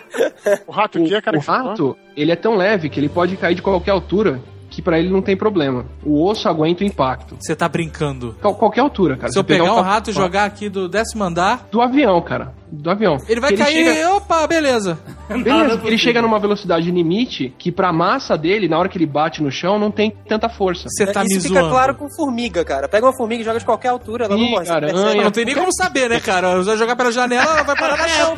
[0.66, 1.36] O rato cara?
[1.36, 1.68] o que você falou?
[1.70, 4.40] rato, ele é tão leve que ele pode cair de qualquer altura
[4.70, 5.84] que pra ele não tem problema.
[6.04, 7.36] O osso aguenta o impacto.
[7.40, 8.36] Você tá brincando.
[8.40, 9.32] Qual- qualquer altura, cara.
[9.32, 12.54] Se eu pegar pegar um rato e jogar aqui do décimo andar, Do avião, cara.
[12.72, 13.16] Do avião.
[13.28, 13.84] ele vai Porque cair.
[13.94, 14.98] chega- Opa, beleza.
[15.30, 19.40] Beleza, ele chega numa velocidade limite que pra massa dele, na hora que ele bate
[19.42, 20.88] no chão, não tem tanta força.
[20.88, 21.70] Você tá me Isso fica zoando.
[21.74, 22.88] claro com formiga, cara.
[22.88, 24.66] Pega uma formiga e joga de qualquer altura, ela não Ih, morre.
[24.66, 24.92] você aranha.
[24.92, 25.22] percebe?
[25.24, 26.62] Não tem nem como saber, né, cara?
[26.64, 28.34] Se eu jogar pela janela, ela vai parar no chão.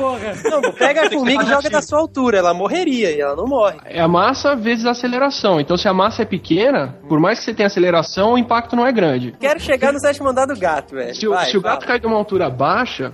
[0.51, 3.77] Não, pega a formiga e joga da sua altura, ela morreria e ela não morre.
[3.87, 5.59] É a massa vezes a aceleração.
[5.61, 8.87] Então, se a massa é pequena, por mais que você tenha aceleração, o impacto não
[8.87, 9.35] é grande.
[9.41, 11.15] Quero chegar no sétimo andar do gato, velho.
[11.15, 11.87] Se, o- Vai, se o gato fala.
[11.87, 13.13] cai de uma altura baixa,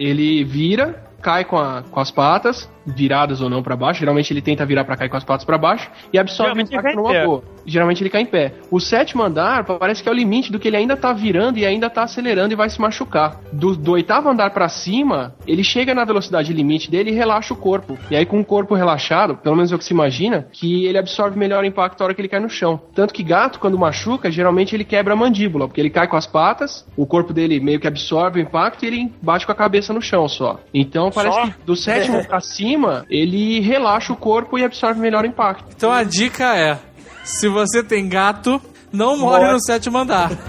[0.00, 4.00] ele vira, cai com, a- com as patas, viradas ou não pra baixo.
[4.00, 6.66] Geralmente ele tenta virar pra cá e com as patas pra baixo e absorve o
[6.66, 7.42] Geralmente ele impacto numa boa.
[7.66, 8.54] Geralmente ele cai em pé.
[8.70, 11.66] O sétimo andar parece que é o limite do que ele ainda tá virando e
[11.66, 13.40] ainda tá acelerando e vai se machucar.
[13.52, 17.56] Do, do oitavo andar pra cima, ele chega na velocidade limite dele e relaxa o
[17.56, 17.98] corpo.
[18.10, 20.98] E aí com o corpo relaxado, pelo menos é o que se imagina, que ele
[20.98, 22.80] absorve melhor o impacto na hora que ele cai no chão.
[22.94, 26.26] Tanto que gato, quando machuca, geralmente ele quebra a mandíbula, porque ele cai com as
[26.26, 29.92] patas, o corpo dele meio que absorve o impacto e ele bate com a cabeça
[29.92, 30.60] no chão só.
[30.72, 31.46] Então parece Só?
[31.46, 35.64] que do sétimo pra cima cima, ele relaxa o corpo e absorve melhor o impacto.
[35.76, 36.78] Então a dica é:
[37.24, 38.60] se você tem gato,
[38.92, 39.52] não more More.
[39.54, 40.30] no sétimo andar.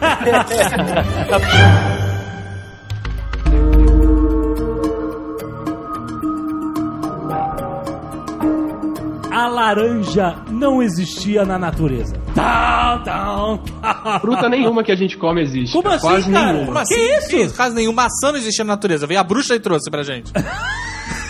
[9.32, 12.14] A laranja não existia na natureza.
[12.36, 14.20] Tá, tá, tá.
[14.20, 15.72] Fruta nenhuma que a gente come existe.
[15.72, 16.48] Como assim, Quase cara?
[16.48, 16.66] nenhuma.
[16.66, 16.94] Como assim?
[16.94, 17.30] Que isso?
[17.30, 19.08] Que Caso nenhum, maçã não existia na natureza.
[19.08, 20.34] Veio a bruxa e trouxe pra gente.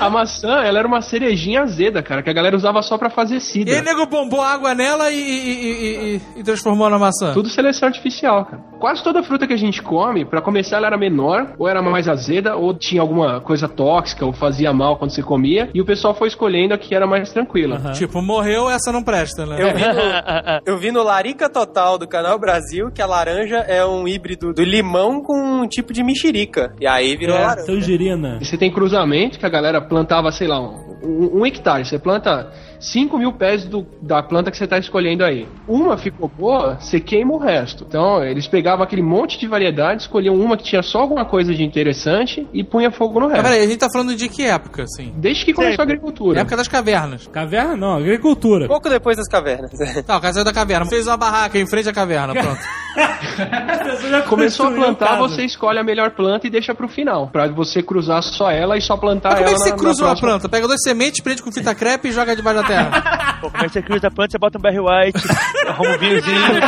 [0.00, 3.36] A maçã, ela era uma cerejinha azeda, cara, que a galera usava só pra fazer
[3.36, 3.74] E cidra.
[3.74, 7.32] aí, nego bombou água nela e, e- e- e- e transformou na maçã.
[7.32, 8.62] Tudo seleção artificial, cara.
[8.80, 12.08] Quase toda fruta que a gente come, pra começar, ela era menor, ou era mais
[12.08, 16.14] azeda, ou tinha alguma coisa tóxica, ou fazia mal quando você comia, e o pessoal
[16.14, 17.92] foi escolhendo a que era mais tranquila.
[17.92, 19.56] Tipo, morreu, essa não presta, né?
[19.62, 19.92] Eu vi, no,
[20.74, 24.64] eu vi no Larica Total do Canal Brasil que a laranja é um híbrido do
[24.64, 26.74] limão com um tipo de mexerica.
[26.80, 27.66] E aí virou É, laranja.
[27.66, 28.38] tangerina.
[28.40, 31.84] E você tem cruzamento, que a galera plantava, sei lá, um, um- um hectare.
[31.84, 32.50] Você planta
[32.82, 35.46] 5 mil pés do- da planta que você tá escolhendo aí.
[35.68, 37.84] Uma ficou boa, você queima o resto.
[37.88, 41.62] Então, eles pegavam aquele monte de variedade, escolhiam uma que tinha só alguma coisa de
[41.62, 43.42] interessante e punha fogo no resto.
[43.42, 45.12] peraí, a gente tá falando de que época, assim?
[45.16, 46.40] Desde que começou a agricultura.
[46.40, 47.26] Época das cavernas.
[47.28, 48.66] Caverna não, agricultura.
[48.66, 49.70] Pouco depois das cavernas.
[50.04, 50.84] Tá, o cara saiu da caverna.
[50.86, 52.60] Fez uma barraca em frente à caverna, pronto.
[54.28, 55.20] Começou a plantar, casa.
[55.20, 57.28] você escolhe a melhor planta e deixa pro final.
[57.28, 59.76] Pra você cruzar só ela e só plantar Mas como é ela que você na-
[59.76, 60.48] na cruzou a próxima- planta?
[60.48, 63.38] Pega duas sementes, prende com fita crepe e joga debaixo da terra.
[63.40, 65.18] Pô, é você cruza a planta, você bota um Barry White,
[65.66, 66.60] arruma um vinhozinho.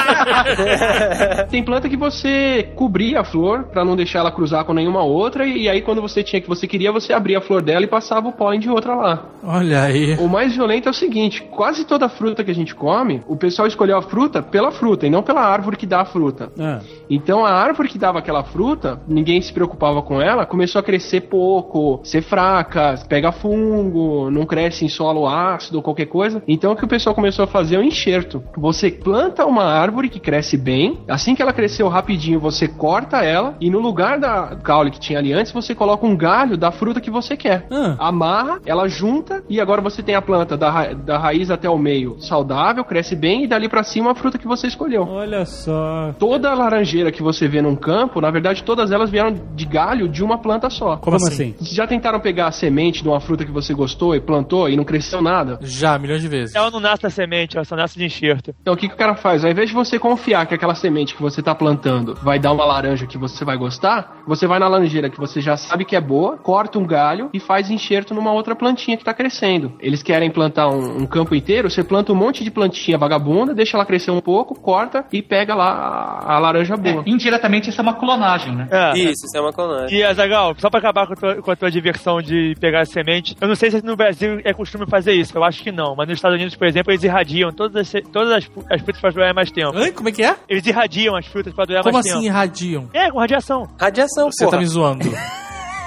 [1.51, 5.47] Tem planta que você cobria a flor pra não deixar ela cruzar com nenhuma outra
[5.47, 8.29] e aí quando você tinha que você queria, você abria a flor dela e passava
[8.29, 9.27] o pólen de outra lá.
[9.43, 10.17] Olha aí.
[10.19, 13.69] O mais violento é o seguinte, quase toda fruta que a gente come, o pessoal
[13.69, 16.51] escolheu a fruta pela fruta e não pela árvore que dá a fruta.
[16.59, 20.83] Ah, Então a árvore que dava aquela fruta, ninguém se preocupava com ela, começou a
[20.83, 26.43] crescer pouco, ser fraca, pega fungo, não cresce em solo ácido ou qualquer coisa.
[26.49, 28.43] Então o que o pessoal começou a fazer é um enxerto.
[28.57, 33.57] Você planta uma árvore que cresce bem, assim que ela cresceu rapidinho, você corta ela
[33.61, 37.01] e no lugar da caule que tinha ali antes, você coloca um galho da fruta
[37.01, 37.67] que você quer.
[37.71, 37.97] Ah.
[37.99, 41.79] Amarra, ela junta e agora você tem a planta da, ra- da raiz até o
[41.79, 45.03] meio saudável, cresce bem e dali pra cima a fruta que você escolheu.
[45.09, 46.13] olha só.
[46.19, 50.09] Toda a laranjeira que você vê num campo, na verdade, todas elas vieram de galho
[50.09, 50.97] de uma planta só.
[50.97, 51.55] Como, assim?
[51.61, 54.85] Já tentaram pegar a semente de uma fruta que você gostou e plantou e não
[54.85, 55.59] cresceu nada?
[55.63, 56.55] Já, milhões de vezes.
[56.55, 58.55] Ela não nasce da semente, ela só nasce de enxerto.
[58.61, 59.45] Então o que, que o cara faz?
[59.45, 62.65] Ao invés de você confiar que aquela semente que você tá plantando vai dar uma
[62.65, 66.01] laranja que você vai gostar, você vai na laranjeira que você já sabe que é
[66.01, 69.73] boa, corta um galho e faz enxerto numa outra plantinha que tá crescendo.
[69.81, 73.77] Eles querem plantar um, um campo inteiro, você planta um monte de plantinha vagabunda, deixa
[73.77, 77.03] ela crescer um pouco, corta e pega lá a, a laranja boa.
[77.07, 78.69] É, indiretamente isso é uma clonagem, né?
[78.71, 78.99] É.
[78.99, 79.99] Isso, isso é uma clonagem.
[79.99, 82.87] E, Azagal, só pra acabar com a, tua, com a tua diversão de pegar a
[82.87, 85.95] semente, eu não sei se no Brasil é costume fazer isso, eu acho que não,
[85.95, 89.11] mas nos Estados Unidos, por exemplo, eles irradiam todas as, todas as, as frutas pra
[89.11, 89.77] durar mais tempo.
[89.77, 90.37] Oi, como é que é?
[90.49, 92.27] Eles irradiam as frutas pra durar Como mais assim tempo.
[92.27, 92.89] irradiam?
[92.95, 93.69] É, com radiação.
[93.79, 94.57] Radiação, Você porra.
[94.57, 95.05] tá me zoando.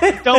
[0.02, 0.36] Então,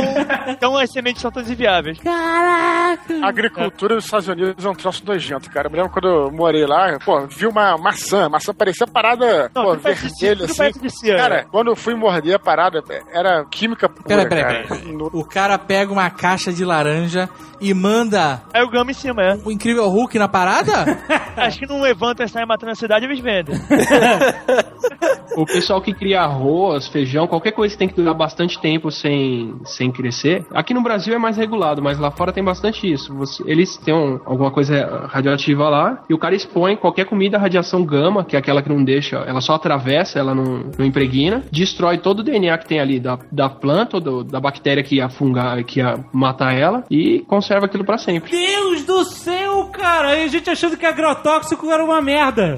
[0.49, 1.99] então as sementes são todas inviáveis.
[2.07, 2.97] A
[3.29, 5.67] agricultura dos Estados Unidos é um troço nojento, cara.
[5.69, 8.27] Eu me lembro quando eu morei lá, pô, vi uma maçã.
[8.27, 10.57] A maçã parecia parada, Não, pô, vermelha, assim.
[10.57, 11.19] parece de cera.
[11.19, 12.83] Cara, quando eu fui morder a parada,
[13.13, 14.81] era química pura, Peraí, peraí, cara.
[14.81, 14.97] peraí.
[15.13, 17.29] O cara pega uma caixa de laranja
[17.61, 19.39] e manda Aí o gama em cima, é.
[19.45, 20.73] o incrível Hulk na parada?
[21.37, 23.55] Acho que não levantam e saem matando a cidade, eles vendem.
[25.37, 29.48] O pessoal que cria arroz, feijão, qualquer coisa que tem que durar bastante tempo sem,
[29.65, 30.45] sem crescer.
[30.53, 33.15] Aqui no Brasil é mais regulado, mas lá fora tem bastante isso.
[33.15, 37.41] Você- eles têm um- alguma coisa radioativa lá e o cara expõe qualquer comida à
[37.41, 41.43] radiação gama, que é aquela que não deixa, ela só atravessa, ela não, não impregna,
[41.51, 44.97] destrói todo o DNA que tem ali da, da planta ou do- da bactéria que
[44.97, 48.31] ia fungar, que ia matar ela e conserva aquilo pra sempre.
[48.31, 50.17] Deus do céu, cara!
[50.17, 52.57] E a gente achando que agrotóxico era uma merda.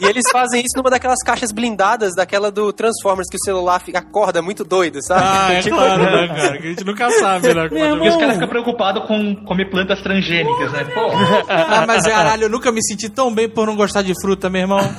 [0.00, 3.98] E eles fazem isso numa daquelas caixas blindadas, daquela do Transformers, que o celular fica,
[3.98, 5.22] acorda muito doido, sabe?
[5.22, 6.58] Ah, é claro, né, cara?
[6.58, 7.68] Que a gente nunca sabe, né?
[7.70, 10.84] Meu E os caras ficam preocupados com comer plantas transgênicas, né?
[10.94, 11.10] Pô,
[11.48, 14.62] Ah, mas caralho, eu nunca me senti tão bem por não gostar de fruta, meu
[14.62, 14.80] irmão.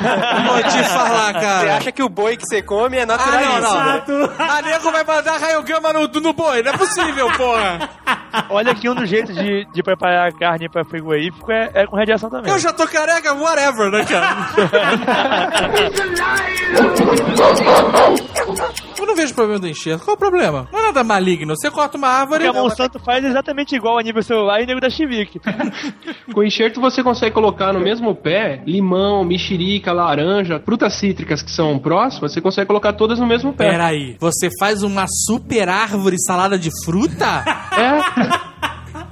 [0.00, 1.76] Vou te falar, Você cara.
[1.76, 4.02] acha que o boi que você come é Ah, naturalista.
[4.08, 4.30] não, não.
[4.38, 7.88] A nego vai mandar raio gama no, no boi, não é possível, porra.
[8.48, 11.96] Olha que um dos jeitos de, de preparar a carne pra frigorífico é, é com
[11.96, 12.50] radiação também.
[12.50, 14.48] Eu já tô careca, whatever, né, cara?
[19.20, 20.04] Vejo problema do enxerto.
[20.04, 20.68] Qual o problema?
[20.72, 21.54] Não é nada maligno.
[21.54, 22.44] Você corta uma O árvore.
[22.44, 25.40] que a Monsanto faz é exatamente igual a nível celular e nego da Chivik.
[26.32, 31.78] Com enxerto você consegue colocar no mesmo pé limão, mexerica, laranja, frutas cítricas que são
[31.78, 33.70] próximas, você consegue colocar todas no mesmo pé.
[33.70, 37.44] Peraí, você faz uma super árvore salada de fruta?
[37.76, 38.40] É.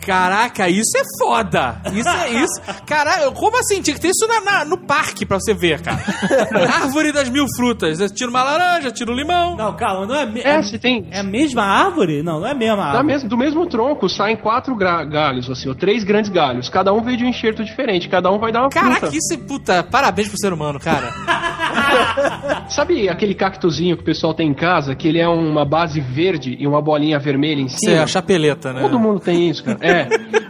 [0.09, 1.83] Caraca, isso é foda.
[1.93, 2.61] Isso é isso.
[2.87, 3.83] Caralho, como assim?
[3.83, 5.99] Tinha que ter isso na- na- no parque pra você ver, cara.
[6.83, 7.99] árvore das mil frutas.
[7.99, 9.55] Você tira uma laranja, tira um limão.
[9.57, 10.25] Não, calma, não é.
[10.27, 11.07] me- É, você tem.
[11.11, 12.23] É a mesma árvore?
[12.23, 13.07] Não, não é a mesma Da árvore.
[13.07, 16.69] mes- do mesmo tronco saem quatro galhos, assim, ou três grandes galhos.
[16.71, 19.17] Cada um veio de um enxerto diferente, cada um vai dar uma Caraca, fruta.
[19.17, 19.83] isso é puta.
[19.83, 21.13] Parabéns pro ser humano, cara.
[22.71, 26.57] Sabe aquele cactuzinho que o pessoal tem em casa, que ele é uma base verde
[26.59, 27.93] e uma bolinha vermelha em cima?
[27.93, 28.81] é a chapeleta, né?
[28.81, 29.79] Todo mundo tem isso, cara.
[29.81, 29.98] É.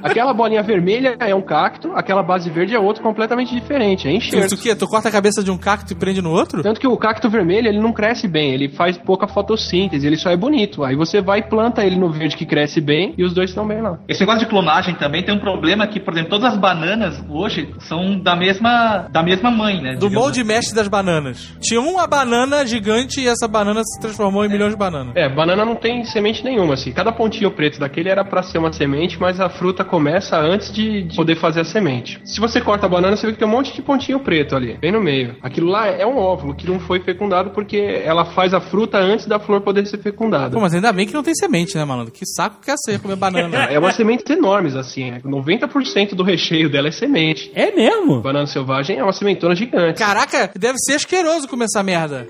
[0.03, 4.17] Aquela bolinha vermelha é um cacto, aquela base verde é outro completamente diferente, é Tu,
[4.17, 4.51] enxerto.
[4.51, 6.63] tu, que, tu corta a cabeça de um cacto e prende no outro?
[6.63, 10.31] Tanto que o cacto vermelho, ele não cresce bem, ele faz pouca fotossíntese, ele só
[10.31, 10.85] é bonito.
[10.85, 13.67] Aí você vai e planta ele no verde que cresce bem e os dois estão
[13.67, 13.99] bem lá.
[14.09, 17.69] Esse negócio de clonagem também tem um problema que, por exemplo, todas as bananas hoje
[17.81, 19.95] são da mesma, da mesma mãe, né?
[19.97, 21.55] Do molde mestre das bananas.
[21.61, 25.15] Tinha uma banana gigante e essa banana se transformou em milhões de bananas.
[25.17, 26.93] É, banana não tem semente nenhuma, assim.
[26.93, 31.03] Cada pontinho preto daquele era pra ser uma semente, mas a fruta começa antes de,
[31.05, 32.21] de poder fazer a semente.
[32.25, 34.77] Se você corta a banana, você vê que tem um monte de pontinho preto ali,
[34.81, 35.37] bem no meio.
[35.43, 39.27] Aquilo lá é um óvulo que não foi fecundado porque ela faz a fruta antes
[39.27, 40.51] da flor poder ser fecundada.
[40.55, 42.13] Pô, mas ainda bem que não tem semente, né, malandro?
[42.13, 43.69] Que saco que é ser comer banana.
[43.69, 45.11] É umas sementes enormes, assim.
[45.11, 45.21] é.
[45.21, 47.51] 90% do recheio dela é semente.
[47.55, 48.21] É mesmo?
[48.21, 49.99] Banana selvagem é uma sementona gigante.
[49.99, 52.27] Caraca, deve ser asqueroso comer essa merda.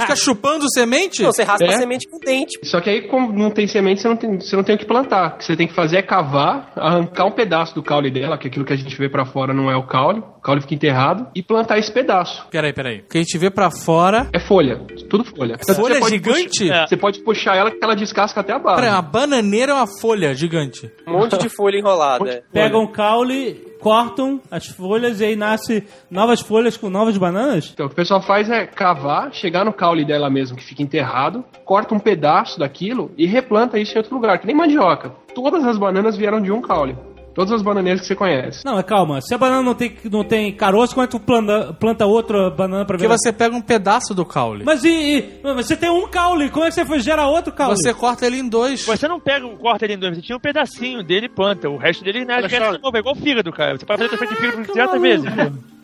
[0.00, 1.22] Fica chupando semente?
[1.22, 1.74] Não, você raspa É?
[1.74, 2.58] a semente com o dente.
[2.64, 4.84] Só que aí, como não tem semente, você não tem, você não tem o que
[4.84, 5.34] plantar.
[5.34, 6.39] O que você tem que fazer é cavar,
[6.76, 9.70] arrancar um pedaço do caule dela, que aquilo que a gente vê pra fora não
[9.70, 12.46] é o caule, o caule fica enterrado, e plantar esse pedaço.
[12.50, 12.98] Peraí, peraí.
[13.00, 14.28] O que a gente vê pra fora.
[14.32, 15.56] É folha, tudo folha.
[15.56, 16.58] Tanto que Folha você pode gigante?
[16.68, 18.76] puxar- você pode puxar ela que ela descasca até a base.
[18.80, 20.90] Peraí, uma bananeira é uma folha gigante.
[21.06, 22.42] Um monte de folha enrolada.
[22.52, 27.70] Pegam caule, cortam as folhas e aí nasce novas folhas com novas bananas?
[27.72, 30.82] Então, o que o pessoal faz é cavar, chegar no caule dela mesmo, que fica
[30.82, 35.12] enterrado, corta um pedaço daquilo e replanta isso em outro lugar, que nem mandioca.
[35.34, 36.96] Todas as bananas vieram de um caule.
[37.34, 38.64] Todas as bananeiras que você conhece.
[38.64, 39.20] Não, mas calma.
[39.20, 42.50] Se a banana não tem, não tem caroço, como é que tu planta, planta outra
[42.50, 43.06] banana pra ver?
[43.06, 44.64] Porque você pega um pedaço do caule.
[44.64, 44.88] Mas e,
[45.18, 47.76] e- mas você tem um caule, como é que você foi gera outro caule?
[47.76, 48.84] Você corta ele em dois.
[48.84, 51.68] Você não pega, corta ele em dois, você tira um pedacinho dele e planta.
[51.70, 52.56] O resto dele não Alexandre.
[52.58, 52.96] cresce de novo.
[52.96, 53.78] É igual fígado, cara.
[53.78, 55.24] Você pode fazer transplante de fígado 300 vezes.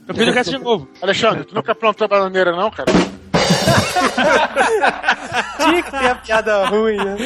[0.07, 0.89] Meu filho cresce de novo.
[1.03, 2.91] Alexandre, tu nunca plantou bananeira, não, cara?
[5.59, 7.17] Tinha que ter a piada ruim, né?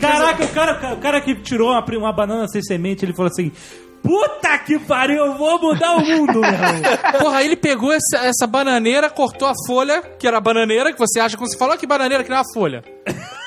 [0.00, 3.52] Caraca, o cara, o cara que tirou uma, uma banana sem semente, ele falou assim:
[4.02, 6.74] Puta que pariu, eu vou mudar o mundo, meu irmão.
[7.18, 10.98] Porra, aí ele pegou essa, essa bananeira, cortou a folha, que era a bananeira, que
[10.98, 12.84] você acha, quando você falou que bananeira que não é uma folha.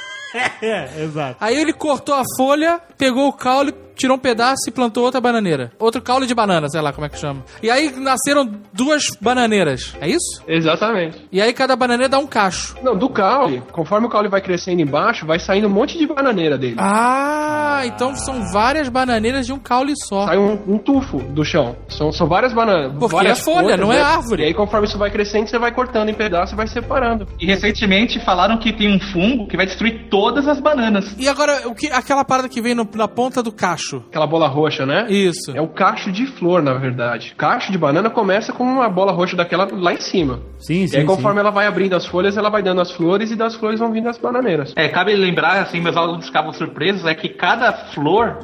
[0.62, 1.38] É, exato.
[1.40, 5.72] Aí ele cortou a folha, pegou o caule, tirou um pedaço e plantou outra bananeira.
[5.80, 7.44] Outro caule de banana, sei lá como é que chama.
[7.62, 9.94] E aí nasceram duas bananeiras.
[10.00, 10.44] É isso?
[10.48, 11.28] Exatamente.
[11.32, 12.76] E aí cada bananeira dá um cacho.
[12.84, 16.58] Não, do caule, conforme o caule vai crescendo embaixo, vai saindo um monte de bananeira
[16.58, 16.76] dele.
[16.80, 20.26] Ah, então são várias bananeiras de um caule só.
[20.26, 21.76] Sai um, um tufo do chão.
[21.90, 22.94] São, são várias bananas.
[22.98, 24.02] Porque várias é folha, folhas, não é né?
[24.02, 24.44] árvore.
[24.44, 27.28] E aí, conforme isso vai crescendo, você vai cortando em pedaços e vai separando.
[27.40, 31.16] E recentemente falaram que tem um fungo que vai destruir todas as bananas.
[31.18, 33.87] E agora, o que, aquela parada que vem no- na ponta do cacho?
[33.96, 35.06] Aquela bola roxa, né?
[35.10, 35.56] Isso.
[35.56, 37.34] É o cacho de flor, na verdade.
[37.38, 40.42] Cacho de banana começa com uma bola roxa daquela lá em cima.
[40.60, 43.36] Sim, E aí, conforme ela vai abrindo as folhas, ela vai dando as flores e
[43.36, 44.74] das flores vão vindo as bananeiras.
[44.76, 48.38] É, cabe lembrar, assim, meus alunos ficavam surpresos, é que cada flor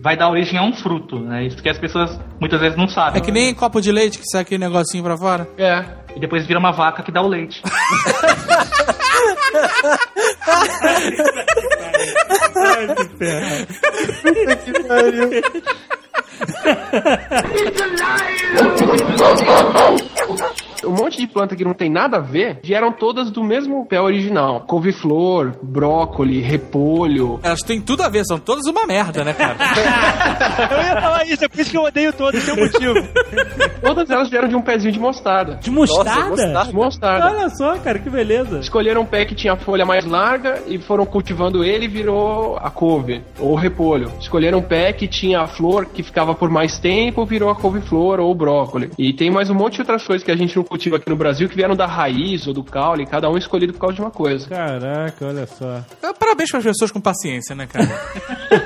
[0.00, 1.44] vai dar origem a um fruto, né?
[1.46, 3.20] Isso que as pessoas muitas vezes não sabem.
[3.20, 5.48] É que nem copo de leite que sai aquele negocinho pra fora.
[5.58, 5.84] É.
[6.18, 7.62] E depois vira uma vaca que dá o leite.
[20.84, 24.00] Um monte de planta que não tem nada a ver vieram todas do mesmo pé
[24.00, 24.60] original.
[24.66, 27.40] Couve-flor, brócoli, repolho.
[27.42, 29.56] Elas têm tudo a ver, são todas uma merda, né, cara?
[30.70, 32.94] Eu ia falar isso, é por isso que eu odeio todos, tem um motivo.
[33.82, 35.56] Todas elas vieram de um pezinho de mostarda.
[35.56, 36.28] De mostarda?
[36.28, 36.64] mostarda.
[36.64, 37.26] De mostarda.
[37.30, 38.58] Olha só, cara, que beleza.
[38.58, 42.70] Escolheram um pé que tinha folha mais larga e foram cultivando ele e virou a
[42.70, 44.10] couve, ou repolho.
[44.20, 48.20] Escolheram um pé que tinha a flor que ficava por mais tempo, virou a couve-flor
[48.20, 48.90] ou o brócoli.
[48.98, 51.16] E tem mais um monte de outras coisas que a gente não cultiva aqui no
[51.16, 54.10] Brasil que vieram da raiz ou do caule, cada um escolhido por causa de uma
[54.10, 54.48] coisa.
[54.48, 55.82] Caraca, olha só.
[56.02, 57.88] É, Parabéns para as pessoas com paciência, né, cara?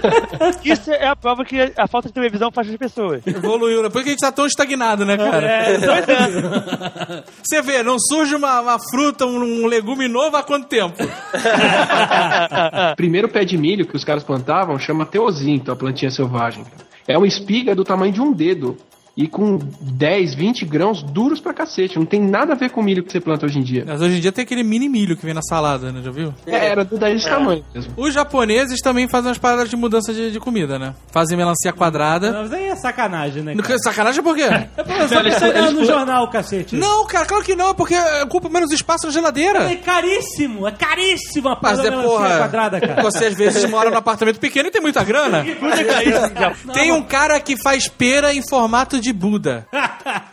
[0.65, 3.25] Isso é a prova que a falta de televisão faz as pessoas.
[3.27, 3.89] Evoluiu, né?
[3.89, 5.47] Por que a gente tá tão estagnado, né, cara?
[5.47, 7.25] É, dois anos.
[7.43, 10.97] Você vê, não surge uma, uma fruta, um, um legume novo há quanto tempo?
[12.97, 16.65] Primeiro pé de milho que os caras plantavam chama teozinto, a plantinha selvagem.
[17.07, 18.77] É uma espiga do tamanho de um dedo.
[19.15, 21.99] E com 10, 20 grãos duros pra cacete.
[21.99, 23.85] Não tem nada a ver com o milho que você planta hoje em dia.
[23.87, 26.01] Mas hoje em dia tem aquele mini milho que vem na salada, né?
[26.03, 26.33] Já viu?
[26.47, 27.93] É, era do- desse tamanho mesmo.
[27.97, 30.95] Os japoneses também fazem umas paradas de mudança de, de comida, né?
[31.13, 32.33] Fazem melancia quadrada.
[32.33, 33.55] Mas aí é sacanagem, né?
[33.57, 33.79] Cara?
[33.81, 34.45] Sacanagem por quê?
[34.77, 36.75] É pra só eles- eles no foram- jornal, cacete.
[36.77, 37.95] Não, cara, claro que não, é porque
[38.25, 39.71] ocupa menos espaço na geladeira.
[39.71, 42.39] É caríssimo, é caríssimo a Mas é melancia porra.
[42.39, 43.03] quadrada, cara.
[43.03, 45.45] Você às vezes mora num apartamento pequeno e tem muita grana.
[46.73, 49.67] Tem um cara que faz pera em formato de Buda.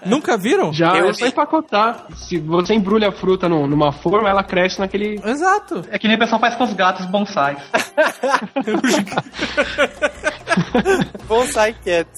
[0.05, 0.71] Nunca viram?
[0.71, 2.05] Já Eu é só empacotar.
[2.15, 5.19] Se você embrulha a fruta num- numa forma, ela cresce naquele.
[5.25, 5.83] Exato.
[5.91, 7.57] É que nem o pessoal faz com os gatos bonsais.
[11.27, 12.13] Bonsai Cats.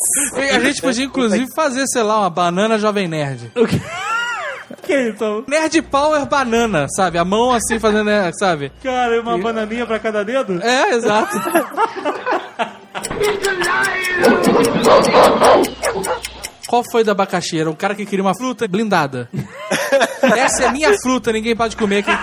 [0.55, 3.51] A gente podia, inclusive, fazer, sei lá, uma banana jovem nerd.
[3.55, 3.79] O que?
[4.83, 5.43] que então?
[5.47, 7.17] Nerd Power Banana, sabe?
[7.17, 8.71] A mão assim fazendo, né, sabe?
[8.83, 10.59] Cara, e uma bananinha pra cada dedo?
[10.61, 11.37] É, exato.
[16.71, 17.59] Qual foi do abacaxi?
[17.59, 19.27] Era um cara que queria uma fruta blindada.
[20.23, 22.11] Essa é minha fruta, ninguém pode comer aqui.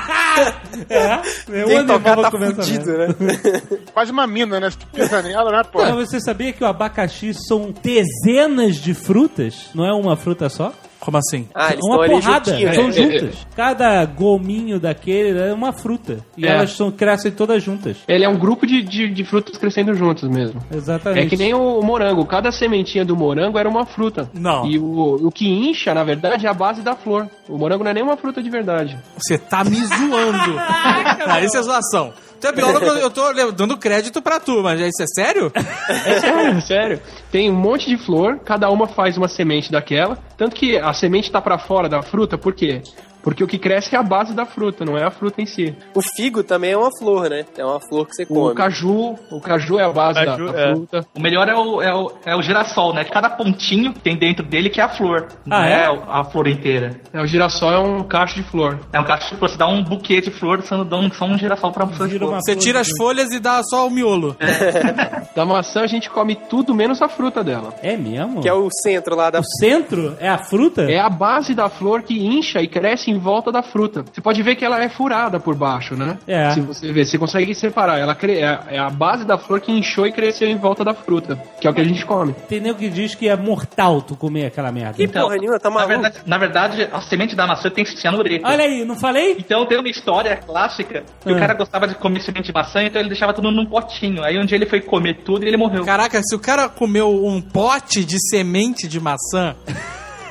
[0.89, 3.09] É, Quem animal tocar tá fudido, né?
[3.93, 4.71] Quase uma mina, né?
[4.71, 5.81] Se tu pisa nela, né, pô?
[5.81, 9.71] Mas você sabia que o abacaxi são dezenas de frutas?
[9.75, 10.73] Não é uma fruta só?
[11.01, 11.49] Como assim?
[11.55, 12.93] Ah, eles uma porrada, juntinhos, são né?
[12.93, 13.47] juntas.
[13.55, 16.19] Cada gominho daquele é uma fruta.
[16.37, 16.51] E É.
[16.51, 17.99] elas são, crescem todas juntas.
[18.09, 20.61] Ele é um grupo de, de, de frutas crescendo juntas mesmo.
[20.75, 21.27] Exatamente.
[21.27, 22.25] É que nem o morango.
[22.27, 24.29] Cada sementinha do morango era uma fruta.
[24.35, 24.67] Não.
[24.67, 27.29] E o, o que incha, na verdade, é a base da flor.
[27.49, 28.99] O morango não é nem uma fruta de verdade.
[29.17, 30.59] Você tá me zoando.
[31.27, 32.13] ah, isso é zoação.
[32.41, 35.51] Tu é biólogo, eu tô dando crédito pra tu, mas isso é sério?
[35.55, 37.01] É sério, sério.
[37.31, 40.17] Tem um monte de flor, cada uma faz uma semente daquela.
[40.37, 42.81] Tanto que a semente tá pra fora da fruta, por quê?
[43.21, 45.75] Porque o que cresce é a base da fruta, não é a fruta em si.
[45.93, 47.45] O figo também é uma flor, né?
[47.59, 48.55] É uma flor que você O come.
[48.55, 50.71] caju, o caju é a base Caju, da, da é.
[50.75, 51.07] fruta.
[51.15, 53.05] O melhor é o, é, o, é o girassol, né?
[53.05, 55.27] Cada pontinho tem dentro dele que é a flor.
[55.45, 55.73] Não Ah, é?
[55.87, 55.99] é?
[56.09, 56.99] a flor inteira.
[57.13, 58.79] É, o girassol é um cacho de flor.
[58.93, 59.51] É um cacho de flor.
[59.51, 62.41] Você dá um buquê de flor, você não dá um- só um girassol pra uma
[62.41, 64.37] Você tira as folhas e dá só o miolo.
[65.35, 67.75] Da maçã a gente come tudo menos a fruta dela.
[67.83, 68.41] É mesmo?
[68.41, 70.83] Que é o centro lá da O centro é a fruta?
[70.91, 74.05] É a base da flor que incha e cresce em volta da fruta.
[74.13, 76.17] Você pode ver que ela é furada por baixo, né?
[76.29, 76.51] É.
[76.53, 77.99] Se você ver, você consegue separar.
[77.99, 80.95] Ela cre- é, é a base da flor que inchou e cresceu em volta da
[80.95, 82.33] fruta, que é o que a gente come.
[82.49, 84.95] Tem nego que diz que é mortal tu comer aquela merda.
[84.95, 85.89] Que porra nenhuma, tá Então, na maluco?
[86.03, 88.47] verdade, na verdade, a semente da maçã tem cianureto.
[88.47, 89.37] Olha aí, não falei?
[89.39, 91.37] Então tem uma história clássica que Ah.
[91.37, 94.23] o cara gostava de comer semente de maçã, então ele deixava tudo num potinho.
[94.23, 95.85] Aí um dia ele foi comer tudo e ele morreu.
[95.85, 99.55] Caraca, se o cara comeu um pote de semente de maçã,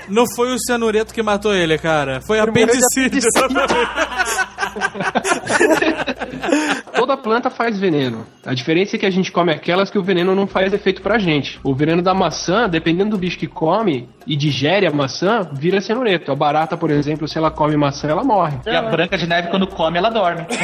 [0.09, 2.21] não foi o cianureto que matou ele, cara.
[2.25, 3.19] Foi apendicite.
[6.95, 8.25] Toda planta faz veneno.
[8.45, 11.17] A diferença é que a gente come aquelas que o veneno não faz efeito pra
[11.17, 11.59] gente.
[11.63, 16.31] O veneno da maçã, dependendo do bicho que come e digere a maçã, vira cianureto.
[16.31, 18.57] A barata, por exemplo, se ela come maçã, ela morre.
[18.65, 20.45] E a Branca de Neve, quando come, ela dorme.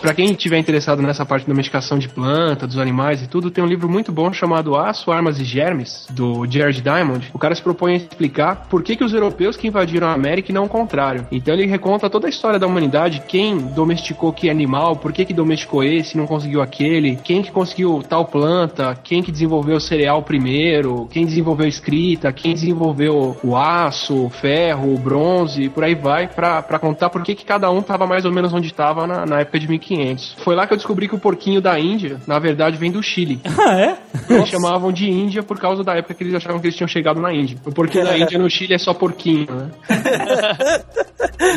[0.00, 3.62] Pra quem estiver interessado nessa parte de domesticação de planta, dos animais e tudo, tem
[3.62, 7.30] um livro muito bom chamado Aço, Armas e Germes, do Jared Diamond.
[7.32, 10.50] O cara se propõe a explicar por que, que os europeus que invadiram a América
[10.50, 11.26] e não o contrário.
[11.30, 15.34] Então ele reconta toda a história da humanidade, quem domesticou que animal, por que, que
[15.34, 19.80] domesticou esse e não conseguiu aquele, quem que conseguiu tal planta, quem que desenvolveu o
[19.80, 25.84] cereal primeiro, quem desenvolveu a escrita, quem desenvolveu o aço, o ferro, o bronze, por
[25.84, 28.72] aí vai, pra, pra contar por que, que cada um tava mais ou menos onde
[28.72, 30.36] tava na, na época de 1500.
[30.38, 33.40] Foi lá que eu descobri que o porquinho da Índia, na verdade, vem do Chile.
[33.64, 33.96] Ah, é?
[34.28, 37.20] Eles chamavam de Índia por causa da época que eles achavam que eles tinham chegado
[37.20, 37.56] na Índia.
[37.64, 39.70] O porquinho da Índia no Chile é só porquinho, né?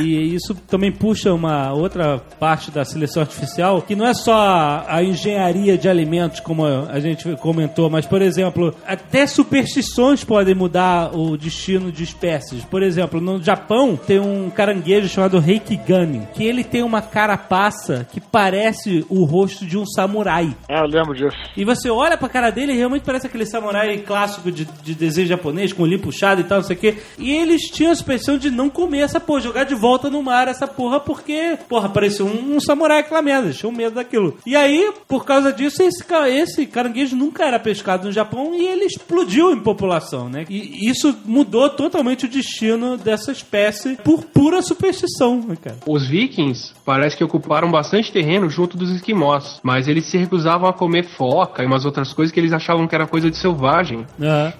[0.02, 5.04] E isso também puxa uma outra parte da seleção artificial, que não é só a
[5.04, 11.38] engenharia de alimentos, como a gente comentou, mas, por exemplo, até superstições podem mudar o
[11.38, 12.64] destino de espécies.
[12.64, 18.20] Por exemplo, no Japão tem um caranguejo chamado Reikigani, que ele tem uma carapaça que
[18.20, 20.56] parece o rosto de um samurai.
[20.70, 21.38] Ah, eu lembro disso.
[21.56, 25.28] E você olha pra cara dele e realmente parece aquele samurai clássico de, de desenho
[25.28, 26.98] japonês, com o olho puxado e tal, não sei o quê.
[27.18, 30.48] E eles tinham a suspensão de não comer essa porra, jogar de volta no mar
[30.48, 34.38] essa porra, porque, porra, parecia um, um samurai aquela merda, tinha medo daquilo.
[34.46, 38.86] E aí, por causa disso, esse, esse caranguejo nunca era pescado no Japão e ele
[38.86, 40.46] explodiu em população, né?
[40.50, 45.78] E isso mudou totalmente o destino dessa espécie por pura superstição, né, cara?
[45.88, 50.74] Os vikings parece que ocuparam bastante terreno junto dos esquimós, mas eles se recusavam a
[50.74, 54.06] comer foca e umas outras coisas que eles achavam que era coisa de selvagem.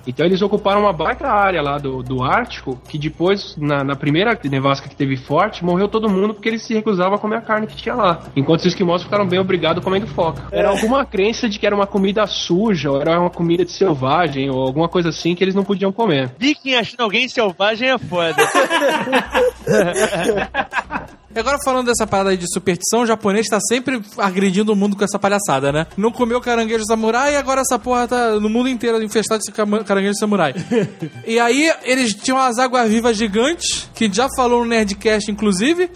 [0.08, 4.40] Então eles ocuparam uma baita área lá do, do Ártico, que depois, na, na primeira
[4.44, 7.66] nevasca que teve forte, morreu todo mundo porque eles se recusavam a comer a carne
[7.66, 8.22] que tinha lá.
[8.36, 10.44] Enquanto os esquimós ficaram bem obrigados comendo foca.
[10.52, 14.48] Era alguma crença de que era uma comida suja, ou era uma comida de selvagem,
[14.50, 16.32] ou alguma coisa assim que eles não podiam comer.
[16.38, 18.36] Viking achando alguém selvagem é foda.
[21.36, 24.96] E agora falando dessa parada aí de superstição, o japonês tá sempre agredindo o mundo
[24.96, 25.86] com essa palhaçada, né?
[25.98, 29.52] Não comeu caranguejo samurai e agora essa porra tá no mundo inteiro infestado de
[29.84, 30.56] caranguejo samurai.
[31.28, 35.92] e aí eles tinham as águas-vivas gigantes, que já falou no Nerdcast, inclusive.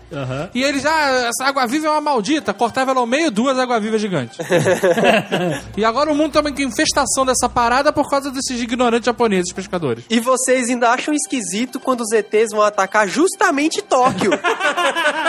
[0.54, 4.38] E eles, ah, essa água-viva é uma maldita, cortava ela ao meio, duas águas-vivas gigantes.
[5.78, 10.04] e agora o mundo tá com infestação dessa parada por causa desses ignorantes japoneses pescadores.
[10.10, 14.32] E vocês ainda acham esquisito quando os ETs vão atacar justamente Tóquio.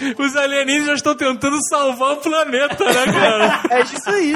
[0.18, 3.62] Os alienígenas estão tentando salvar o planeta, né, cara?
[3.70, 4.34] é isso aí.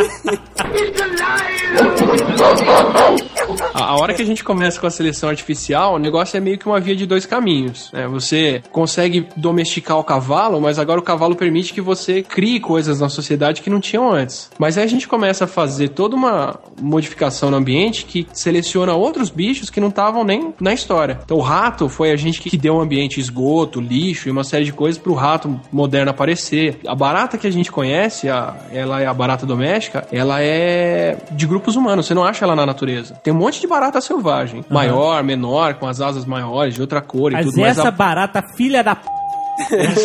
[3.73, 6.59] A, a hora que a gente começa com a seleção artificial, o negócio é meio
[6.59, 7.91] que uma via de dois caminhos.
[7.93, 8.07] né?
[8.09, 13.09] Você consegue domesticar o cavalo, mas agora o cavalo permite que você crie coisas na
[13.09, 14.51] sociedade que não tinham antes.
[14.59, 19.31] Mas aí a gente começa a fazer toda uma modificação no ambiente que seleciona outros
[19.31, 21.21] bichos que não estavam nem na história.
[21.25, 24.65] Então o rato foi a gente que deu um ambiente esgoto, lixo e uma série
[24.65, 26.81] de coisas pro rato moderno aparecer.
[26.87, 31.47] A barata que a gente conhece, a- ela é a barata doméstica, ela é de
[31.47, 33.15] grupos humanos, você não acha ela na natureza.
[33.23, 37.33] Tem um monte de barata selvagem, maior, menor, com as asas maiores, de outra cor
[37.33, 37.79] e Mas tudo mais.
[37.79, 39.09] essa a- barata, filha da p...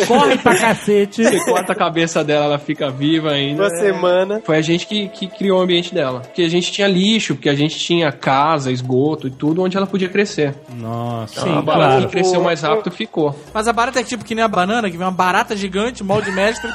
[0.06, 1.22] corre pra cacete.
[1.24, 3.62] Você corta a cabeça dela, ela fica viva ainda.
[3.64, 4.40] Uma semana.
[4.44, 6.20] Foi a gente que, que criou o ambiente dela.
[6.20, 9.86] Porque a gente tinha lixo, porque a gente tinha casa, esgoto e tudo onde ela
[9.86, 10.54] podia crescer.
[10.74, 13.38] Nossa, Então, a barata que cresceu mais rápido ficou.
[13.52, 16.30] Mas a barata é tipo que nem a banana, que vem uma barata gigante, molde
[16.32, 16.70] mestre.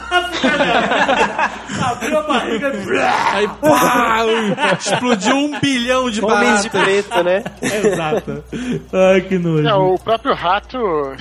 [1.82, 2.72] Abriu a barriga.
[3.34, 4.26] Aí, pá,
[4.80, 7.06] explodiu um bilhão de Homens de baratas.
[7.06, 7.44] preto, né?
[7.62, 8.44] Exato.
[8.94, 9.68] Ai, que nojo.
[9.68, 10.78] É, o próprio rato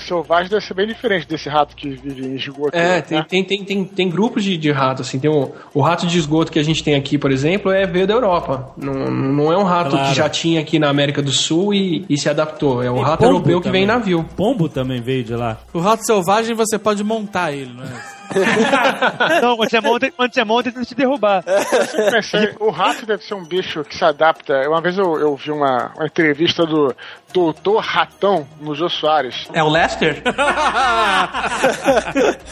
[0.06, 2.76] selvagem deve ser bem diferente desse rato que vive em esgoto.
[2.76, 3.02] É, né?
[3.02, 5.18] tem, tem, tem, tem, tem grupos de, de rato, assim.
[5.18, 8.06] Tem o, o rato de esgoto que a gente tem aqui, por exemplo, é veio
[8.06, 8.70] da Europa.
[8.76, 10.08] Não, não é um rato Claro.
[10.08, 12.82] que já tinha aqui na América do Sul e, e se adaptou.
[12.82, 13.98] É o E rato europeu que vem em também.
[14.00, 14.24] navio.
[14.36, 15.58] Pombo também veio de lá.
[15.72, 18.14] O rato selvagem você pode montar ele, não é?
[19.42, 21.44] Não, quando você monta, quando você monta, ele te derrubar.
[22.10, 24.68] Pensei, o rato deve ser um bicho que se adapta.
[24.68, 26.94] Uma vez eu, eu vi uma, uma entrevista do
[27.32, 29.48] Doutor Ratão no Jô Soares.
[29.52, 30.22] É o Lester?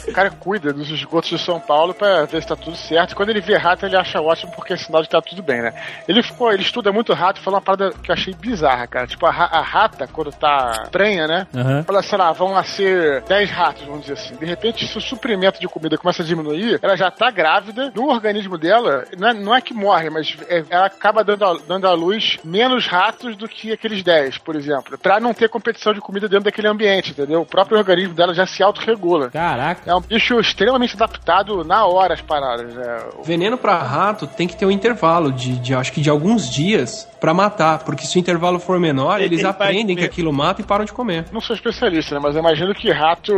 [0.09, 3.13] O cara cuida dos esgotos de São Paulo pra ver se tá tudo certo.
[3.13, 5.43] E quando ele vê rato, ele acha ótimo porque é sinal de que tá tudo
[5.43, 5.73] bem, né?
[6.09, 9.07] Ele ficou, ele estuda muito rato e falou uma parada que eu achei bizarra, cara.
[9.07, 11.47] Tipo, a, a rata, quando tá prenha, né?
[11.55, 11.85] Aham.
[11.85, 14.35] Fala, sei lá, vão nascer 10 ratos, vamos dizer assim.
[14.37, 18.09] De repente, se o suprimento de comida começa a diminuir, ela já tá grávida, no
[18.11, 21.87] organismo dela, não é, não é que morre, mas é- ela acaba dando, a- dando
[21.87, 24.99] à luz menos ratos do que aqueles 10, por exemplo.
[24.99, 27.41] Pra não ter competição de comida dentro daquele ambiente, entendeu?
[27.43, 29.31] O próprio organismo dela já se autorregula.
[29.31, 29.83] Caraca.
[29.91, 32.99] É um bicho extremamente adaptado na hora às paradas, né?
[33.25, 37.09] Veneno pra rato tem que ter um intervalo de, de acho que de alguns dias
[37.21, 40.61] pra matar, porque se o intervalo for menor, Ele eles vai aprendem que aquilo mata
[40.61, 41.27] e param de comer.
[41.33, 42.21] Não sou especialista, né?
[42.21, 43.33] Mas eu imagino que rato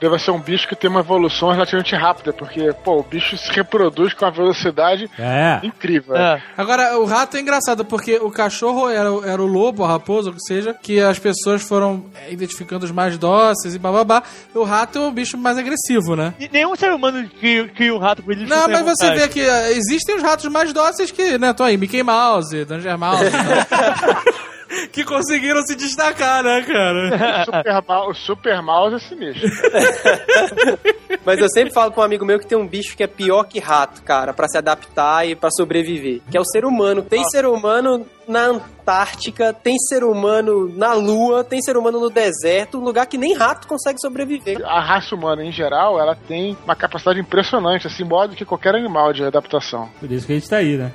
[0.00, 3.50] deve ser um bicho que tem uma evolução relativamente rápida, porque, pô, o bicho se
[3.52, 5.60] reproduz com uma velocidade É.
[5.62, 6.16] incrível.
[6.16, 6.40] É.
[6.56, 10.30] Agora, o rato é engraçado, porque o cachorro era, o- era o lobo, a raposa,
[10.30, 14.22] o que seja, que as pessoas foram é, identificando os mais dóceis e bababá.
[14.54, 16.34] O rato é o bicho mais agressivo, né?
[16.38, 18.46] E Nenhum ser humano cria, cria um rato com ele.
[18.46, 21.76] Não, mas você vê que ah, existem os ratos mais dóceis que, né, tô aí,
[21.76, 23.24] Mickey Mouse, Danger Mouse.
[24.92, 27.42] que conseguiram se destacar, né, cara?
[27.42, 29.48] O Super, Mal- o Super Mouse é sinistro.
[31.24, 33.44] Mas eu sempre falo pra um amigo meu que tem um bicho que é pior
[33.44, 36.20] que rato, cara, pra se adaptar e pra sobreviver.
[36.30, 37.02] Que é o ser humano.
[37.02, 42.78] Tem ser humano na Antártica, tem ser humano na Lua, tem ser humano no deserto,
[42.78, 44.58] um lugar que nem rato consegue sobreviver.
[44.64, 48.74] A raça humana, em geral, ela tem uma capacidade impressionante, assim, maior do que qualquer
[48.74, 49.88] animal de adaptação.
[49.98, 50.92] Por isso que a gente tá aí, né?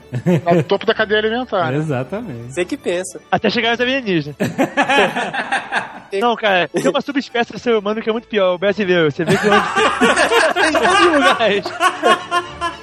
[0.52, 1.72] No topo da cadeia alimentar.
[1.72, 1.78] né?
[1.78, 2.54] Exatamente.
[2.54, 3.20] Você que pensa.
[3.32, 4.36] Até chegar nos alienígenas.
[6.20, 9.12] Não, cara, tem uma subespécie do ser humano que é muito pior, o brasileiro.
[9.12, 9.68] Você vê que onde...
[10.68, 11.00] em todos
[11.66, 12.83] os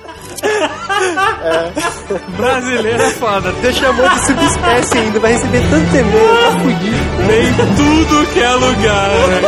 [0.61, 2.37] lugares.
[2.37, 3.53] Brasileiro é foda.
[3.53, 7.27] Você chamou de subespécie ainda, vai receber tanto e-mail, tá fudido.
[7.27, 9.41] Tem tudo que é lugar, né?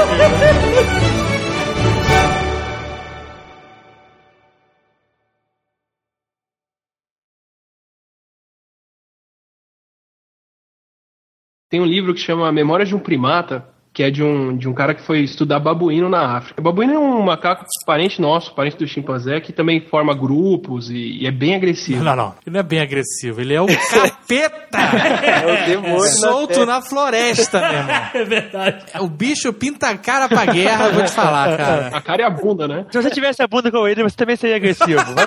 [11.69, 14.73] Tem um livro que chama Memórias de um Primata, que é de um, de um
[14.73, 16.61] cara que foi estudar babuíno na África.
[16.61, 21.19] O babuíno é um macaco parente nosso, parente do chimpanzé, que também forma grupos e,
[21.21, 22.03] e é bem agressivo.
[22.03, 22.35] Não, não.
[22.47, 23.41] Ele não é bem agressivo.
[23.41, 24.79] Ele é o capeta.
[24.79, 26.07] É o demônio.
[26.07, 28.03] Solto na floresta, meu irmão.
[28.15, 28.85] É verdade.
[29.01, 31.89] O bicho pinta a cara pra guerra, vou te falar, cara.
[31.93, 32.87] A cara e a bunda, né?
[32.91, 35.03] Se você tivesse a bunda com ele, você também seria agressivo.
[35.15, 35.27] Vai